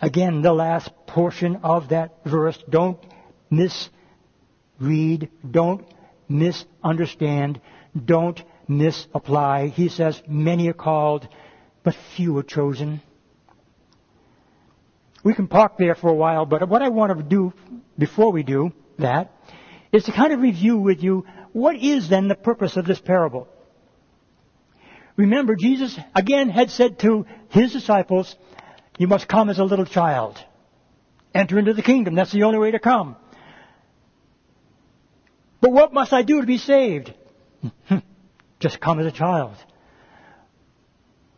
Again, 0.00 0.42
the 0.42 0.52
last 0.52 0.90
portion 1.06 1.56
of 1.62 1.88
that 1.88 2.24
verse. 2.24 2.58
Don't 2.68 2.98
misread. 3.50 5.30
Don't 5.48 5.86
misunderstand. 6.28 7.60
Don't 8.04 8.42
misapply. 8.68 9.68
He 9.68 9.88
says, 9.88 10.22
many 10.28 10.68
are 10.68 10.74
called, 10.74 11.28
but 11.82 11.94
few 12.14 12.36
are 12.36 12.42
chosen. 12.42 13.00
We 15.26 15.34
can 15.34 15.48
park 15.48 15.76
there 15.76 15.96
for 15.96 16.08
a 16.08 16.14
while, 16.14 16.46
but 16.46 16.68
what 16.68 16.82
I 16.82 16.88
want 16.88 17.18
to 17.18 17.20
do 17.20 17.52
before 17.98 18.30
we 18.30 18.44
do 18.44 18.70
that 19.00 19.32
is 19.90 20.04
to 20.04 20.12
kind 20.12 20.32
of 20.32 20.40
review 20.40 20.78
with 20.78 21.02
you 21.02 21.26
what 21.52 21.74
is 21.74 22.08
then 22.08 22.28
the 22.28 22.36
purpose 22.36 22.76
of 22.76 22.86
this 22.86 23.00
parable. 23.00 23.48
Remember, 25.16 25.56
Jesus 25.56 25.98
again 26.14 26.48
had 26.48 26.70
said 26.70 27.00
to 27.00 27.26
his 27.48 27.72
disciples, 27.72 28.36
you 28.98 29.08
must 29.08 29.26
come 29.26 29.50
as 29.50 29.58
a 29.58 29.64
little 29.64 29.84
child. 29.84 30.38
Enter 31.34 31.58
into 31.58 31.74
the 31.74 31.82
kingdom. 31.82 32.14
That's 32.14 32.30
the 32.30 32.44
only 32.44 32.60
way 32.60 32.70
to 32.70 32.78
come. 32.78 33.16
But 35.60 35.72
what 35.72 35.92
must 35.92 36.12
I 36.12 36.22
do 36.22 36.40
to 36.40 36.46
be 36.46 36.58
saved? 36.58 37.12
Just 38.60 38.78
come 38.78 39.00
as 39.00 39.06
a 39.06 39.10
child. 39.10 39.56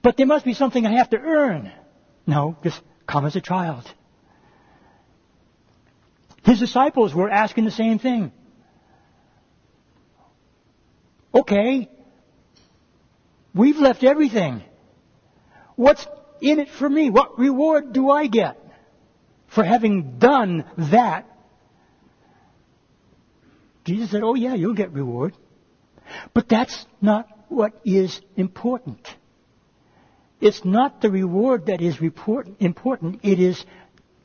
But 0.03 0.19
there 0.19 0.27
must 0.27 0.45
be 0.45 0.53
something 0.53 0.85
I 0.85 0.99
have 0.99 1.09
to 1.09 1.19
earn. 1.19 1.73
No, 2.27 2.59
just 2.63 2.83
come 3.09 3.25
as 3.25 3.35
a 3.35 3.41
child. 3.41 3.91
His 6.45 6.61
disciples 6.61 7.15
were 7.15 7.29
asking 7.29 7.65
the 7.65 7.71
same 7.71 7.99
thing. 7.99 8.31
Okay, 11.35 11.89
we've 13.55 13.77
left 13.77 14.05
everything. 14.05 14.63
What's 15.77 16.07
in 16.41 16.59
it 16.59 16.69
for 16.69 16.89
me? 16.89 17.11
What 17.11 17.39
reward 17.39 17.93
do 17.93 18.11
I 18.11 18.27
get 18.27 18.59
for 19.49 19.65
having 19.65 20.19
done 20.19 20.65
that? 20.91 21.27
Jesus 23.85 24.11
said, 24.11 24.23
Oh, 24.23 24.35
yeah, 24.35 24.55
you'll 24.55 24.75
get 24.75 24.93
reward. 24.93 25.35
But 26.35 26.49
that's 26.49 26.87
not 27.01 27.29
what 27.49 27.73
is 27.85 28.21
important. 28.37 29.07
It's 30.41 30.65
not 30.65 31.01
the 31.01 31.11
reward 31.11 31.67
that 31.67 31.81
is 31.81 31.99
important, 32.01 33.21
it 33.23 33.41
is 33.41 33.65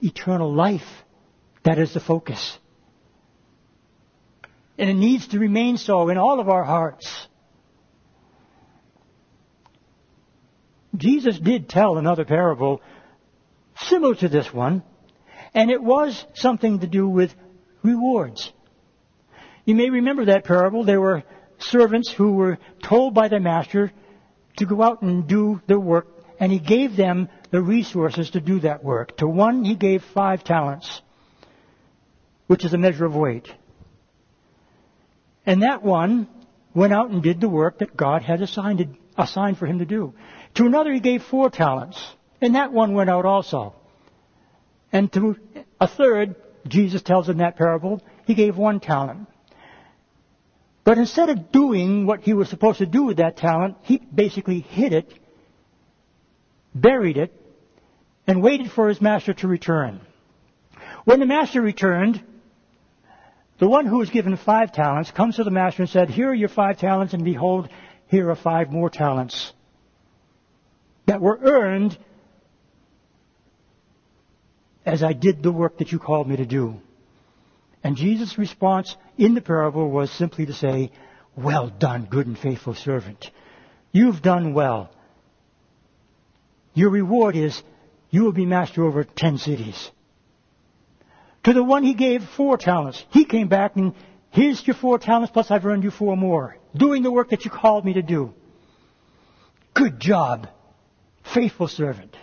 eternal 0.01 0.53
life 0.53 1.03
that 1.63 1.79
is 1.79 1.93
the 1.93 1.99
focus. 1.99 2.57
And 4.77 4.89
it 4.89 4.95
needs 4.95 5.27
to 5.29 5.39
remain 5.39 5.77
so 5.77 6.09
in 6.09 6.17
all 6.17 6.39
of 6.39 6.49
our 6.49 6.63
hearts. 6.63 7.27
Jesus 10.95 11.39
did 11.39 11.69
tell 11.69 11.97
another 11.97 12.25
parable 12.25 12.81
similar 13.77 14.15
to 14.15 14.29
this 14.29 14.53
one, 14.53 14.83
and 15.53 15.71
it 15.71 15.81
was 15.81 16.23
something 16.35 16.79
to 16.79 16.87
do 16.87 17.07
with 17.07 17.33
rewards. 17.81 18.51
You 19.65 19.75
may 19.75 19.89
remember 19.89 20.25
that 20.25 20.43
parable. 20.43 20.83
There 20.83 21.01
were 21.01 21.23
servants 21.57 22.11
who 22.11 22.33
were 22.33 22.57
told 22.83 23.13
by 23.13 23.29
their 23.29 23.39
master 23.39 23.91
to 24.57 24.65
go 24.65 24.81
out 24.81 25.01
and 25.01 25.27
do 25.27 25.61
their 25.67 25.79
work, 25.79 26.07
and 26.39 26.51
he 26.51 26.59
gave 26.59 26.95
them 26.95 27.29
the 27.51 27.61
resources 27.61 28.31
to 28.31 28.41
do 28.41 28.59
that 28.59 28.83
work. 28.83 29.17
To 29.17 29.27
one, 29.27 29.63
he 29.63 29.75
gave 29.75 30.03
five 30.03 30.43
talents, 30.43 31.01
which 32.47 32.65
is 32.65 32.73
a 32.73 32.77
measure 32.77 33.05
of 33.05 33.15
weight. 33.15 33.51
And 35.45 35.63
that 35.63 35.83
one 35.83 36.27
went 36.73 36.93
out 36.93 37.09
and 37.09 37.21
did 37.21 37.41
the 37.41 37.49
work 37.49 37.79
that 37.79 37.95
God 37.95 38.21
had 38.21 38.41
assigned, 38.41 38.97
assigned 39.17 39.57
for 39.57 39.65
him 39.65 39.79
to 39.79 39.85
do. 39.85 40.13
To 40.55 40.65
another 40.65 40.93
he 40.93 40.99
gave 40.99 41.23
four 41.23 41.49
talents, 41.49 42.01
and 42.41 42.55
that 42.55 42.71
one 42.71 42.93
went 42.93 43.09
out 43.09 43.25
also. 43.25 43.75
And 44.91 45.11
to 45.13 45.37
a 45.79 45.87
third, 45.87 46.35
Jesus 46.67 47.01
tells 47.01 47.29
in 47.29 47.37
that 47.37 47.57
parable, 47.57 48.01
he 48.25 48.35
gave 48.35 48.57
one 48.57 48.79
talent. 48.79 49.27
But 50.83 50.97
instead 50.97 51.29
of 51.29 51.51
doing 51.51 52.05
what 52.05 52.21
he 52.21 52.33
was 52.33 52.49
supposed 52.49 52.79
to 52.79 52.85
do 52.85 53.03
with 53.03 53.17
that 53.17 53.37
talent, 53.37 53.77
he 53.83 53.97
basically 53.97 54.59
hid 54.59 54.93
it, 54.93 55.13
buried 56.75 57.17
it, 57.17 57.33
and 58.27 58.41
waited 58.41 58.71
for 58.71 58.89
his 58.89 59.01
master 59.01 59.33
to 59.33 59.47
return. 59.47 60.01
When 61.05 61.19
the 61.19 61.25
master 61.25 61.61
returned, 61.61 62.21
the 63.59 63.67
one 63.67 63.85
who 63.85 63.99
was 63.99 64.09
given 64.09 64.35
five 64.35 64.73
talents 64.73 65.11
comes 65.11 65.37
to 65.37 65.43
the 65.43 65.51
master 65.51 65.83
and 65.83 65.89
said, 65.89 66.09
Here 66.09 66.29
are 66.29 66.33
your 66.33 66.49
five 66.49 66.79
talents, 66.79 67.13
and 67.13 67.23
behold, 67.23 67.69
here 68.07 68.29
are 68.29 68.35
five 68.35 68.71
more 68.71 68.89
talents 68.89 69.53
that 71.05 71.21
were 71.21 71.39
earned 71.41 71.97
as 74.85 75.01
I 75.03 75.13
did 75.13 75.43
the 75.43 75.51
work 75.51 75.77
that 75.77 75.91
you 75.91 75.99
called 75.99 76.27
me 76.27 76.35
to 76.37 76.45
do. 76.45 76.81
And 77.83 77.97
Jesus' 77.97 78.37
response 78.37 78.95
in 79.17 79.33
the 79.33 79.41
parable 79.41 79.89
was 79.89 80.11
simply 80.11 80.45
to 80.45 80.53
say, 80.53 80.91
Well 81.35 81.69
done, 81.69 82.07
good 82.09 82.27
and 82.27 82.37
faithful 82.37 82.75
servant. 82.75 83.29
You've 83.91 84.21
done 84.21 84.53
well. 84.53 84.89
Your 86.73 86.89
reward 86.89 87.35
is 87.35 87.61
you 88.09 88.23
will 88.23 88.31
be 88.31 88.45
master 88.45 88.83
over 88.83 89.03
ten 89.03 89.37
cities. 89.37 89.91
To 91.43 91.53
the 91.53 91.63
one 91.63 91.83
he 91.83 91.93
gave 91.93 92.23
four 92.23 92.57
talents, 92.57 93.03
he 93.09 93.25
came 93.25 93.49
back 93.49 93.75
and 93.75 93.93
here's 94.31 94.65
your 94.65 94.75
four 94.75 94.97
talents 94.97 95.31
plus 95.31 95.51
I've 95.51 95.65
earned 95.65 95.83
you 95.83 95.91
four 95.91 96.15
more. 96.15 96.57
Doing 96.75 97.03
the 97.03 97.11
work 97.11 97.29
that 97.31 97.45
you 97.45 97.51
called 97.51 97.85
me 97.85 97.93
to 97.93 98.01
do. 98.01 98.33
Good 99.73 99.99
job 99.99 100.47
faithful 101.33 101.67
servant. 101.67 102.15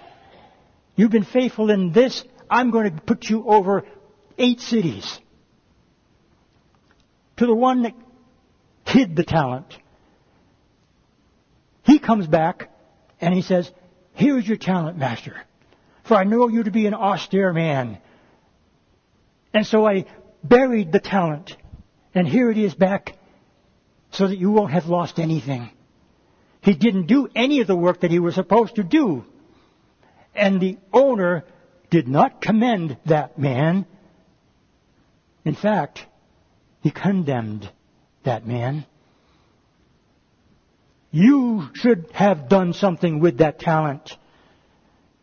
You've 0.97 1.11
been 1.11 1.25
faithful 1.25 1.71
in 1.71 1.93
this. 1.93 2.25
I'm 2.49 2.71
going 2.71 2.95
to 2.95 3.03
put 3.03 3.25
you 3.25 3.45
over 3.47 3.85
eight 4.39 4.61
cities. 4.61 5.19
To 7.41 7.47
the 7.47 7.55
one 7.55 7.85
that 7.85 7.95
hid 8.85 9.17
the 9.17 9.25
talent. 9.25 9.75
He 11.85 11.99
comes 11.99 12.27
back 12.27 12.71
and 13.19 13.33
he 13.33 13.41
says, 13.41 13.73
Here's 14.13 14.47
your 14.47 14.59
talent, 14.59 14.99
master. 14.99 15.41
For 16.05 16.19
I 16.19 16.25
know 16.25 16.49
you 16.49 16.65
to 16.65 16.71
be 16.71 16.85
an 16.85 16.93
austere 16.93 17.55
man. 17.55 17.97
And 19.55 19.67
so 19.67 19.87
I 19.87 20.05
buried 20.45 20.93
the 20.93 21.01
talent. 21.01 21.57
And 22.15 22.29
here 22.29 22.51
it 22.51 22.59
is 22.59 22.75
back 22.75 23.17
so 24.11 24.29
that 24.29 24.37
you 24.37 24.51
won't 24.51 24.73
have 24.73 24.85
lost 24.85 25.19
anything. 25.19 25.71
He 26.61 26.75
didn't 26.75 27.07
do 27.07 27.27
any 27.35 27.63
of 27.63 27.67
the 27.67 27.75
work 27.75 28.01
that 28.01 28.11
he 28.11 28.19
was 28.19 28.35
supposed 28.35 28.75
to 28.75 28.83
do. 28.83 29.25
And 30.35 30.61
the 30.61 30.77
owner 30.93 31.47
did 31.89 32.07
not 32.07 32.43
commend 32.43 32.99
that 33.07 33.39
man. 33.39 33.87
In 35.47 35.55
fact, 35.55 36.05
he 36.81 36.91
condemned 36.91 37.71
that 38.25 38.47
man. 38.47 38.85
You 41.11 41.69
should 41.75 42.07
have 42.13 42.49
done 42.49 42.73
something 42.73 43.21
with 43.21 43.39
that 43.39 43.59
talent. 43.59 44.17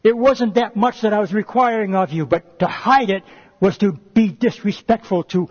It 0.03 0.15
wasn't 0.15 0.55
that 0.55 0.75
much 0.75 1.01
that 1.01 1.13
I 1.13 1.19
was 1.19 1.33
requiring 1.33 1.95
of 1.95 2.11
you, 2.11 2.25
but 2.25 2.59
to 2.59 2.67
hide 2.67 3.09
it 3.09 3.23
was 3.59 3.77
to 3.79 3.93
be 3.93 4.29
disrespectful 4.29 5.23
to 5.25 5.49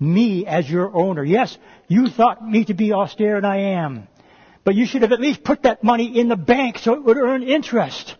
me 0.00 0.46
as 0.46 0.68
your 0.68 0.94
owner. 0.94 1.24
Yes, 1.24 1.56
you 1.88 2.08
thought 2.08 2.46
me 2.46 2.64
to 2.64 2.74
be 2.74 2.92
austere 2.92 3.36
and 3.36 3.46
I 3.46 3.58
am. 3.58 4.08
But 4.64 4.74
you 4.74 4.86
should 4.86 5.02
have 5.02 5.12
at 5.12 5.20
least 5.20 5.44
put 5.44 5.62
that 5.62 5.84
money 5.84 6.18
in 6.18 6.28
the 6.28 6.36
bank 6.36 6.78
so 6.78 6.94
it 6.94 7.04
would 7.04 7.16
earn 7.16 7.42
interest. 7.42 8.16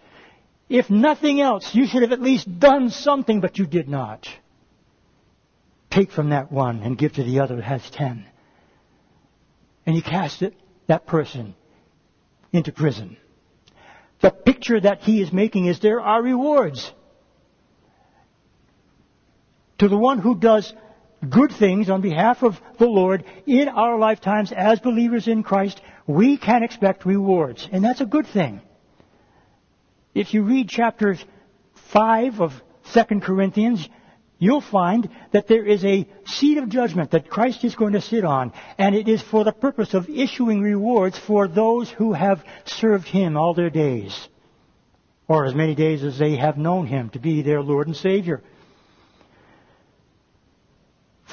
If 0.69 0.91
nothing 0.91 1.41
else, 1.41 1.75
you 1.75 1.87
should 1.87 2.03
have 2.03 2.13
at 2.13 2.23
least 2.23 2.59
done 2.59 2.91
something, 2.91 3.41
but 3.41 3.59
you 3.59 3.67
did 3.67 3.89
not. 3.89 4.29
Take 5.97 6.13
from 6.13 6.29
that 6.29 6.53
one 6.53 6.83
and 6.83 6.99
give 6.99 7.15
to 7.15 7.25
the 7.25 7.41
other 7.41 7.57
that 7.57 7.65
has 7.65 7.91
ten. 7.91 8.27
And 9.87 9.97
you 9.97 10.03
cast 10.03 10.43
it, 10.43 10.53
that 10.89 11.07
person 11.07 11.55
into 12.53 12.71
prison. 12.71 13.17
The 14.21 14.31
picture 14.31 14.79
that 14.79 15.01
he 15.01 15.23
is 15.23 15.33
making 15.33 15.65
is 15.65 15.81
there 15.81 16.03
are 16.03 16.23
rewards. 16.23 16.93
To 19.79 19.89
the 19.89 19.97
one 19.97 20.19
who 20.19 20.39
does 20.39 20.71
good 21.31 21.53
things 21.59 21.89
on 21.89 22.03
behalf 22.03 22.43
of 22.43 22.61
the 22.79 22.85
Lord 22.85 23.25
in 23.47 23.71
our 23.71 23.99
lifetimes 23.99 24.53
as 24.53 24.79
believers 24.81 25.27
in 25.27 25.43
Christ, 25.43 25.81
we 26.07 26.37
can 26.37 26.63
expect 26.63 27.07
rewards. 27.07 27.67
And 27.73 27.83
that's 27.83 28.03
a 28.03 28.07
good 28.07 28.27
thing. 28.27 28.61
If 30.15 30.35
you 30.35 30.43
read 30.43 30.69
chapter 30.69 31.17
5 31.91 32.43
of 32.43 32.53
2 32.93 33.21
Corinthians, 33.21 33.89
you'll 34.39 34.61
find 34.61 35.09
that 35.33 35.47
there 35.49 35.65
is 35.65 35.85
a 35.85 36.07
seat 36.27 36.59
of 36.59 36.69
judgment 36.69 37.13
that 37.13 37.31
Christ 37.31 37.65
is 37.65 37.75
going 37.75 37.95
to 37.95 38.01
sit 38.01 38.25
on, 38.25 38.53
and 38.79 38.95
it 38.95 39.09
is 39.09 39.23
for 39.23 39.45
the 39.45 39.53
purpose 39.53 39.95
of 39.95 40.09
issuing 40.09 40.61
rewards 40.61 41.19
for 41.19 41.49
those 41.49 41.91
who 41.91 42.13
have 42.13 42.45
served 42.65 43.07
Him 43.07 43.37
all 43.37 43.55
their 43.55 43.71
days, 43.71 44.29
or 45.29 45.47
as 45.47 45.55
many 45.55 45.75
days 45.75 46.05
as 46.05 46.19
they 46.19 46.37
have 46.37 46.59
known 46.59 46.87
Him 46.87 47.11
to 47.11 47.19
be 47.19 47.43
their 47.43 47.63
Lord 47.63 47.87
and 47.87 47.97
Savior. 47.97 48.43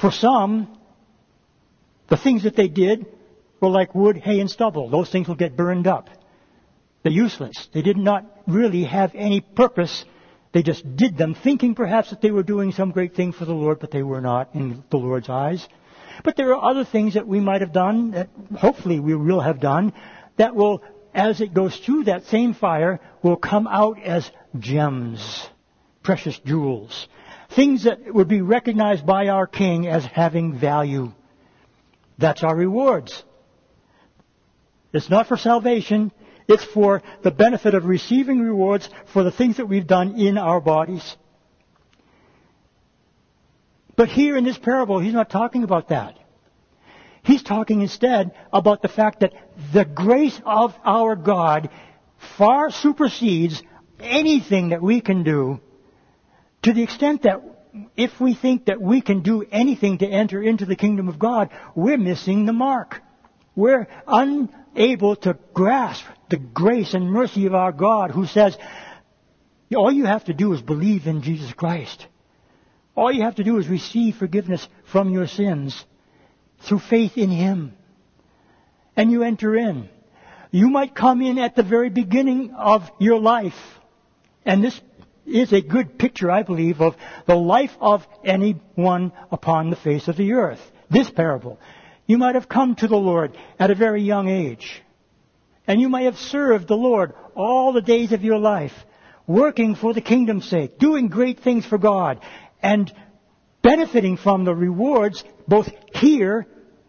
For 0.00 0.10
some, 0.10 0.78
the 2.08 2.16
things 2.16 2.42
that 2.42 2.56
they 2.56 2.68
did 2.68 3.06
were 3.60 3.68
like 3.68 3.94
wood, 3.94 4.16
hay, 4.16 4.40
and 4.40 4.50
stubble. 4.50 4.90
Those 4.90 5.10
things 5.10 5.28
will 5.28 5.36
get 5.36 5.56
burned 5.56 5.86
up. 5.86 6.08
They're 7.02 7.12
useless. 7.12 7.68
They 7.72 7.82
did 7.82 7.96
not 7.96 8.24
really 8.46 8.84
have 8.84 9.12
any 9.14 9.40
purpose. 9.40 10.04
They 10.54 10.62
just 10.62 10.96
did 10.96 11.18
them, 11.18 11.34
thinking 11.34 11.74
perhaps 11.74 12.10
that 12.10 12.20
they 12.20 12.30
were 12.30 12.44
doing 12.44 12.70
some 12.70 12.92
great 12.92 13.16
thing 13.16 13.32
for 13.32 13.44
the 13.44 13.52
Lord, 13.52 13.80
but 13.80 13.90
they 13.90 14.04
were 14.04 14.20
not 14.20 14.54
in 14.54 14.84
the 14.88 14.96
Lord's 14.96 15.28
eyes. 15.28 15.66
But 16.22 16.36
there 16.36 16.54
are 16.54 16.70
other 16.70 16.84
things 16.84 17.14
that 17.14 17.26
we 17.26 17.40
might 17.40 17.60
have 17.60 17.72
done, 17.72 18.12
that 18.12 18.28
hopefully 18.56 19.00
we 19.00 19.16
will 19.16 19.40
have 19.40 19.58
done, 19.58 19.92
that 20.36 20.54
will, 20.54 20.80
as 21.12 21.40
it 21.40 21.54
goes 21.54 21.76
through 21.76 22.04
that 22.04 22.26
same 22.26 22.54
fire, 22.54 23.00
will 23.20 23.34
come 23.34 23.66
out 23.66 24.00
as 24.00 24.30
gems, 24.56 25.48
precious 26.04 26.38
jewels. 26.38 27.08
Things 27.50 27.82
that 27.82 28.14
would 28.14 28.28
be 28.28 28.40
recognized 28.40 29.04
by 29.04 29.26
our 29.26 29.48
King 29.48 29.88
as 29.88 30.04
having 30.04 30.56
value. 30.56 31.10
That's 32.16 32.44
our 32.44 32.54
rewards. 32.54 33.24
It's 34.92 35.10
not 35.10 35.26
for 35.26 35.36
salvation. 35.36 36.12
It's 36.46 36.64
for 36.64 37.02
the 37.22 37.30
benefit 37.30 37.74
of 37.74 37.86
receiving 37.86 38.40
rewards 38.40 38.88
for 39.12 39.22
the 39.22 39.32
things 39.32 39.56
that 39.56 39.68
we've 39.68 39.86
done 39.86 40.18
in 40.18 40.36
our 40.36 40.60
bodies. 40.60 41.16
But 43.96 44.08
here 44.08 44.36
in 44.36 44.44
this 44.44 44.58
parable, 44.58 44.98
he's 44.98 45.14
not 45.14 45.30
talking 45.30 45.62
about 45.62 45.88
that. 45.88 46.18
He's 47.22 47.42
talking 47.42 47.80
instead 47.80 48.32
about 48.52 48.82
the 48.82 48.88
fact 48.88 49.20
that 49.20 49.32
the 49.72 49.84
grace 49.84 50.38
of 50.44 50.74
our 50.84 51.16
God 51.16 51.70
far 52.36 52.70
supersedes 52.70 53.62
anything 54.00 54.70
that 54.70 54.82
we 54.82 55.00
can 55.00 55.22
do 55.22 55.60
to 56.62 56.72
the 56.72 56.82
extent 56.82 57.22
that 57.22 57.40
if 57.96 58.20
we 58.20 58.34
think 58.34 58.66
that 58.66 58.80
we 58.80 59.00
can 59.00 59.22
do 59.22 59.44
anything 59.50 59.98
to 59.98 60.06
enter 60.06 60.42
into 60.42 60.66
the 60.66 60.76
kingdom 60.76 61.08
of 61.08 61.18
God, 61.18 61.50
we're 61.74 61.98
missing 61.98 62.46
the 62.46 62.52
mark. 62.52 63.02
We're 63.56 63.88
unable 64.74 65.16
to 65.16 65.38
grasp 65.52 66.04
the 66.30 66.36
grace 66.36 66.94
and 66.94 67.10
mercy 67.10 67.46
of 67.46 67.54
our 67.54 67.72
God 67.72 68.10
who 68.10 68.26
says, 68.26 68.56
all 69.74 69.92
you 69.92 70.04
have 70.04 70.24
to 70.24 70.34
do 70.34 70.52
is 70.52 70.62
believe 70.62 71.06
in 71.06 71.22
Jesus 71.22 71.52
Christ. 71.52 72.06
All 72.94 73.12
you 73.12 73.22
have 73.22 73.36
to 73.36 73.44
do 73.44 73.58
is 73.58 73.68
receive 73.68 74.16
forgiveness 74.16 74.66
from 74.92 75.10
your 75.10 75.26
sins 75.26 75.84
through 76.60 76.78
faith 76.78 77.16
in 77.16 77.30
Him. 77.30 77.74
And 78.96 79.10
you 79.10 79.22
enter 79.24 79.56
in. 79.56 79.88
You 80.52 80.68
might 80.68 80.94
come 80.94 81.20
in 81.20 81.38
at 81.38 81.56
the 81.56 81.64
very 81.64 81.90
beginning 81.90 82.54
of 82.56 82.88
your 83.00 83.18
life. 83.18 83.58
And 84.44 84.62
this 84.62 84.80
is 85.26 85.52
a 85.52 85.60
good 85.60 85.98
picture, 85.98 86.30
I 86.30 86.44
believe, 86.44 86.80
of 86.80 86.94
the 87.26 87.34
life 87.34 87.72
of 87.80 88.06
anyone 88.24 89.12
upon 89.32 89.70
the 89.70 89.76
face 89.76 90.06
of 90.06 90.16
the 90.16 90.34
earth. 90.34 90.60
This 90.88 91.10
parable. 91.10 91.58
You 92.06 92.18
might 92.18 92.34
have 92.34 92.48
come 92.48 92.74
to 92.76 92.88
the 92.88 92.96
Lord 92.96 93.36
at 93.58 93.70
a 93.70 93.74
very 93.74 94.02
young 94.02 94.28
age. 94.28 94.82
And 95.66 95.80
you 95.80 95.88
might 95.88 96.04
have 96.04 96.18
served 96.18 96.68
the 96.68 96.76
Lord 96.76 97.14
all 97.34 97.72
the 97.72 97.80
days 97.80 98.12
of 98.12 98.22
your 98.22 98.38
life, 98.38 98.74
working 99.26 99.74
for 99.74 99.94
the 99.94 100.02
kingdom's 100.02 100.48
sake, 100.48 100.78
doing 100.78 101.08
great 101.08 101.40
things 101.40 101.64
for 101.64 101.78
God, 101.78 102.20
and 102.62 102.92
benefiting 103.62 104.18
from 104.18 104.44
the 104.44 104.54
rewards 104.54 105.24
both 105.48 105.70
here 105.94 106.46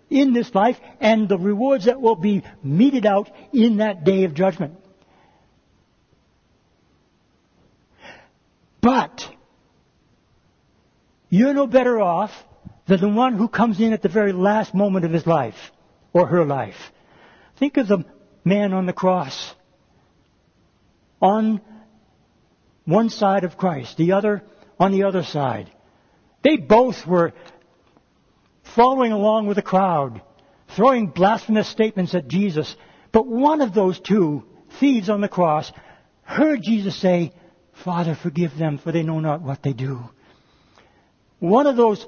in 0.09 0.33
this 0.33 0.53
life 0.53 0.77
and 0.99 1.29
the 1.29 1.37
rewards 1.37 1.85
that 1.85 2.01
will 2.01 2.15
be 2.15 2.43
meted 2.61 3.05
out 3.05 3.29
in 3.53 3.77
that 3.77 4.03
day 4.03 4.25
of 4.25 4.33
judgment. 4.33 4.75
But 8.81 9.27
you're 11.29 11.53
no 11.53 11.65
better 11.65 11.99
off 11.99 12.31
than 12.87 13.01
the 13.01 13.09
one 13.09 13.33
who 13.33 13.47
comes 13.47 13.79
in 13.79 13.93
at 13.93 14.01
the 14.01 14.09
very 14.09 14.31
last 14.31 14.73
moment 14.73 15.05
of 15.05 15.11
his 15.11 15.25
life 15.25 15.71
or 16.13 16.27
her 16.27 16.45
life. 16.45 16.75
Think 17.57 17.77
of 17.77 17.87
the 17.87 18.05
man 18.43 18.73
on 18.73 18.85
the 18.85 18.93
cross. 18.93 19.53
On 21.21 21.61
one 22.85 23.09
side 23.09 23.43
of 23.43 23.57
Christ, 23.57 23.97
the 23.97 24.11
other 24.11 24.43
on 24.79 24.91
the 24.91 25.03
other 25.03 25.23
side. 25.23 25.71
They 26.43 26.57
both 26.57 27.07
were 27.07 27.33
following 28.75 29.11
along 29.11 29.47
with 29.47 29.55
the 29.55 29.63
crowd, 29.63 30.21
throwing 30.75 31.07
blasphemous 31.07 31.69
statements 31.69 32.13
at 32.13 32.27
Jesus. 32.27 32.75
But 33.11 33.25
one 33.25 33.61
of 33.61 33.73
those 33.73 33.99
two 33.99 34.43
thieves 34.79 35.09
on 35.09 35.21
the 35.21 35.29
cross 35.29 35.71
heard 36.23 36.61
Jesus 36.61 36.99
say, 36.99 37.33
Father, 37.83 38.15
forgive 38.15 38.57
them, 38.57 38.77
for 38.77 38.91
they 38.91 39.03
know 39.03 39.19
not 39.19 39.41
what 39.41 39.63
they 39.63 39.73
do. 39.73 40.01
One 41.39 41.67
of 41.67 41.77
those 41.77 42.05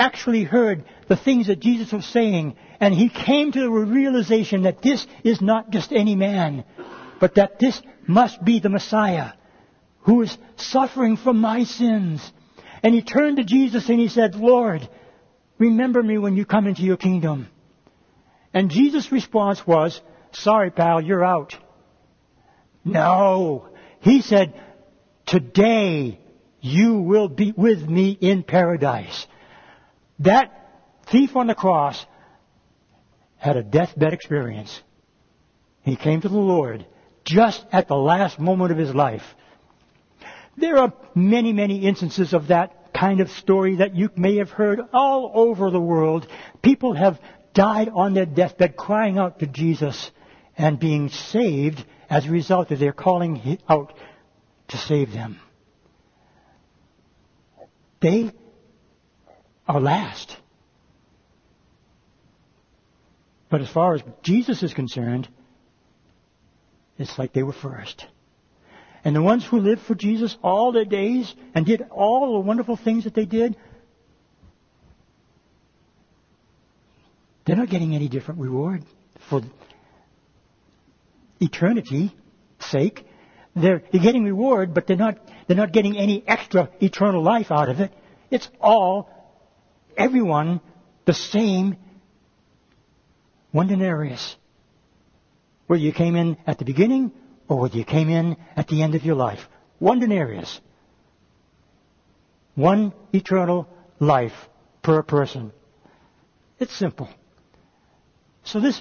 actually 0.00 0.44
heard 0.44 0.84
the 1.08 1.16
things 1.16 1.46
that 1.46 1.60
Jesus 1.60 1.92
was 1.92 2.06
saying, 2.06 2.56
and 2.80 2.94
he 2.94 3.08
came 3.08 3.52
to 3.52 3.60
the 3.60 3.70
realization 3.70 4.62
that 4.62 4.82
this 4.82 5.06
is 5.22 5.40
not 5.40 5.70
just 5.70 5.92
any 5.92 6.16
man, 6.16 6.64
but 7.20 7.34
that 7.36 7.58
this 7.60 7.80
must 8.06 8.42
be 8.44 8.58
the 8.58 8.70
Messiah 8.70 9.32
who 10.00 10.22
is 10.22 10.36
suffering 10.56 11.16
for 11.16 11.32
my 11.32 11.64
sins. 11.64 12.32
And 12.82 12.94
he 12.94 13.02
turned 13.02 13.36
to 13.36 13.44
Jesus 13.44 13.88
and 13.88 14.00
he 14.00 14.08
said, 14.08 14.34
Lord, 14.34 14.88
remember 15.58 16.02
me 16.02 16.16
when 16.18 16.36
you 16.36 16.46
come 16.46 16.66
into 16.66 16.82
your 16.82 16.96
kingdom. 16.96 17.48
And 18.54 18.70
Jesus' 18.70 19.12
response 19.12 19.66
was, 19.66 20.00
sorry 20.32 20.70
pal, 20.70 21.02
you're 21.02 21.24
out. 21.24 21.54
No. 22.84 23.68
He 24.00 24.22
said, 24.22 24.58
today 25.26 26.18
you 26.60 26.94
will 27.00 27.28
be 27.28 27.52
with 27.52 27.86
me 27.86 28.16
in 28.18 28.42
paradise. 28.42 29.26
That 30.20 30.52
thief 31.10 31.34
on 31.34 31.46
the 31.46 31.54
cross 31.54 32.04
had 33.36 33.56
a 33.56 33.62
deathbed 33.62 34.12
experience. 34.12 34.80
He 35.82 35.96
came 35.96 36.20
to 36.20 36.28
the 36.28 36.36
Lord 36.38 36.86
just 37.24 37.64
at 37.72 37.88
the 37.88 37.96
last 37.96 38.38
moment 38.38 38.70
of 38.70 38.78
his 38.78 38.94
life. 38.94 39.22
There 40.56 40.76
are 40.76 40.92
many, 41.14 41.52
many 41.52 41.86
instances 41.86 42.34
of 42.34 42.48
that 42.48 42.92
kind 42.92 43.20
of 43.20 43.30
story 43.30 43.76
that 43.76 43.94
you 43.94 44.10
may 44.14 44.36
have 44.36 44.50
heard 44.50 44.80
all 44.92 45.32
over 45.34 45.70
the 45.70 45.80
world. 45.80 46.26
People 46.60 46.94
have 46.94 47.18
died 47.54 47.88
on 47.88 48.12
their 48.12 48.26
deathbed 48.26 48.76
crying 48.76 49.16
out 49.16 49.38
to 49.38 49.46
Jesus 49.46 50.10
and 50.56 50.78
being 50.78 51.08
saved 51.08 51.82
as 52.10 52.26
a 52.26 52.30
result 52.30 52.70
of 52.70 52.78
their 52.78 52.92
calling 52.92 53.58
out 53.68 53.94
to 54.68 54.76
save 54.76 55.12
them. 55.12 55.40
They 58.00 58.32
are 59.66 59.80
last. 59.80 60.36
But 63.50 63.60
as 63.60 63.68
far 63.68 63.94
as 63.94 64.02
Jesus 64.22 64.62
is 64.62 64.72
concerned, 64.72 65.28
it's 66.98 67.18
like 67.18 67.32
they 67.32 67.42
were 67.42 67.52
first. 67.52 68.06
And 69.04 69.16
the 69.16 69.22
ones 69.22 69.44
who 69.44 69.58
lived 69.58 69.82
for 69.82 69.94
Jesus 69.94 70.36
all 70.42 70.72
their 70.72 70.84
days 70.84 71.34
and 71.54 71.66
did 71.66 71.82
all 71.90 72.34
the 72.34 72.40
wonderful 72.40 72.76
things 72.76 73.04
that 73.04 73.14
they 73.14 73.24
did, 73.24 73.56
they're 77.44 77.56
not 77.56 77.70
getting 77.70 77.94
any 77.94 78.08
different 78.08 78.40
reward 78.40 78.84
for 79.28 79.40
eternity 81.40 82.14
sake. 82.60 83.04
They're, 83.56 83.82
they're 83.90 84.02
getting 84.02 84.24
reward, 84.24 84.74
but 84.74 84.86
they're 84.86 84.96
not, 84.96 85.18
they're 85.48 85.56
not 85.56 85.72
getting 85.72 85.96
any 85.96 86.22
extra 86.26 86.70
eternal 86.80 87.22
life 87.22 87.50
out 87.50 87.68
of 87.68 87.80
it. 87.80 87.92
It's 88.30 88.48
all 88.60 89.10
everyone 90.00 90.60
the 91.04 91.14
same 91.14 91.76
one 93.52 93.66
denarius. 93.66 94.36
Whether 95.66 95.82
you 95.82 95.92
came 95.92 96.16
in 96.16 96.36
at 96.46 96.58
the 96.58 96.64
beginning 96.64 97.12
or 97.48 97.58
whether 97.60 97.76
you 97.76 97.84
came 97.84 98.08
in 98.08 98.36
at 98.56 98.68
the 98.68 98.82
end 98.82 98.94
of 98.94 99.04
your 99.04 99.16
life. 99.16 99.48
One 99.78 100.00
denarius. 100.00 100.60
One 102.54 102.92
eternal 103.12 103.68
life 103.98 104.48
per 104.82 105.02
person. 105.02 105.52
It's 106.58 106.76
simple. 106.76 107.08
So 108.44 108.60
this 108.60 108.80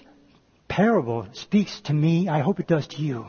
parable 0.67 1.27
speaks 1.33 1.81
to 1.81 1.93
me, 1.93 2.27
I 2.27 2.39
hope 2.39 2.59
it 2.59 2.67
does 2.67 2.87
to 2.87 3.01
you, 3.01 3.27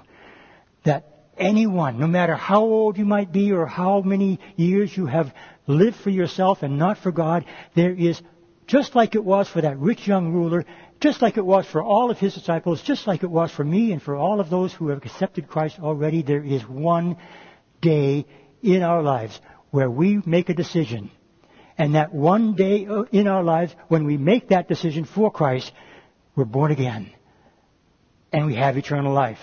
that 0.85 1.11
anyone, 1.37 1.99
no 1.99 2.07
matter 2.07 2.35
how 2.35 2.63
old 2.63 2.99
you 2.99 3.05
might 3.05 3.33
be 3.33 3.53
or 3.53 3.67
how 3.67 4.01
many 4.03 4.39
years 4.57 4.97
you 4.97 5.07
have 5.07 5.33
lived 5.71 5.97
for 5.97 6.11
yourself 6.11 6.63
and 6.63 6.79
not 6.79 6.99
for 6.99 7.13
God, 7.13 7.45
there 7.75 7.93
is, 7.93 8.21
just 8.67 8.95
like 8.95 9.15
it 9.15 9.25
was 9.25 9.49
for 9.49 9.61
that 9.61 9.79
rich 9.79 10.07
young 10.07 10.33
ruler, 10.33 10.65
just 11.01 11.23
like 11.23 11.37
it 11.37 11.45
was 11.45 11.67
for 11.67 11.83
all 11.83 12.11
of 12.11 12.19
his 12.19 12.35
disciples, 12.35 12.83
just 12.83 13.07
like 13.07 13.23
it 13.23 13.31
was 13.31 13.51
for 13.51 13.65
me 13.65 13.93
and 13.93 14.03
for 14.03 14.17
all 14.17 14.41
of 14.41 14.51
those 14.51 14.73
who 14.73 14.89
have 14.89 14.99
accepted 14.99 15.49
Christ 15.49 15.79
already, 15.81 16.23
there 16.23 16.45
is 16.45 16.63
one 16.63 17.17
day 17.81 18.27
in 18.63 18.83
our 18.83 19.03
lives 19.03 19.41
where 19.71 19.91
we 19.91 20.21
make 20.27 20.49
a 20.49 20.55
decision. 20.55 21.11
And 21.79 21.95
that 21.95 22.13
one 22.13 22.55
day 22.55 22.87
uh, 22.87 23.05
in 23.11 23.27
our 23.27 23.43
lives, 23.43 23.75
when 23.89 24.05
we 24.05 24.19
make 24.19 24.49
that 24.49 24.69
decision 24.69 25.05
for 25.05 25.31
Christ, 25.31 25.73
we're 26.37 26.45
born 26.45 26.73
again. 26.73 27.11
And 28.33 28.47
we 28.47 28.55
have 28.57 28.77
eternal 28.77 29.15
life. 29.15 29.39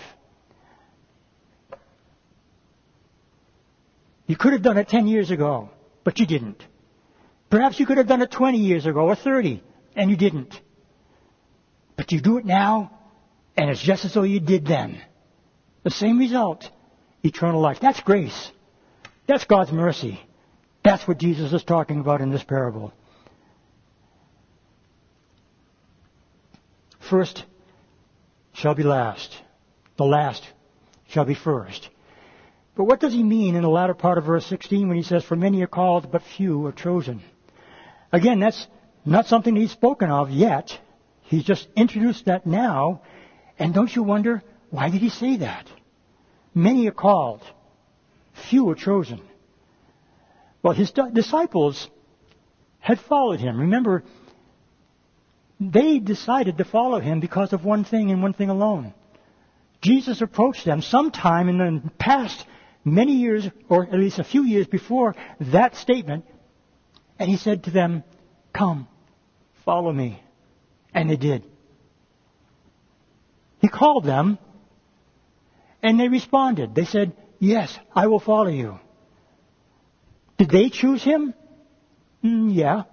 You 4.28 4.36
could 4.36 4.54
have 4.54 4.62
done 4.62 4.78
it 4.78 4.90
10 4.90 5.08
years 5.08 5.32
ago, 5.32 5.70
but 6.08 6.20
you 6.20 6.26
didn't. 6.26 6.64
Perhaps 7.50 7.82
you 7.82 7.86
could 7.86 7.98
have 7.98 8.08
done 8.08 8.22
it 8.22 8.32
20 8.32 8.60
years 8.60 8.86
ago 8.86 9.02
or 9.02 9.16
30, 9.18 9.62
and 9.94 10.10
you 10.10 10.16
didn't. 10.16 10.58
But 11.98 12.14
you 12.14 12.22
do 12.22 12.38
it 12.38 12.46
now, 12.46 12.98
and 13.58 13.70
it's 13.70 13.82
just 13.82 14.06
as 14.06 14.14
though 14.14 14.24
you 14.24 14.40
did 14.40 14.66
then. 14.66 15.02
The 15.84 15.90
same 15.90 16.18
result 16.18 16.70
eternal 17.24 17.60
life. 17.60 17.80
That's 17.82 18.00
grace. 18.00 18.52
That's 19.28 19.44
God's 19.44 19.74
mercy. 19.74 20.18
That's 20.82 21.06
what 21.06 21.18
Jesus 21.18 21.52
is 21.52 21.66
talking 21.66 22.00
about 22.00 22.22
in 22.22 22.32
this 22.32 22.44
parable. 22.44 22.94
First 27.02 27.44
shall 28.54 28.76
be 28.76 28.84
last. 28.84 29.36
The 29.98 30.06
last 30.06 30.48
shall 31.10 31.26
be 31.26 31.36
first. 31.36 31.90
But 32.78 32.84
what 32.84 33.00
does 33.00 33.12
he 33.12 33.24
mean 33.24 33.56
in 33.56 33.64
the 33.64 33.70
latter 33.70 33.96
part 33.96 34.20
of 34.20 34.26
verse 34.26 34.46
16 34.46 34.88
when 34.88 34.98
he 34.98 35.04
says, 35.04 35.24
For 35.24 35.36
many 35.36 35.64
are 35.64 35.68
called, 35.68 36.12
but 36.12 36.22
few 36.22 36.68
are 36.68 36.72
chosen? 36.72 37.24
Again, 38.12 38.40
that's 38.40 38.68
not 39.04 39.26
something 39.26 39.56
he's 39.56 39.72
spoken 39.72 40.12
of 40.12 40.30
yet. 40.30 40.78
He's 41.24 41.44
just 41.44 41.68
introduced 41.76 42.26
that 42.26 42.46
now. 42.46 43.02
And 43.58 43.74
don't 43.74 43.94
you 43.94 44.04
wonder, 44.04 44.44
why 44.70 44.92
did 44.92 45.02
he 45.02 45.10
say 45.10 45.38
that? 45.38 45.68
Many 46.54 46.88
are 46.88 46.92
called, 46.92 47.42
few 48.50 48.70
are 48.70 48.76
chosen. 48.76 49.22
Well, 50.62 50.74
his 50.74 50.92
disciples 50.92 51.90
had 52.80 53.00
followed 53.00 53.40
him. 53.40 53.60
Remember, 53.60 54.04
they 55.60 55.98
decided 55.98 56.60
to 56.60 56.64
follow 56.64 57.00
him 57.00 57.22
because 57.22 57.54
of 57.54 57.66
one 57.66 57.84
thing 57.84 58.12
and 58.12 58.22
one 58.22 58.34
thing 58.34 58.50
alone. 58.50 58.94
Jesus 59.82 60.22
approached 60.22 60.66
them 60.66 60.82
sometime 60.84 61.50
in 61.50 61.58
the 61.58 61.92
past 61.98 62.46
many 62.94 63.14
years, 63.14 63.48
or 63.70 63.84
at 63.84 63.94
least 63.94 64.20
a 64.20 64.24
few 64.24 64.44
years 64.44 64.68
before 64.68 65.16
that 65.40 65.76
statement, 65.76 66.26
and 67.20 67.30
he 67.30 67.38
said 67.38 67.64
to 67.64 67.72
them, 67.72 68.04
Come, 68.54 68.88
follow 69.66 69.92
me. 69.92 70.22
And 70.94 71.10
they 71.10 71.18
did. 71.18 71.44
He 73.60 73.68
called 73.68 74.04
them 74.06 74.38
and 75.84 76.00
they 76.00 76.08
responded. 76.08 76.76
They 76.76 76.86
said, 76.86 77.16
Yes, 77.40 77.78
I 77.94 78.08
will 78.08 78.20
follow 78.20 78.50
you. 78.50 78.80
Did 80.38 80.50
they 80.50 80.70
choose 80.70 81.04
him? 81.04 81.34
Mm, 82.24 82.54
yeah. 82.54 82.84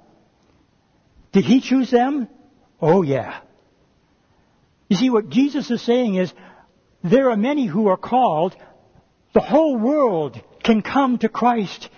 Did 1.33 1.45
he 1.45 1.61
choose 1.61 1.91
them? 1.91 2.29
Oh, 2.81 3.03
yeah. 3.03 3.41
You 4.89 4.97
see, 4.97 5.11
what 5.11 5.29
Jesus 5.29 5.71
is 5.71 5.83
saying 5.83 6.15
is, 6.17 6.33
there 7.03 7.31
are 7.31 7.37
many 7.37 7.67
who 7.67 7.89
are 7.89 7.97
called. 7.97 8.55
The 9.35 9.41
whole 9.41 9.77
world 9.77 10.41
can 10.63 10.81
come 10.81 11.19
to 11.19 11.29
Christ. 11.29 11.91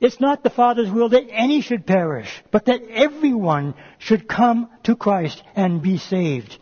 It's 0.00 0.20
not 0.20 0.44
the 0.44 0.50
Father's 0.50 0.90
will 0.90 1.08
that 1.08 1.26
any 1.30 1.60
should 1.60 1.84
perish, 1.84 2.42
but 2.52 2.66
that 2.66 2.80
everyone 2.88 3.74
should 3.98 4.28
come 4.28 4.70
to 4.84 4.94
Christ 4.94 5.42
and 5.56 5.82
be 5.82 5.98
saved. 5.98 6.56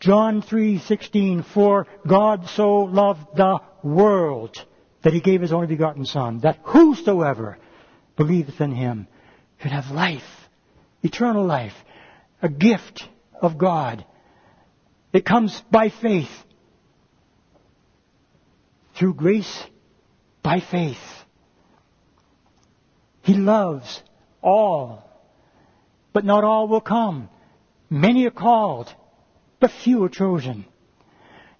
John 0.00 0.42
3:16 0.42 1.44
For 1.44 1.86
God 2.06 2.48
so 2.48 2.78
loved 2.78 3.36
the 3.36 3.60
world 3.84 4.56
that 5.02 5.12
he 5.12 5.20
gave 5.20 5.40
his 5.40 5.52
only 5.52 5.68
begotten 5.68 6.04
son 6.04 6.40
that 6.40 6.58
whosoever 6.64 7.58
believeth 8.16 8.60
in 8.60 8.72
him 8.72 9.06
should 9.60 9.70
have 9.70 9.92
life, 9.92 10.48
eternal 11.04 11.44
life, 11.44 11.76
a 12.42 12.48
gift 12.48 13.08
of 13.40 13.56
God. 13.56 14.04
It 15.12 15.24
comes 15.24 15.62
by 15.70 15.88
faith. 15.88 16.45
Through 18.96 19.14
grace 19.14 19.64
by 20.42 20.60
faith. 20.60 20.96
He 23.22 23.34
loves 23.34 24.02
all, 24.42 25.02
but 26.12 26.24
not 26.24 26.44
all 26.44 26.68
will 26.68 26.80
come. 26.80 27.28
Many 27.90 28.26
are 28.26 28.30
called, 28.30 28.92
but 29.60 29.70
few 29.70 30.04
are 30.04 30.08
chosen. 30.08 30.64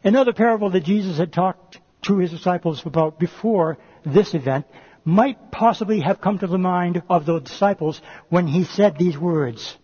Another 0.05 0.33
parable 0.33 0.71
that 0.71 0.85
Jesus 0.85 1.19
had 1.19 1.33
talked 1.33 1.79
to 2.03 2.19
his 2.19 2.31
disciples 2.31 2.85
about 2.87 3.19
before 3.19 3.79
this 4.05 4.35
event 4.35 4.67
might 5.05 5.51
possibly 5.51 6.01
have 6.01 6.21
come 6.21 6.39
to 6.39 6.47
the 6.47 6.59
mind 6.59 7.03
of 7.11 7.27
the 7.27 7.41
disciples 7.41 8.01
when 8.29 8.47
he 8.47 8.65
said 8.65 8.97
these 8.97 9.19
words. 9.19 9.77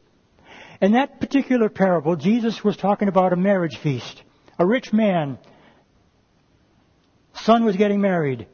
In 0.81 0.93
that 0.93 1.21
particular 1.21 1.69
parable, 1.69 2.17
Jesus 2.17 2.65
was 2.65 2.77
talking 2.77 3.09
about 3.09 3.33
a 3.33 3.37
marriage 3.37 3.79
feast. 3.79 4.23
A 4.59 4.67
rich 4.67 4.93
man, 4.93 5.39
son 7.35 7.65
was 7.65 7.77
getting 7.77 8.01
married. 8.01 8.47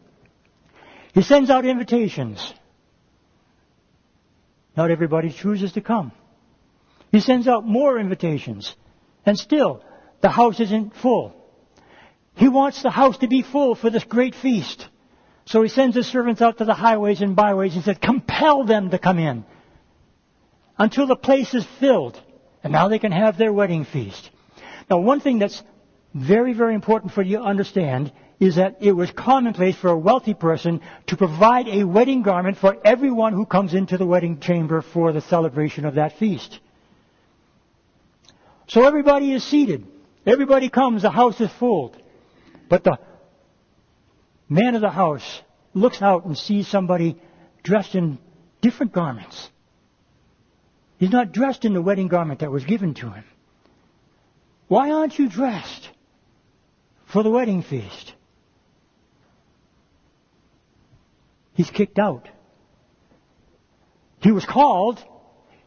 He 1.14 1.22
sends 1.22 1.50
out 1.50 1.64
invitations. 1.64 2.52
Not 4.76 4.90
everybody 4.90 5.32
chooses 5.32 5.72
to 5.72 5.80
come. 5.80 6.12
He 7.10 7.20
sends 7.20 7.48
out 7.48 7.66
more 7.66 7.98
invitations. 7.98 8.74
And 9.26 9.38
still, 9.38 9.82
the 10.20 10.28
house 10.28 10.60
isn't 10.60 10.94
full. 10.94 11.34
He 12.34 12.48
wants 12.48 12.82
the 12.82 12.90
house 12.90 13.18
to 13.18 13.28
be 13.28 13.42
full 13.42 13.74
for 13.74 13.90
this 13.90 14.04
great 14.04 14.34
feast. 14.34 14.86
So 15.46 15.62
he 15.62 15.68
sends 15.68 15.96
his 15.96 16.06
servants 16.06 16.40
out 16.40 16.58
to 16.58 16.64
the 16.64 16.74
highways 16.74 17.20
and 17.20 17.34
byways 17.34 17.74
and 17.74 17.84
said, 17.84 18.00
compel 18.00 18.64
them 18.64 18.90
to 18.90 18.98
come 18.98 19.18
in 19.18 19.44
until 20.78 21.06
the 21.06 21.16
place 21.16 21.54
is 21.54 21.66
filled. 21.80 22.20
And 22.62 22.72
now 22.72 22.88
they 22.88 22.98
can 22.98 23.12
have 23.12 23.38
their 23.38 23.52
wedding 23.52 23.84
feast. 23.84 24.30
Now 24.90 24.98
one 24.98 25.20
thing 25.20 25.38
that's 25.38 25.62
very, 26.14 26.52
very 26.52 26.74
important 26.74 27.12
for 27.12 27.22
you 27.22 27.38
to 27.38 27.42
understand 27.42 28.12
is 28.40 28.56
that 28.56 28.76
it 28.80 28.92
was 28.92 29.10
commonplace 29.10 29.76
for 29.76 29.90
a 29.90 29.98
wealthy 29.98 30.34
person 30.34 30.80
to 31.06 31.16
provide 31.16 31.66
a 31.68 31.84
wedding 31.84 32.22
garment 32.22 32.56
for 32.56 32.76
everyone 32.84 33.32
who 33.32 33.44
comes 33.44 33.74
into 33.74 33.98
the 33.98 34.06
wedding 34.06 34.38
chamber 34.38 34.80
for 34.80 35.12
the 35.12 35.20
celebration 35.20 35.84
of 35.84 35.96
that 35.96 36.18
feast. 36.18 36.60
So 38.68 38.86
everybody 38.86 39.32
is 39.32 39.42
seated. 39.42 39.86
Everybody 40.24 40.68
comes, 40.68 41.02
the 41.02 41.10
house 41.10 41.40
is 41.40 41.50
full. 41.58 41.94
But 42.68 42.84
the 42.84 42.98
man 44.48 44.74
of 44.74 44.82
the 44.82 44.90
house 44.90 45.42
looks 45.74 46.00
out 46.00 46.24
and 46.24 46.36
sees 46.36 46.68
somebody 46.68 47.20
dressed 47.62 47.94
in 47.94 48.18
different 48.60 48.92
garments. 48.92 49.48
He's 50.98 51.10
not 51.10 51.32
dressed 51.32 51.64
in 51.64 51.74
the 51.74 51.82
wedding 51.82 52.08
garment 52.08 52.40
that 52.40 52.50
was 52.50 52.64
given 52.64 52.94
to 52.94 53.10
him. 53.10 53.24
Why 54.68 54.90
aren't 54.90 55.18
you 55.18 55.28
dressed 55.28 55.88
for 57.06 57.22
the 57.22 57.30
wedding 57.30 57.62
feast? 57.62 58.12
He's 61.58 61.70
kicked 61.70 61.98
out. 61.98 62.28
He 64.20 64.30
was 64.30 64.44
called. 64.44 65.04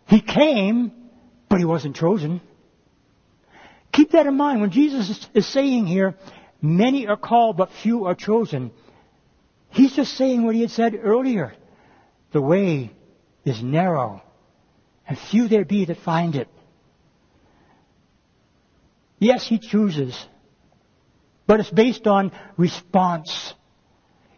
He 0.08 0.22
came, 0.22 0.94
but 1.50 1.60
he 1.60 1.66
wasn't 1.66 1.98
chosen. 1.98 2.40
Keep 3.92 4.12
that 4.12 4.26
in 4.26 4.38
mind. 4.38 4.62
When 4.62 4.72
Jesus 4.72 5.28
is 5.34 5.46
saying 5.46 5.88
here, 5.88 6.16
many 6.62 7.08
are 7.08 7.18
called 7.18 7.58
but 7.58 7.72
few 7.84 8.06
are 8.06 8.16
chosen, 8.16 8.72
he's 9.68 9.94
just 9.94 10.14
saying 10.14 10.46
what 10.46 10.56
he 10.56 10.62
had 10.62 10.70
said 10.70 10.98
earlier. 10.98 11.54
The 12.32 12.42
way 12.42 12.92
is 13.44 13.62
narrow, 13.62 14.22
and 15.06 15.20
few 15.20 15.50
there 15.50 15.66
be 15.66 15.84
that 15.84 15.98
find 15.98 16.38
it. 16.38 16.48
Yes, 19.20 19.46
he 19.46 19.60
chooses, 19.60 20.18
but 21.48 21.60
it's 21.60 21.70
based 21.70 22.08
on 22.08 22.32
response. 22.56 23.54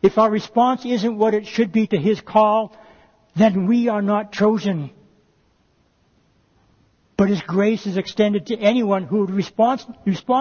If 0.03 0.17
our 0.17 0.29
response 0.29 0.85
isn't 0.85 1.17
what 1.17 1.33
it 1.33 1.47
should 1.47 1.71
be 1.71 1.87
to 1.87 1.97
his 1.97 2.21
call, 2.21 2.75
then 3.35 3.65
we 3.65 3.87
are 3.87 4.01
not 4.01 4.31
chosen. 4.33 4.91
But 7.15 7.29
His 7.29 7.41
grace 7.41 7.85
is 7.85 7.95
extended 7.95 8.47
to 8.47 8.57
anyone 8.57 9.03
who 9.03 9.19
would 9.19 9.29
respond, 9.31 9.85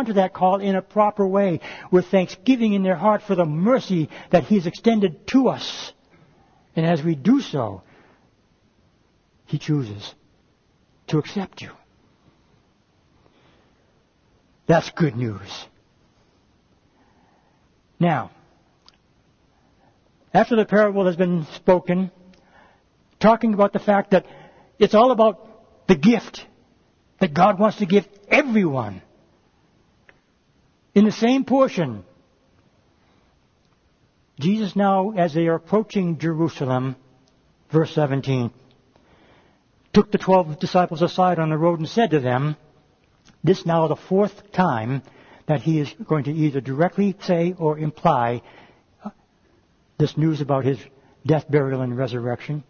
to 0.07 0.13
that 0.15 0.33
call 0.33 0.61
in 0.61 0.75
a 0.75 0.83
proper 0.83 1.27
way, 1.27 1.61
with 1.91 2.07
thanksgiving 2.07 2.73
in 2.73 2.83
their 2.83 2.97
heart 2.97 3.23
for 3.23 3.35
the 3.35 3.45
mercy 3.45 4.09
that 4.31 4.45
He 4.45 4.57
has 4.57 4.67
extended 4.67 5.27
to 5.29 5.49
us. 5.49 5.93
And 6.75 6.87
as 6.87 7.03
we 7.03 7.15
do 7.15 7.41
so, 7.41 7.83
He 9.47 9.59
chooses 9.59 10.15
to 11.09 11.19
accept 11.19 11.61
you. 11.61 11.71
That's 14.67 14.91
good 14.91 15.15
news. 15.15 15.67
Now, 18.01 18.31
after 20.35 20.57
the 20.57 20.64
parable 20.64 21.07
has 21.07 21.16
been 21.16 21.47
spoken, 21.55 22.11
talking 23.20 23.55
about 23.55 23.72
the 23.72 23.78
fact 23.78 24.12
that 24.12 24.26
it's 24.78 24.95
all 24.95 25.11
about 25.11 25.87
the 25.89 25.95
gift 25.95 26.47
that 27.20 27.35
God 27.35 27.59
wants 27.59 27.78
to 27.78 27.87
give 27.87 28.07
everyone. 28.28 29.03
In 30.95 31.05
the 31.05 31.12
same 31.12 31.45
portion, 31.45 32.05
Jesus 34.41 34.74
now, 34.74 35.12
as 35.12 35.35
they 35.35 35.47
are 35.47 35.55
approaching 35.55 36.18
Jerusalem, 36.18 36.97
verse 37.70 37.95
17, 37.95 38.51
took 39.93 40.11
the 40.11 40.18
twelve 40.18 40.59
disciples 40.59 41.03
aside 41.03 41.39
on 41.39 41.51
the 41.51 41.59
road 41.59 41.78
and 41.78 41.89
said 41.89 42.11
to 42.11 42.20
them, 42.20 42.57
This 43.45 43.64
now 43.66 43.89
the 43.89 43.97
fourth 43.97 44.53
time 44.53 45.03
that 45.47 45.62
he 45.62 45.78
is 45.80 45.93
going 46.09 46.24
to 46.24 46.33
either 46.33 46.61
directly 46.61 47.14
say 47.20 47.55
or 47.59 47.78
imply 47.78 48.43
this 50.03 50.16
news 50.16 50.40
about 50.40 50.64
his 50.64 50.80
death, 51.24 51.48
burial, 51.48 51.80
and 51.80 51.96
resurrection. 51.96 52.64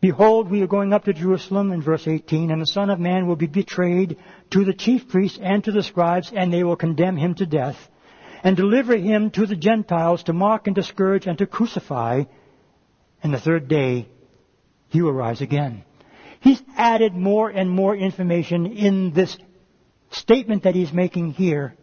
Behold, 0.00 0.50
we 0.50 0.62
are 0.62 0.66
going 0.66 0.94
up 0.94 1.04
to 1.04 1.12
Jerusalem 1.12 1.70
in 1.70 1.82
verse 1.82 2.08
18, 2.08 2.50
and 2.50 2.62
the 2.62 2.66
Son 2.66 2.88
of 2.88 2.98
Man 2.98 3.26
will 3.26 3.36
be 3.36 3.46
betrayed 3.46 4.16
to 4.52 4.64
the 4.64 4.72
chief 4.72 5.06
priests 5.06 5.38
and 5.42 5.62
to 5.64 5.70
the 5.70 5.82
scribes, 5.82 6.32
and 6.34 6.50
they 6.50 6.64
will 6.64 6.76
condemn 6.76 7.18
him 7.18 7.34
to 7.34 7.44
death, 7.44 7.76
and 8.42 8.56
deliver 8.56 8.96
him 8.96 9.30
to 9.32 9.44
the 9.44 9.54
Gentiles 9.54 10.22
to 10.22 10.32
mock 10.32 10.66
and 10.66 10.76
to 10.76 10.82
scourge 10.82 11.26
and 11.26 11.36
to 11.36 11.46
crucify, 11.46 12.24
and 13.22 13.34
the 13.34 13.40
third 13.40 13.68
day 13.68 14.08
he 14.88 15.02
will 15.02 15.12
rise 15.12 15.42
again. 15.42 15.84
He's 16.40 16.62
added 16.74 17.12
more 17.12 17.50
and 17.50 17.68
more 17.68 17.94
information 17.94 18.64
in 18.64 19.12
this 19.12 19.36
statement 20.10 20.62
that 20.62 20.74
he's 20.74 20.92
making 20.92 21.32
here, 21.32 21.74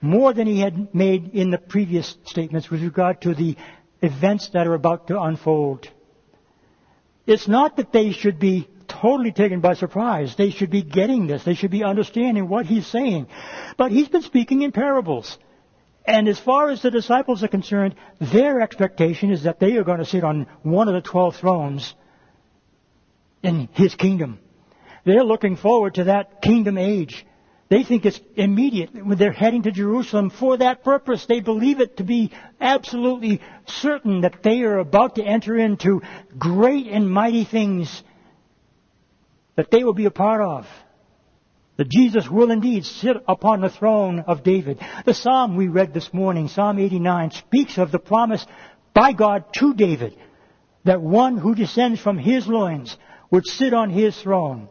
more 0.00 0.32
than 0.32 0.48
he 0.48 0.58
had 0.58 0.92
made 0.92 1.34
in 1.34 1.50
the 1.50 1.58
previous 1.58 2.16
statements 2.24 2.68
with 2.68 2.82
regard 2.82 3.20
to 3.20 3.34
the 3.36 3.56
events 4.02 4.50
that 4.52 4.66
are 4.66 4.74
about 4.74 5.06
to 5.08 5.20
unfold. 5.20 5.88
It's 7.26 7.48
not 7.48 7.76
that 7.76 7.92
they 7.92 8.12
should 8.12 8.38
be 8.38 8.68
totally 8.88 9.32
taken 9.32 9.60
by 9.60 9.74
surprise. 9.74 10.34
They 10.36 10.50
should 10.50 10.70
be 10.70 10.82
getting 10.82 11.26
this. 11.26 11.44
They 11.44 11.54
should 11.54 11.70
be 11.70 11.84
understanding 11.84 12.48
what 12.48 12.66
he's 12.66 12.86
saying. 12.86 13.28
But 13.76 13.92
he's 13.92 14.08
been 14.08 14.22
speaking 14.22 14.62
in 14.62 14.72
parables. 14.72 15.38
And 16.04 16.26
as 16.26 16.38
far 16.38 16.70
as 16.70 16.82
the 16.82 16.90
disciples 16.90 17.44
are 17.44 17.48
concerned, 17.48 17.94
their 18.20 18.60
expectation 18.60 19.30
is 19.30 19.44
that 19.44 19.60
they 19.60 19.76
are 19.76 19.84
going 19.84 20.00
to 20.00 20.04
sit 20.04 20.24
on 20.24 20.46
one 20.62 20.88
of 20.88 20.94
the 20.94 21.00
twelve 21.00 21.36
thrones 21.36 21.94
in 23.42 23.68
his 23.72 23.94
kingdom. 23.94 24.40
They're 25.04 25.24
looking 25.24 25.56
forward 25.56 25.94
to 25.94 26.04
that 26.04 26.42
kingdom 26.42 26.76
age. 26.76 27.24
They 27.72 27.84
think 27.84 28.04
it's 28.04 28.20
immediate. 28.36 28.90
When 28.92 29.16
they're 29.16 29.32
heading 29.32 29.62
to 29.62 29.70
Jerusalem 29.70 30.28
for 30.28 30.58
that 30.58 30.84
purpose, 30.84 31.24
they 31.24 31.40
believe 31.40 31.80
it 31.80 31.96
to 31.96 32.04
be 32.04 32.30
absolutely 32.60 33.40
certain 33.64 34.20
that 34.20 34.42
they 34.42 34.60
are 34.60 34.76
about 34.76 35.14
to 35.14 35.24
enter 35.24 35.56
into 35.56 36.02
great 36.38 36.86
and 36.86 37.10
mighty 37.10 37.46
things 37.46 38.02
that 39.56 39.70
they 39.70 39.84
will 39.84 39.94
be 39.94 40.04
a 40.04 40.10
part 40.10 40.42
of. 40.42 40.66
That 41.78 41.88
Jesus 41.88 42.28
will 42.28 42.50
indeed 42.50 42.84
sit 42.84 43.16
upon 43.26 43.62
the 43.62 43.70
throne 43.70 44.20
of 44.20 44.44
David. 44.44 44.78
The 45.06 45.14
psalm 45.14 45.56
we 45.56 45.68
read 45.68 45.94
this 45.94 46.12
morning, 46.12 46.48
Psalm 46.48 46.78
89, 46.78 47.30
speaks 47.30 47.78
of 47.78 47.90
the 47.90 47.98
promise 47.98 48.44
by 48.92 49.14
God 49.14 49.44
to 49.54 49.72
David 49.72 50.14
that 50.84 51.00
one 51.00 51.38
who 51.38 51.54
descends 51.54 52.00
from 52.00 52.18
his 52.18 52.46
loins 52.46 52.98
would 53.30 53.46
sit 53.46 53.72
on 53.72 53.88
his 53.88 54.14
throne. 54.20 54.68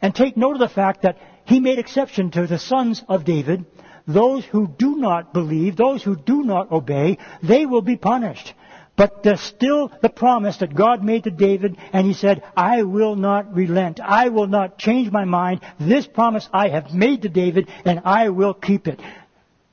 And 0.00 0.14
take 0.14 0.36
note 0.36 0.52
of 0.52 0.60
the 0.60 0.68
fact 0.68 1.02
that 1.02 1.18
he 1.46 1.60
made 1.60 1.78
exception 1.78 2.30
to 2.32 2.46
the 2.46 2.58
sons 2.58 3.02
of 3.08 3.24
David. 3.24 3.64
Those 4.06 4.44
who 4.44 4.66
do 4.66 4.96
not 4.96 5.32
believe, 5.32 5.76
those 5.76 6.02
who 6.02 6.16
do 6.16 6.42
not 6.42 6.70
obey, 6.70 7.18
they 7.42 7.66
will 7.66 7.82
be 7.82 7.96
punished. 7.96 8.54
But 8.96 9.22
there's 9.22 9.40
still 9.40 9.90
the 10.02 10.08
promise 10.08 10.58
that 10.58 10.74
God 10.74 11.02
made 11.02 11.24
to 11.24 11.30
David, 11.30 11.76
and 11.92 12.06
he 12.06 12.12
said, 12.12 12.44
I 12.56 12.82
will 12.82 13.16
not 13.16 13.54
relent. 13.54 13.98
I 14.00 14.28
will 14.28 14.46
not 14.46 14.78
change 14.78 15.10
my 15.10 15.24
mind. 15.24 15.62
This 15.80 16.06
promise 16.06 16.48
I 16.52 16.68
have 16.68 16.94
made 16.94 17.22
to 17.22 17.28
David, 17.28 17.68
and 17.84 18.02
I 18.04 18.28
will 18.28 18.54
keep 18.54 18.86
it. 18.86 19.00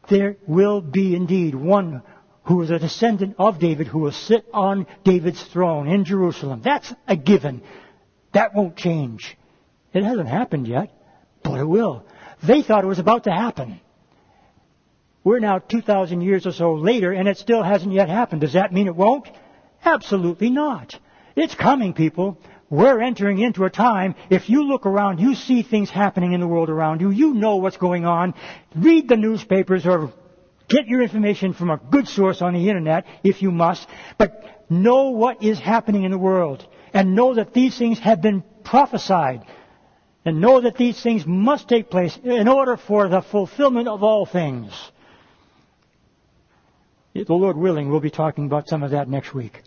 There 0.09 0.37
will 0.47 0.81
be 0.81 1.15
indeed 1.15 1.53
one 1.53 2.01
who 2.43 2.63
is 2.63 2.71
a 2.71 2.79
descendant 2.79 3.35
of 3.37 3.59
David 3.59 3.87
who 3.87 3.99
will 3.99 4.11
sit 4.11 4.45
on 4.53 4.87
David's 5.03 5.43
throne 5.43 5.87
in 5.87 6.03
Jerusalem. 6.03 6.61
That's 6.63 6.91
a 7.07 7.15
given. 7.15 7.61
That 8.33 8.55
won't 8.55 8.75
change. 8.75 9.37
It 9.93 10.03
hasn't 10.03 10.29
happened 10.29 10.67
yet, 10.67 10.89
but 11.43 11.59
it 11.59 11.65
will. 11.65 12.05
They 12.43 12.61
thought 12.61 12.83
it 12.83 12.87
was 12.87 12.99
about 12.99 13.25
to 13.25 13.31
happen. 13.31 13.79
We're 15.23 15.39
now 15.39 15.59
2,000 15.59 16.21
years 16.21 16.47
or 16.47 16.51
so 16.51 16.73
later, 16.73 17.11
and 17.11 17.27
it 17.27 17.37
still 17.37 17.61
hasn't 17.61 17.93
yet 17.93 18.09
happened. 18.09 18.41
Does 18.41 18.53
that 18.53 18.73
mean 18.73 18.87
it 18.87 18.95
won't? 18.95 19.27
Absolutely 19.85 20.49
not. 20.49 20.97
It's 21.35 21.53
coming, 21.53 21.93
people. 21.93 22.37
We're 22.69 23.01
entering 23.01 23.39
into 23.39 23.65
a 23.65 23.69
time, 23.69 24.15
if 24.29 24.49
you 24.49 24.63
look 24.63 24.85
around, 24.85 25.19
you 25.19 25.35
see 25.35 25.61
things 25.61 25.89
happening 25.89 26.31
in 26.31 26.39
the 26.39 26.47
world 26.47 26.69
around 26.69 27.01
you, 27.01 27.11
you 27.11 27.33
know 27.33 27.57
what's 27.57 27.77
going 27.77 28.05
on. 28.05 28.33
Read 28.73 29.09
the 29.09 29.17
newspapers 29.17 29.85
or 29.85 30.13
get 30.69 30.87
your 30.87 31.01
information 31.01 31.53
from 31.53 31.69
a 31.69 31.77
good 31.77 32.07
source 32.07 32.41
on 32.41 32.53
the 32.53 32.69
internet, 32.69 33.05
if 33.23 33.41
you 33.41 33.51
must, 33.51 33.85
but 34.17 34.65
know 34.69 35.09
what 35.09 35.43
is 35.43 35.59
happening 35.59 36.03
in 36.03 36.11
the 36.11 36.17
world 36.17 36.65
and 36.93 37.13
know 37.13 37.33
that 37.35 37.53
these 37.53 37.77
things 37.77 37.99
have 37.99 38.21
been 38.21 38.41
prophesied 38.63 39.45
and 40.25 40.39
know 40.39 40.61
that 40.61 40.77
these 40.77 41.01
things 41.01 41.25
must 41.25 41.67
take 41.67 41.89
place 41.89 42.17
in 42.23 42.47
order 42.47 42.77
for 42.77 43.07
the 43.07 43.21
fulfillment 43.21 43.87
of 43.87 44.03
all 44.03 44.25
things. 44.25 44.71
The 47.13 47.33
Lord 47.33 47.57
willing, 47.57 47.89
we'll 47.89 47.99
be 47.99 48.11
talking 48.11 48.45
about 48.45 48.69
some 48.69 48.83
of 48.83 48.91
that 48.91 49.09
next 49.09 49.33
week. 49.33 49.61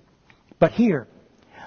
But 0.58 0.72
here, 0.72 1.06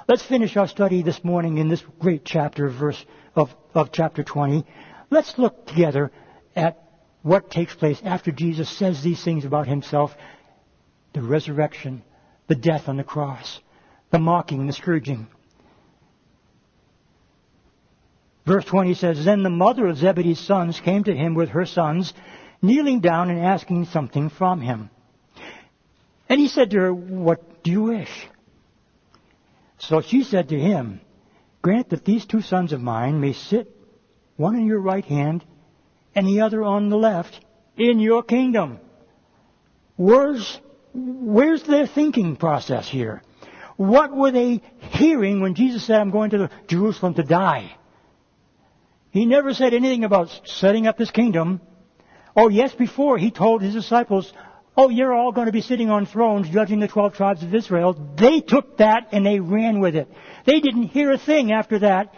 let's 0.07 0.23
finish 0.23 0.57
our 0.57 0.67
study 0.67 1.03
this 1.03 1.23
morning 1.23 1.57
in 1.57 1.67
this 1.67 1.83
great 1.99 2.23
chapter, 2.25 2.69
verse 2.69 3.03
of, 3.35 3.53
of 3.73 3.91
chapter 3.91 4.23
20. 4.23 4.65
Let's 5.09 5.37
look 5.37 5.67
together 5.67 6.11
at 6.55 6.81
what 7.21 7.51
takes 7.51 7.75
place 7.75 8.01
after 8.03 8.31
Jesus 8.31 8.69
says 8.69 9.03
these 9.03 9.23
things 9.23 9.45
about 9.45 9.67
himself 9.67 10.15
the 11.13 11.21
resurrection, 11.21 12.03
the 12.47 12.55
death 12.55 12.87
on 12.87 12.97
the 12.97 13.03
cross, 13.03 13.59
the 14.11 14.19
mocking, 14.19 14.67
the 14.67 14.73
scourging. 14.73 15.27
Verse 18.47 18.63
20 18.63 18.93
says, 18.93 19.25
Then 19.25 19.43
the 19.43 19.49
mother 19.49 19.87
of 19.87 19.97
Zebedee's 19.97 20.39
sons 20.39 20.79
came 20.79 21.03
to 21.03 21.13
him 21.13 21.35
with 21.35 21.49
her 21.49 21.65
sons, 21.65 22.13
kneeling 22.61 23.01
down 23.01 23.29
and 23.29 23.45
asking 23.45 23.85
something 23.85 24.29
from 24.29 24.61
him. 24.61 24.89
And 26.29 26.39
he 26.39 26.47
said 26.47 26.69
to 26.69 26.77
her, 26.77 26.93
What 26.93 27.61
do 27.61 27.71
you 27.71 27.83
wish? 27.83 28.29
So 29.79 29.99
she 29.99 30.23
said 30.23 30.47
to 30.49 30.59
him, 30.59 31.01
Grant 31.61 31.89
that 31.89 32.05
these 32.05 32.25
two 32.25 32.41
sons 32.41 32.71
of 32.71 32.81
mine 32.81 33.19
may 33.19 33.33
sit, 33.33 33.69
one 34.37 34.55
on 34.55 34.65
your 34.65 34.79
right 34.79 35.03
hand 35.03 35.43
and 36.15 36.25
the 36.25 36.39
other 36.39 36.63
on 36.63 36.87
the 36.89 36.97
left, 36.97 37.37
in 37.75 37.99
your 37.99 38.23
kingdom. 38.23 38.79
Where's, 39.97 40.61
where's 40.93 41.63
their 41.63 41.85
thinking 41.85 42.37
process 42.37 42.87
here? 42.87 43.21
What 43.75 44.15
were 44.15 44.31
they 44.31 44.61
hearing 44.79 45.41
when 45.41 45.53
Jesus 45.53 45.83
said, 45.85 45.99
I'm 45.99 46.11
going 46.11 46.29
to 46.29 46.49
Jerusalem 46.67 47.13
to 47.15 47.23
die? 47.23 47.76
He 49.17 49.25
never 49.25 49.51
said 49.51 49.73
anything 49.73 50.03
about 50.03 50.29
setting 50.45 50.85
up 50.85 50.99
his 50.99 51.09
kingdom. 51.09 51.59
Oh, 52.35 52.49
yes, 52.49 52.71
before 52.75 53.17
he 53.17 53.31
told 53.31 53.63
his 53.63 53.73
disciples, 53.73 54.31
Oh, 54.75 54.89
you're 54.89 55.11
all 55.11 55.31
going 55.31 55.47
to 55.47 55.51
be 55.51 55.61
sitting 55.61 55.89
on 55.89 56.05
thrones 56.05 56.47
judging 56.49 56.79
the 56.79 56.87
12 56.87 57.15
tribes 57.15 57.41
of 57.41 57.55
Israel. 57.55 57.95
They 58.15 58.41
took 58.41 58.77
that 58.77 59.07
and 59.11 59.25
they 59.25 59.39
ran 59.39 59.79
with 59.79 59.95
it. 59.95 60.07
They 60.45 60.59
didn't 60.59 60.89
hear 60.89 61.11
a 61.11 61.17
thing 61.17 61.51
after 61.51 61.79
that. 61.79 62.13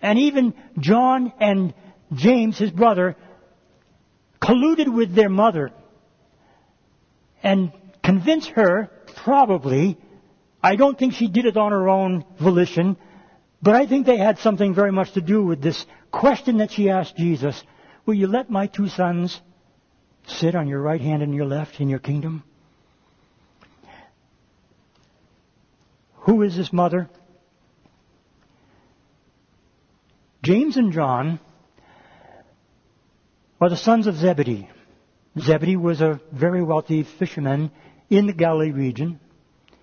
And 0.00 0.20
even 0.20 0.54
John 0.78 1.32
and 1.40 1.74
James, 2.12 2.58
his 2.58 2.70
brother, 2.70 3.16
colluded 4.40 4.94
with 4.94 5.16
their 5.16 5.28
mother 5.28 5.72
and 7.42 7.72
convinced 8.04 8.50
her, 8.50 8.88
probably, 9.24 9.98
I 10.62 10.76
don't 10.76 10.96
think 10.96 11.14
she 11.14 11.26
did 11.26 11.44
it 11.44 11.56
on 11.56 11.72
her 11.72 11.88
own 11.88 12.24
volition, 12.40 12.96
but 13.62 13.74
I 13.76 13.86
think 13.86 14.06
they 14.06 14.16
had 14.16 14.38
something 14.38 14.74
very 14.74 14.90
much 14.90 15.12
to 15.12 15.20
do 15.20 15.44
with 15.44 15.62
this 15.62 15.86
question 16.10 16.58
that 16.58 16.72
she 16.72 16.90
asked 16.90 17.16
Jesus 17.16 17.62
Will 18.04 18.14
you 18.14 18.26
let 18.26 18.50
my 18.50 18.66
two 18.66 18.88
sons 18.88 19.40
sit 20.26 20.56
on 20.56 20.66
your 20.66 20.80
right 20.80 21.00
hand 21.00 21.22
and 21.22 21.34
your 21.34 21.46
left 21.46 21.80
in 21.80 21.88
your 21.88 22.00
kingdom? 22.00 22.42
Who 26.22 26.42
is 26.42 26.56
this 26.56 26.72
mother? 26.72 27.08
James 30.42 30.76
and 30.76 30.92
John 30.92 31.38
are 33.60 33.68
the 33.68 33.76
sons 33.76 34.08
of 34.08 34.16
Zebedee. 34.16 34.68
Zebedee 35.38 35.76
was 35.76 36.00
a 36.00 36.20
very 36.32 36.62
wealthy 36.62 37.04
fisherman 37.04 37.70
in 38.10 38.26
the 38.26 38.32
Galilee 38.32 38.72
region. 38.72 39.20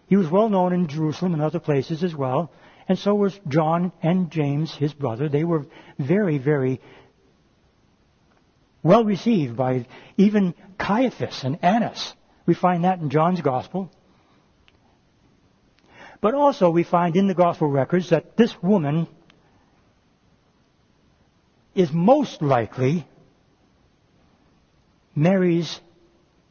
He 0.08 0.18
was 0.18 0.30
well 0.30 0.50
known 0.50 0.74
in 0.74 0.88
Jerusalem 0.88 1.34
and 1.34 1.42
other 1.42 1.60
places 1.60 2.04
as 2.04 2.14
well. 2.14 2.52
And 2.90 2.98
so 2.98 3.14
was 3.14 3.40
John 3.48 3.92
and 4.02 4.32
James, 4.32 4.74
his 4.74 4.94
brother. 4.94 5.30
They 5.30 5.44
were 5.44 5.68
very, 6.00 6.40
very 6.40 6.82
well 8.82 9.06
received 9.06 9.56
by 9.56 9.86
even 10.18 10.56
Caiaphas 10.80 11.44
and 11.44 11.64
Annas. 11.64 12.16
We 12.48 12.56
find 12.56 12.86
that 12.86 12.98
in 12.98 13.12
John's 13.12 13.42
Gospel. 13.42 13.92
But 16.20 16.34
also 16.34 16.72
we 16.72 16.84
find 16.84 17.16
in 17.16 17.28
the 17.28 17.36
Gospel 17.36 17.68
records 17.68 18.10
that 18.10 18.36
this 18.36 18.60
woman 18.64 19.08
is 21.76 21.92
most 21.92 22.42
likely 22.42 23.08
Mary's 25.14 25.80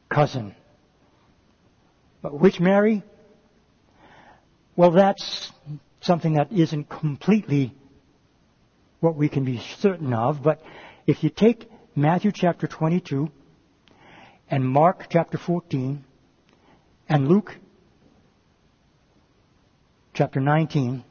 cousin. 0.09 0.55
But 2.23 2.39
which 2.39 2.61
Mary? 2.61 3.03
Well, 4.77 4.93
that's 4.93 5.51
something 6.09 6.33
that 6.33 6.51
isn't 6.51 6.89
completely 6.89 7.75
what 9.01 9.15
we 9.15 9.29
can 9.29 9.45
be 9.45 9.63
certain 9.79 10.13
of, 10.15 10.43
but 10.43 10.61
if 11.07 11.23
you 11.23 11.29
take 11.29 11.71
Matthew 11.95 12.33
chapter 12.33 12.67
22 12.67 13.31
and 14.51 14.65
Mark 14.65 15.07
chapter 15.11 15.37
14 15.37 16.03
and 17.11 17.29
Luke 17.29 17.55
chapter 20.15 20.41
19, 20.41 21.05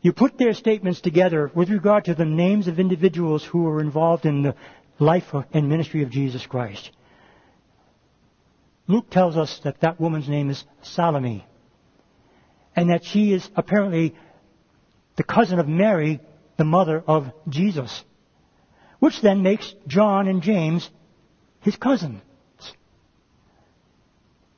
you 0.00 0.12
put 0.12 0.38
their 0.38 0.54
statements 0.54 1.00
together 1.00 1.50
with 1.52 1.70
regard 1.70 2.04
to 2.04 2.14
the 2.14 2.24
names 2.24 2.68
of 2.68 2.78
individuals 2.78 3.44
who 3.44 3.64
were 3.64 3.80
involved 3.80 4.26
in 4.26 4.42
the 4.42 4.54
life 5.00 5.34
and 5.52 5.68
ministry 5.68 6.04
of 6.04 6.10
Jesus 6.10 6.46
Christ. 6.46 6.92
Luke 8.86 9.10
tells 9.10 9.36
us 9.36 9.60
that 9.64 9.80
that 9.80 10.00
woman's 10.00 10.28
name 10.28 10.50
is 10.50 10.64
Salome, 10.82 11.44
and 12.76 12.90
that 12.90 13.04
she 13.04 13.32
is 13.32 13.48
apparently 13.56 14.14
the 15.16 15.24
cousin 15.24 15.58
of 15.58 15.68
Mary, 15.68 16.20
the 16.56 16.64
mother 16.64 17.02
of 17.06 17.32
Jesus, 17.48 18.04
which 18.98 19.20
then 19.20 19.42
makes 19.42 19.74
John 19.86 20.28
and 20.28 20.42
James 20.42 20.88
his 21.60 21.76
cousins. 21.76 22.22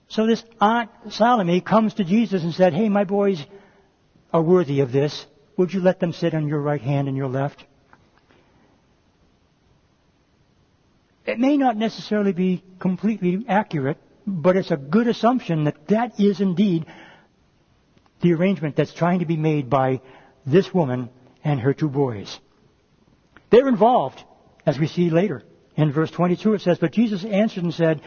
So 0.09 0.27
this 0.27 0.45
Aunt 0.61 0.91
Salome 1.09 1.63
comes 1.63 1.95
to 1.95 2.05
Jesus 2.05 2.43
and 2.43 2.53
said, 2.53 2.75
Hey, 2.75 2.91
my 2.91 3.05
boys 3.05 3.43
are 4.31 4.43
worthy 4.43 4.81
of 4.81 4.93
this. 4.93 5.27
Would 5.57 5.73
you 5.73 5.81
let 5.81 6.01
them 6.01 6.13
sit 6.13 6.35
on 6.35 6.49
your 6.49 6.61
right 6.61 6.81
hand 6.81 7.09
and 7.09 7.17
your 7.17 7.29
left? 7.29 7.65
It 11.25 11.39
may 11.39 11.57
not 11.57 11.77
necessarily 11.77 12.33
be 12.33 12.63
completely 12.79 13.45
accurate, 13.49 13.97
but 14.27 14.57
it's 14.57 14.71
a 14.71 14.77
good 14.77 15.09
assumption 15.09 15.65
that 15.65 15.89
that 15.89 16.21
is 16.21 16.41
indeed 16.41 16.85
the 18.23 18.33
arrangement 18.33 18.77
that's 18.77 18.95
trying 18.95 19.19
to 19.19 19.27
be 19.27 19.37
made 19.37 19.69
by 19.69 20.01
this 20.47 20.73
woman 20.73 21.11
and 21.45 21.61
her 21.61 21.75
two 21.75 21.89
boys. 21.89 22.41
They're 23.51 23.69
involved, 23.69 24.23
as 24.65 24.79
we 24.79 24.87
see 24.87 25.11
later. 25.11 25.43
In 25.77 25.93
verse 25.93 26.11
22 26.11 26.55
it 26.55 26.63
says, 26.63 26.79
But 26.79 26.93
Jesus 26.93 27.25
answered 27.25 27.65
and 27.65 27.75
said, 27.75 28.01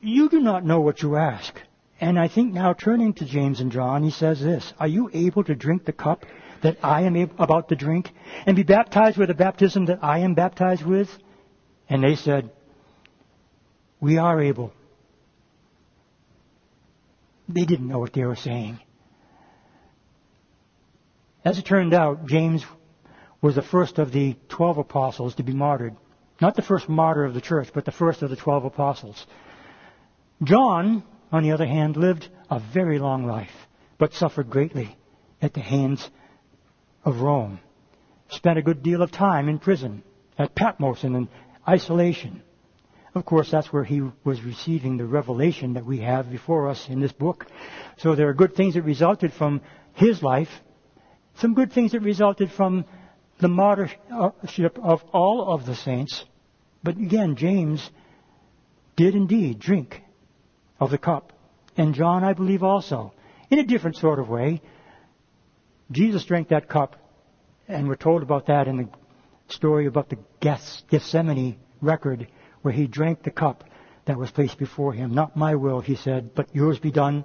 You 0.00 0.28
do 0.28 0.40
not 0.40 0.64
know 0.64 0.80
what 0.80 1.02
you 1.02 1.16
ask. 1.16 1.54
And 2.00 2.18
I 2.18 2.28
think 2.28 2.52
now 2.52 2.72
turning 2.72 3.12
to 3.14 3.24
James 3.24 3.60
and 3.60 3.70
John, 3.70 4.02
he 4.02 4.10
says 4.10 4.40
this, 4.40 4.72
Are 4.80 4.88
you 4.88 5.10
able 5.12 5.44
to 5.44 5.54
drink 5.54 5.84
the 5.84 5.92
cup 5.92 6.24
that 6.62 6.78
I 6.82 7.02
am 7.02 7.16
about 7.38 7.68
to 7.68 7.76
drink 7.76 8.10
and 8.46 8.56
be 8.56 8.62
baptized 8.62 9.18
with 9.18 9.28
the 9.28 9.34
baptism 9.34 9.86
that 9.86 10.02
I 10.02 10.20
am 10.20 10.34
baptized 10.34 10.84
with? 10.84 11.08
And 11.88 12.02
they 12.02 12.16
said, 12.16 12.50
We 14.00 14.18
are 14.18 14.40
able. 14.40 14.72
They 17.48 17.64
didn't 17.64 17.88
know 17.88 17.98
what 17.98 18.12
they 18.12 18.24
were 18.24 18.36
saying. 18.36 18.80
As 21.44 21.58
it 21.58 21.64
turned 21.64 21.92
out, 21.92 22.26
James 22.26 22.64
was 23.40 23.56
the 23.56 23.62
first 23.62 23.98
of 23.98 24.12
the 24.12 24.36
twelve 24.48 24.78
apostles 24.78 25.34
to 25.36 25.42
be 25.42 25.52
martyred. 25.52 25.96
Not 26.40 26.54
the 26.54 26.62
first 26.62 26.88
martyr 26.88 27.24
of 27.24 27.34
the 27.34 27.40
church, 27.40 27.68
but 27.74 27.84
the 27.84 27.92
first 27.92 28.22
of 28.22 28.30
the 28.30 28.36
twelve 28.36 28.64
apostles. 28.64 29.26
John, 30.42 31.02
on 31.32 31.42
the 31.42 31.52
other 31.52 31.66
hand, 31.66 31.96
lived 31.96 32.28
a 32.50 32.60
very 32.60 32.98
long 32.98 33.26
life, 33.26 33.50
but 33.98 34.12
suffered 34.12 34.50
greatly 34.50 34.96
at 35.40 35.54
the 35.54 35.60
hands 35.60 36.08
of 37.04 37.20
Rome. 37.20 37.58
Spent 38.28 38.58
a 38.58 38.62
good 38.62 38.82
deal 38.82 39.02
of 39.02 39.10
time 39.10 39.48
in 39.48 39.58
prison 39.58 40.04
at 40.38 40.54
Patmos 40.54 41.02
and 41.02 41.16
in 41.16 41.28
isolation. 41.68 42.42
Of 43.14 43.26
course, 43.26 43.50
that's 43.50 43.72
where 43.72 43.84
he 43.84 44.00
was 44.24 44.42
receiving 44.42 44.96
the 44.96 45.04
revelation 45.04 45.74
that 45.74 45.84
we 45.84 45.98
have 45.98 46.30
before 46.30 46.68
us 46.68 46.88
in 46.88 47.00
this 47.00 47.12
book. 47.12 47.46
So 47.98 48.14
there 48.14 48.28
are 48.28 48.34
good 48.34 48.54
things 48.54 48.74
that 48.74 48.82
resulted 48.82 49.32
from 49.32 49.60
his 49.92 50.22
life, 50.22 50.48
some 51.36 51.54
good 51.54 51.72
things 51.72 51.92
that 51.92 52.00
resulted 52.00 52.50
from 52.52 52.84
the 53.38 53.48
martyrship 53.48 54.78
of 54.78 55.02
all 55.12 55.52
of 55.52 55.66
the 55.66 55.74
saints. 55.74 56.24
But 56.82 56.96
again, 56.96 57.36
James 57.36 57.90
did 58.96 59.14
indeed 59.14 59.58
drink 59.58 60.02
of 60.78 60.90
the 60.90 60.98
cup. 60.98 61.32
And 61.76 61.94
John, 61.94 62.22
I 62.24 62.34
believe, 62.34 62.62
also. 62.62 63.14
In 63.50 63.58
a 63.58 63.64
different 63.64 63.96
sort 63.96 64.18
of 64.18 64.28
way. 64.28 64.60
Jesus 65.90 66.24
drank 66.24 66.48
that 66.48 66.68
cup, 66.68 66.96
and 67.68 67.86
we're 67.86 67.96
told 67.96 68.22
about 68.22 68.46
that 68.46 68.66
in 68.66 68.76
the 68.78 68.88
story 69.48 69.86
about 69.86 70.08
the 70.08 70.18
Gethsemane 70.40 71.58
record 71.82 72.28
where 72.62 72.72
he 72.72 72.86
drank 72.86 73.22
the 73.22 73.30
cup 73.30 73.64
that 74.06 74.16
was 74.16 74.30
placed 74.30 74.58
before 74.58 74.92
him. 74.92 75.14
Not 75.14 75.36
my 75.36 75.54
will, 75.54 75.80
he 75.80 75.96
said, 75.96 76.34
but 76.34 76.54
yours 76.54 76.78
be 76.78 76.90
done. 76.90 77.24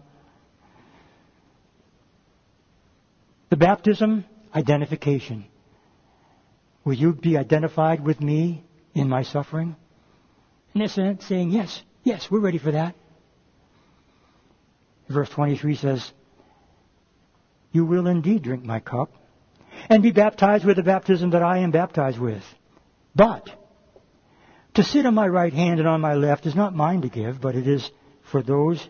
The 3.50 3.58
baptism, 3.58 4.26
identification. 4.54 5.46
Will 6.84 6.96
you 6.96 7.14
be 7.14 7.38
identified 7.38 8.04
with 8.04 8.22
me 8.22 8.64
in 8.94 9.10
my 9.10 9.24
suffering? 9.24 9.76
And 10.74 10.82
they're 10.82 11.18
saying, 11.20 11.52
yes, 11.52 11.82
yes, 12.04 12.30
we're 12.30 12.40
ready 12.40 12.58
for 12.58 12.72
that. 12.72 12.96
Verse 15.10 15.30
23 15.30 15.76
says, 15.76 16.12
You 17.72 17.86
will 17.86 18.08
indeed 18.08 18.44
drink 18.44 18.64
my 18.64 18.80
cup 18.80 19.14
and 19.90 20.04
be 20.04 20.12
baptized 20.12 20.66
with 20.66 20.76
the 20.76 20.84
baptism 20.84 21.30
that 21.32 21.44
I 21.44 21.60
am 21.60 21.72
baptized 21.72 22.20
with. 22.20 22.44
But 23.16 23.50
to 24.74 24.84
sit 24.84 25.06
on 25.06 25.14
my 25.14 25.28
right 25.28 25.54
hand 25.54 25.80
and 25.80 25.88
on 25.88 26.02
my 26.02 26.16
left 26.16 26.46
is 26.46 26.56
not 26.56 26.76
mine 26.76 27.02
to 27.02 27.10
give, 27.10 27.40
but 27.40 27.56
it 27.56 27.68
is 27.68 27.90
for 28.22 28.44
those 28.44 28.86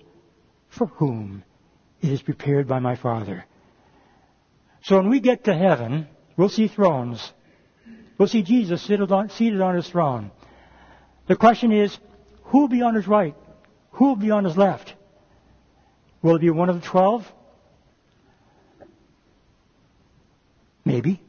for 0.69 0.87
whom 0.87 1.43
it 2.01 2.11
is 2.11 2.21
prepared 2.21 2.67
by 2.67 2.79
my 2.79 2.95
Father. 2.95 3.45
So 4.87 4.95
when 4.95 5.09
we 5.09 5.19
get 5.19 5.43
to 5.43 5.53
heaven, 5.53 6.07
we'll 6.37 6.47
see 6.47 6.69
thrones. 6.69 7.33
We'll 8.17 8.29
see 8.29 8.41
Jesus 8.41 8.81
seated 8.81 9.11
on, 9.11 9.75
his 9.75 9.89
throne. 9.89 10.31
The 11.27 11.35
question 11.35 11.73
is, 11.73 11.97
who 12.43 12.61
will 12.61 12.67
be 12.69 12.81
on 12.81 12.95
his 12.95 13.05
right? 13.05 13.35
Who 13.91 14.05
will 14.05 14.15
be 14.15 14.31
on 14.31 14.45
his 14.45 14.55
left? 14.55 14.95
Will 16.21 16.37
it 16.37 16.39
be 16.39 16.49
one 16.51 16.69
of 16.69 16.79
the 16.81 16.87
twelve? 16.87 17.29
Maybe. 20.85 21.21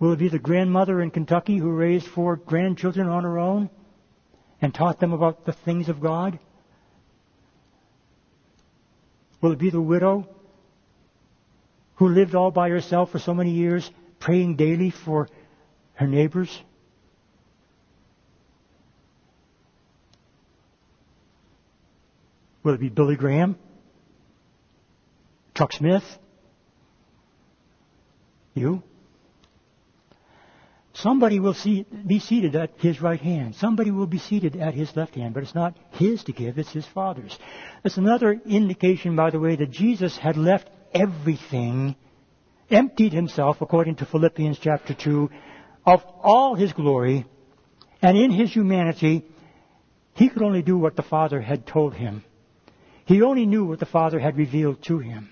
Will 0.00 0.14
it 0.14 0.18
be 0.18 0.30
the 0.30 0.38
grandmother 0.38 1.02
in 1.02 1.10
Kentucky 1.10 1.58
who 1.58 1.68
raised 1.68 2.06
four 2.06 2.36
grandchildren 2.36 3.08
on 3.08 3.24
her 3.24 3.38
own 3.38 3.68
and 4.62 4.74
taught 4.74 5.00
them 5.00 5.12
about 5.12 5.44
the 5.44 5.52
things 5.52 5.90
of 5.90 6.00
God? 6.00 6.38
Will 9.42 9.52
it 9.52 9.58
be 9.58 9.68
the 9.68 9.82
widow 9.82 10.26
who 11.98 12.08
lived 12.08 12.34
all 12.34 12.50
by 12.50 12.68
herself 12.68 13.10
for 13.10 13.18
so 13.18 13.34
many 13.34 13.50
years, 13.50 13.90
praying 14.20 14.56
daily 14.56 14.90
for 14.90 15.28
her 15.94 16.06
neighbors? 16.06 16.62
Will 22.62 22.74
it 22.74 22.80
be 22.80 22.88
Billy 22.88 23.16
Graham? 23.16 23.56
Chuck 25.56 25.72
Smith? 25.72 26.04
You? 28.54 28.82
Somebody 30.92 31.40
will 31.40 31.54
see, 31.54 31.84
be 32.06 32.18
seated 32.20 32.54
at 32.54 32.72
his 32.78 33.00
right 33.00 33.20
hand. 33.20 33.54
Somebody 33.56 33.90
will 33.90 34.06
be 34.06 34.18
seated 34.18 34.56
at 34.56 34.74
his 34.74 34.94
left 34.96 35.14
hand, 35.14 35.34
but 35.34 35.42
it's 35.42 35.54
not 35.54 35.76
his 35.92 36.22
to 36.24 36.32
give, 36.32 36.58
it's 36.58 36.72
his 36.72 36.86
Father's. 36.86 37.36
That's 37.82 37.96
another 37.96 38.40
indication, 38.46 39.16
by 39.16 39.30
the 39.30 39.40
way, 39.40 39.56
that 39.56 39.70
Jesus 39.70 40.16
had 40.16 40.36
left 40.36 40.68
everything, 40.94 41.96
emptied 42.70 43.12
himself, 43.12 43.60
according 43.60 43.96
to 43.96 44.06
Philippians 44.06 44.58
chapter 44.58 44.94
2, 44.94 45.30
of 45.86 46.04
all 46.22 46.54
his 46.54 46.72
glory, 46.72 47.24
and 48.02 48.16
in 48.16 48.30
his 48.30 48.52
humanity, 48.52 49.24
he 50.14 50.28
could 50.28 50.42
only 50.42 50.62
do 50.62 50.76
what 50.76 50.96
the 50.96 51.02
Father 51.02 51.40
had 51.40 51.66
told 51.66 51.94
him. 51.94 52.24
He 53.04 53.22
only 53.22 53.46
knew 53.46 53.64
what 53.64 53.80
the 53.80 53.86
Father 53.86 54.18
had 54.18 54.36
revealed 54.36 54.82
to 54.84 54.98
him. 54.98 55.30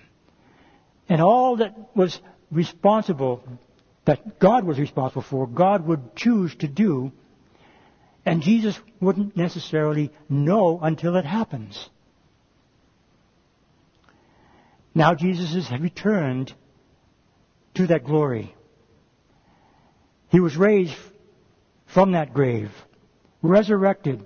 And 1.07 1.21
all 1.21 1.57
that 1.57 1.75
was 1.95 2.19
responsible, 2.51 3.43
that 4.05 4.39
God 4.39 4.63
was 4.63 4.79
responsible 4.79 5.21
for, 5.21 5.45
God 5.47 5.85
would 5.85 6.15
choose 6.15 6.55
to 6.55 6.67
do, 6.67 7.11
and 8.25 8.41
Jesus 8.41 8.77
wouldn't 8.99 9.37
necessarily 9.37 10.11
know 10.27 10.79
until 10.81 11.15
it 11.15 11.25
happens. 11.25 11.89
Now 14.97 15.13
Jesus 15.13 15.53
has 15.53 15.79
returned 15.79 16.51
to 17.75 17.85
that 17.85 18.03
glory. 18.03 18.55
He 20.29 20.39
was 20.39 20.57
raised 20.57 20.95
from 21.85 22.13
that 22.13 22.33
grave, 22.33 22.71
resurrected, 23.43 24.25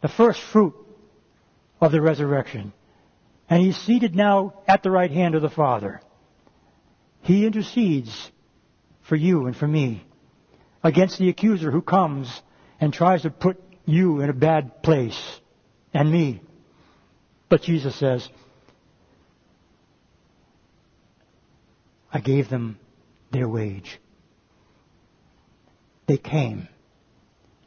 the 0.00 0.06
first 0.06 0.40
fruit 0.52 0.74
of 1.80 1.90
the 1.90 2.00
resurrection. 2.00 2.72
And 3.50 3.60
he's 3.60 3.76
seated 3.76 4.14
now 4.14 4.62
at 4.68 4.84
the 4.84 4.92
right 4.92 5.10
hand 5.10 5.34
of 5.34 5.42
the 5.42 5.50
Father. 5.50 6.00
He 7.22 7.46
intercedes 7.46 8.30
for 9.08 9.16
you 9.16 9.46
and 9.46 9.56
for 9.56 9.66
me 9.66 10.04
against 10.84 11.18
the 11.18 11.30
accuser 11.30 11.72
who 11.72 11.82
comes 11.82 12.42
and 12.80 12.92
tries 12.92 13.22
to 13.22 13.30
put 13.30 13.60
you 13.86 14.20
in 14.20 14.30
a 14.30 14.32
bad 14.32 14.84
place 14.84 15.20
and 15.92 16.12
me. 16.12 16.42
But 17.48 17.62
Jesus 17.62 17.96
says, 17.96 18.28
I 22.12 22.20
gave 22.20 22.48
them 22.48 22.78
their 23.30 23.48
wage. 23.48 23.98
They 26.06 26.16
came 26.16 26.68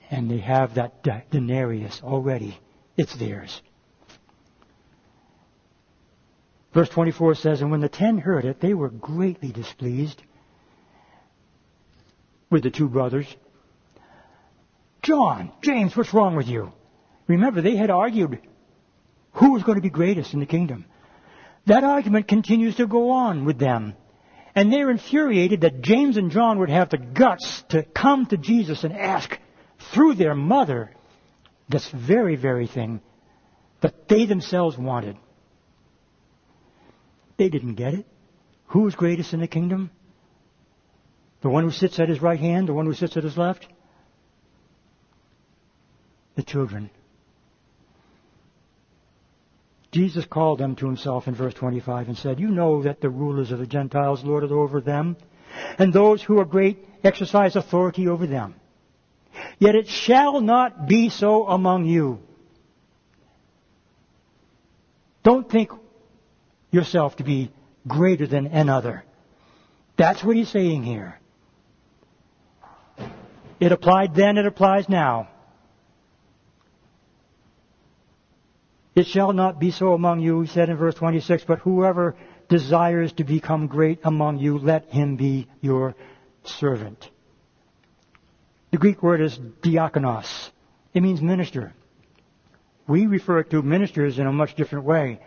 and 0.09 0.29
they 0.29 0.39
have 0.39 0.75
that 0.75 1.03
denarius 1.29 2.01
already. 2.03 2.57
It's 2.97 3.15
theirs. 3.15 3.61
Verse 6.73 6.89
24 6.89 7.35
says, 7.35 7.61
And 7.61 7.71
when 7.71 7.81
the 7.81 7.89
ten 7.89 8.17
heard 8.17 8.45
it, 8.45 8.59
they 8.59 8.73
were 8.73 8.89
greatly 8.89 9.51
displeased 9.51 10.21
with 12.49 12.63
the 12.63 12.71
two 12.71 12.87
brothers. 12.87 13.27
John, 15.01 15.51
James, 15.61 15.95
what's 15.95 16.13
wrong 16.13 16.35
with 16.35 16.47
you? 16.47 16.71
Remember, 17.27 17.61
they 17.61 17.75
had 17.75 17.89
argued 17.89 18.39
who 19.33 19.53
was 19.53 19.63
going 19.63 19.77
to 19.77 19.81
be 19.81 19.89
greatest 19.89 20.33
in 20.33 20.39
the 20.39 20.45
kingdom. 20.45 20.85
That 21.65 21.83
argument 21.83 22.27
continues 22.27 22.75
to 22.77 22.87
go 22.87 23.11
on 23.11 23.45
with 23.45 23.59
them. 23.59 23.95
And 24.55 24.73
they're 24.73 24.89
infuriated 24.89 25.61
that 25.61 25.81
James 25.81 26.17
and 26.17 26.31
John 26.31 26.59
would 26.59 26.69
have 26.69 26.89
the 26.89 26.97
guts 26.97 27.63
to 27.69 27.83
come 27.83 28.25
to 28.27 28.37
Jesus 28.37 28.83
and 28.83 28.93
ask 28.93 29.37
through 29.93 30.15
their 30.15 30.35
mother 30.35 30.91
this 31.67 31.87
very, 31.89 32.35
very 32.35 32.67
thing 32.67 33.01
that 33.81 34.07
they 34.07 34.25
themselves 34.25 34.77
wanted. 34.77 35.17
They 37.37 37.49
didn't 37.49 37.75
get 37.75 37.93
it. 37.93 38.05
Who 38.67 38.87
is 38.87 38.95
greatest 38.95 39.33
in 39.33 39.39
the 39.39 39.47
kingdom? 39.47 39.91
The 41.41 41.49
one 41.49 41.63
who 41.63 41.71
sits 41.71 41.99
at 41.99 42.09
his 42.09 42.21
right 42.21 42.39
hand, 42.39 42.67
the 42.67 42.73
one 42.73 42.85
who 42.85 42.93
sits 42.93 43.15
at 43.15 43.23
his 43.23 43.37
left? 43.37 43.65
The 46.35 46.43
children. 46.43 46.89
Jesus 49.91 50.25
called 50.25 50.59
them 50.59 50.75
to 50.75 50.85
himself 50.85 51.27
in 51.27 51.35
verse 51.35 51.53
25 51.55 52.09
and 52.09 52.17
said, 52.17 52.39
You 52.39 52.49
know 52.49 52.83
that 52.83 53.01
the 53.01 53.09
rulers 53.09 53.51
of 53.51 53.59
the 53.59 53.65
Gentiles 53.65 54.23
lord 54.23 54.43
it 54.43 54.51
over 54.51 54.81
them, 54.81 55.17
and 55.79 55.91
those 55.91 56.21
who 56.21 56.39
are 56.39 56.45
great 56.45 56.85
exercise 57.03 57.55
authority 57.55 58.07
over 58.07 58.27
them. 58.27 58.55
Yet 59.57 59.75
it 59.75 59.87
shall 59.87 60.41
not 60.41 60.87
be 60.87 61.09
so 61.09 61.47
among 61.47 61.85
you. 61.85 62.19
Don't 65.23 65.49
think 65.49 65.71
yourself 66.71 67.17
to 67.17 67.23
be 67.23 67.51
greater 67.87 68.27
than 68.27 68.47
another. 68.47 69.03
That's 69.97 70.23
what 70.23 70.35
he's 70.35 70.49
saying 70.49 70.83
here. 70.83 71.19
It 73.59 73.71
applied 73.71 74.15
then, 74.15 74.37
it 74.37 74.45
applies 74.45 74.87
now. 74.87 75.29
It 78.99 79.07
shall 79.07 79.31
not 79.31 79.61
be 79.61 79.71
so 79.71 79.93
among 79.93 80.19
you, 80.19 80.41
he 80.41 80.47
said 80.47 80.67
in 80.67 80.75
verse 80.75 80.95
26, 80.95 81.45
but 81.45 81.59
whoever 81.59 82.17
desires 82.49 83.13
to 83.13 83.23
become 83.23 83.67
great 83.67 83.99
among 84.03 84.39
you, 84.39 84.57
let 84.57 84.89
him 84.89 85.15
be 85.15 85.47
your 85.61 85.95
servant. 86.43 87.09
The 88.71 88.77
Greek 88.77 89.01
word 89.01 89.21
is 89.21 89.39
diakonos. 89.61 90.49
It 90.93 91.01
means 91.01 91.21
minister. 91.21 91.73
We 92.89 93.05
refer 93.05 93.43
to 93.43 93.61
ministers 93.61 94.19
in 94.19 94.27
a 94.27 94.33
much 94.33 94.55
different 94.55 94.83
way. 94.83 95.21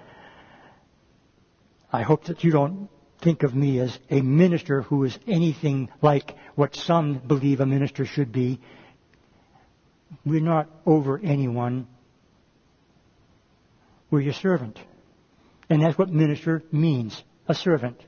I 1.90 2.02
hope 2.02 2.24
that 2.24 2.44
you 2.44 2.50
don't 2.50 2.90
think 3.22 3.42
of 3.42 3.54
me 3.54 3.78
as 3.78 3.98
a 4.10 4.20
minister 4.20 4.82
who 4.82 5.04
is 5.04 5.18
anything 5.26 5.88
like 6.02 6.36
what 6.56 6.76
some 6.76 7.14
believe 7.26 7.60
a 7.60 7.66
minister 7.66 8.04
should 8.04 8.32
be. 8.32 8.60
We're 10.26 10.42
not 10.42 10.68
over 10.84 11.18
anyone. 11.18 11.86
We're 14.12 14.20
your 14.20 14.34
servant. 14.34 14.78
And 15.70 15.82
that's 15.82 15.96
what 15.96 16.10
minister 16.10 16.62
means, 16.70 17.20
a 17.48 17.54
servant. 17.54 17.98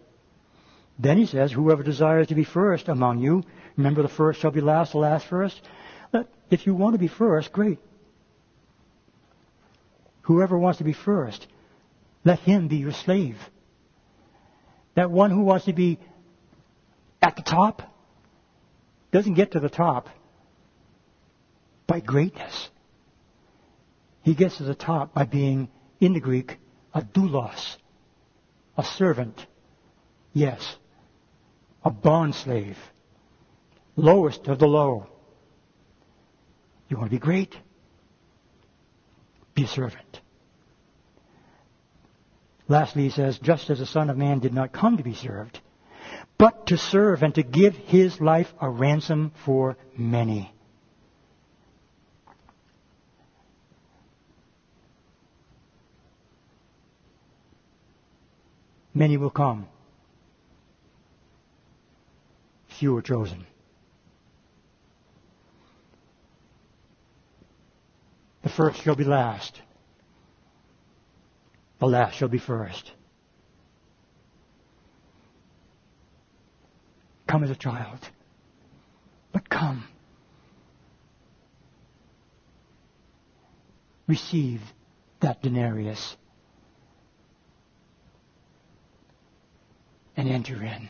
Then 0.98 1.16
he 1.16 1.24
says, 1.26 1.50
whoever 1.50 1.82
desires 1.82 2.28
to 2.28 2.34
be 2.34 2.44
first 2.44 2.88
among 2.88 3.20
you, 3.20 3.42
remember 3.76 4.02
the 4.02 4.09
first 4.09 4.38
shall 4.38 4.50
be 4.50 4.61
last, 4.61 4.92
the 4.92 4.98
last 4.98 5.26
first. 5.26 5.61
Uh, 6.12 6.24
if 6.50 6.66
you 6.66 6.74
want 6.74 6.92
to 6.92 6.98
be 6.98 7.09
first, 7.09 7.52
great. 7.52 7.78
Whoever 10.22 10.59
wants 10.59 10.78
to 10.78 10.84
be 10.84 10.92
first, 10.92 11.46
let 12.22 12.38
him 12.40 12.68
be 12.68 12.76
your 12.76 12.92
slave. 12.92 13.38
That 14.94 15.11
one 15.11 15.30
who 15.30 15.40
wants 15.40 15.64
to 15.64 15.72
be 15.72 15.98
at 17.22 17.34
the 17.34 17.42
top 17.42 17.82
doesn't 19.11 19.34
get 19.34 19.52
to 19.52 19.61
the 19.61 19.70
top 19.70 20.11
by 21.86 22.00
greatness. 22.00 22.68
He 24.22 24.34
gets 24.34 24.59
to 24.59 24.64
the 24.64 24.74
top 24.74 25.14
by 25.14 25.24
being, 25.24 25.68
in 26.05 26.12
the 26.12 26.20
Greek, 26.20 26.59
a 26.92 27.02
doulos, 27.02 27.76
a 28.76 28.84
servant. 28.84 29.46
Yes, 30.32 30.76
a 31.84 31.90
bond 31.90 32.34
slave, 32.34 32.76
lowest 33.96 34.48
of 34.48 34.59
the 34.59 34.66
low. 34.66 35.07
You 36.88 36.96
want 36.96 37.11
to 37.11 37.16
be 37.16 37.20
great? 37.20 37.57
Be 39.55 39.64
a 39.64 39.68
servant. 39.68 40.20
Lastly, 42.66 43.05
he 43.05 43.11
says, 43.11 43.38
just 43.38 43.70
as 43.70 43.78
the 43.78 43.86
Son 43.86 44.11
of 44.11 44.16
Man 44.16 44.40
did 44.40 44.55
not 44.55 44.72
come 44.72 44.96
to 44.96 45.02
be 45.02 45.14
served, 45.14 45.61
but 46.38 46.66
to 46.66 46.78
serve 46.78 47.22
and 47.22 47.34
to 47.34 47.42
give 47.42 47.76
his 47.76 48.20
life 48.20 48.52
a 48.61 48.68
ransom 48.68 49.32
for 49.44 49.76
many. 49.96 50.53
Many 58.95 59.16
will 59.16 59.30
come. 59.30 59.66
Few 62.68 62.97
are 62.97 63.03
chosen. 63.03 63.45
The 68.42 68.49
first 68.51 68.82
shall 68.82 68.95
be 68.95 69.05
last. 69.05 69.61
The 71.80 71.86
last 71.86 72.14
shall 72.14 72.28
be 72.28 72.38
first. 72.38 72.92
Come 77.26 77.42
as 77.42 77.51
a 77.51 77.57
child, 77.57 77.99
but 79.32 79.49
come. 79.49 79.84
Receive 84.07 84.61
that 85.20 85.42
denarius 85.42 86.16
and 90.16 90.28
enter 90.28 90.62
in. 90.62 90.88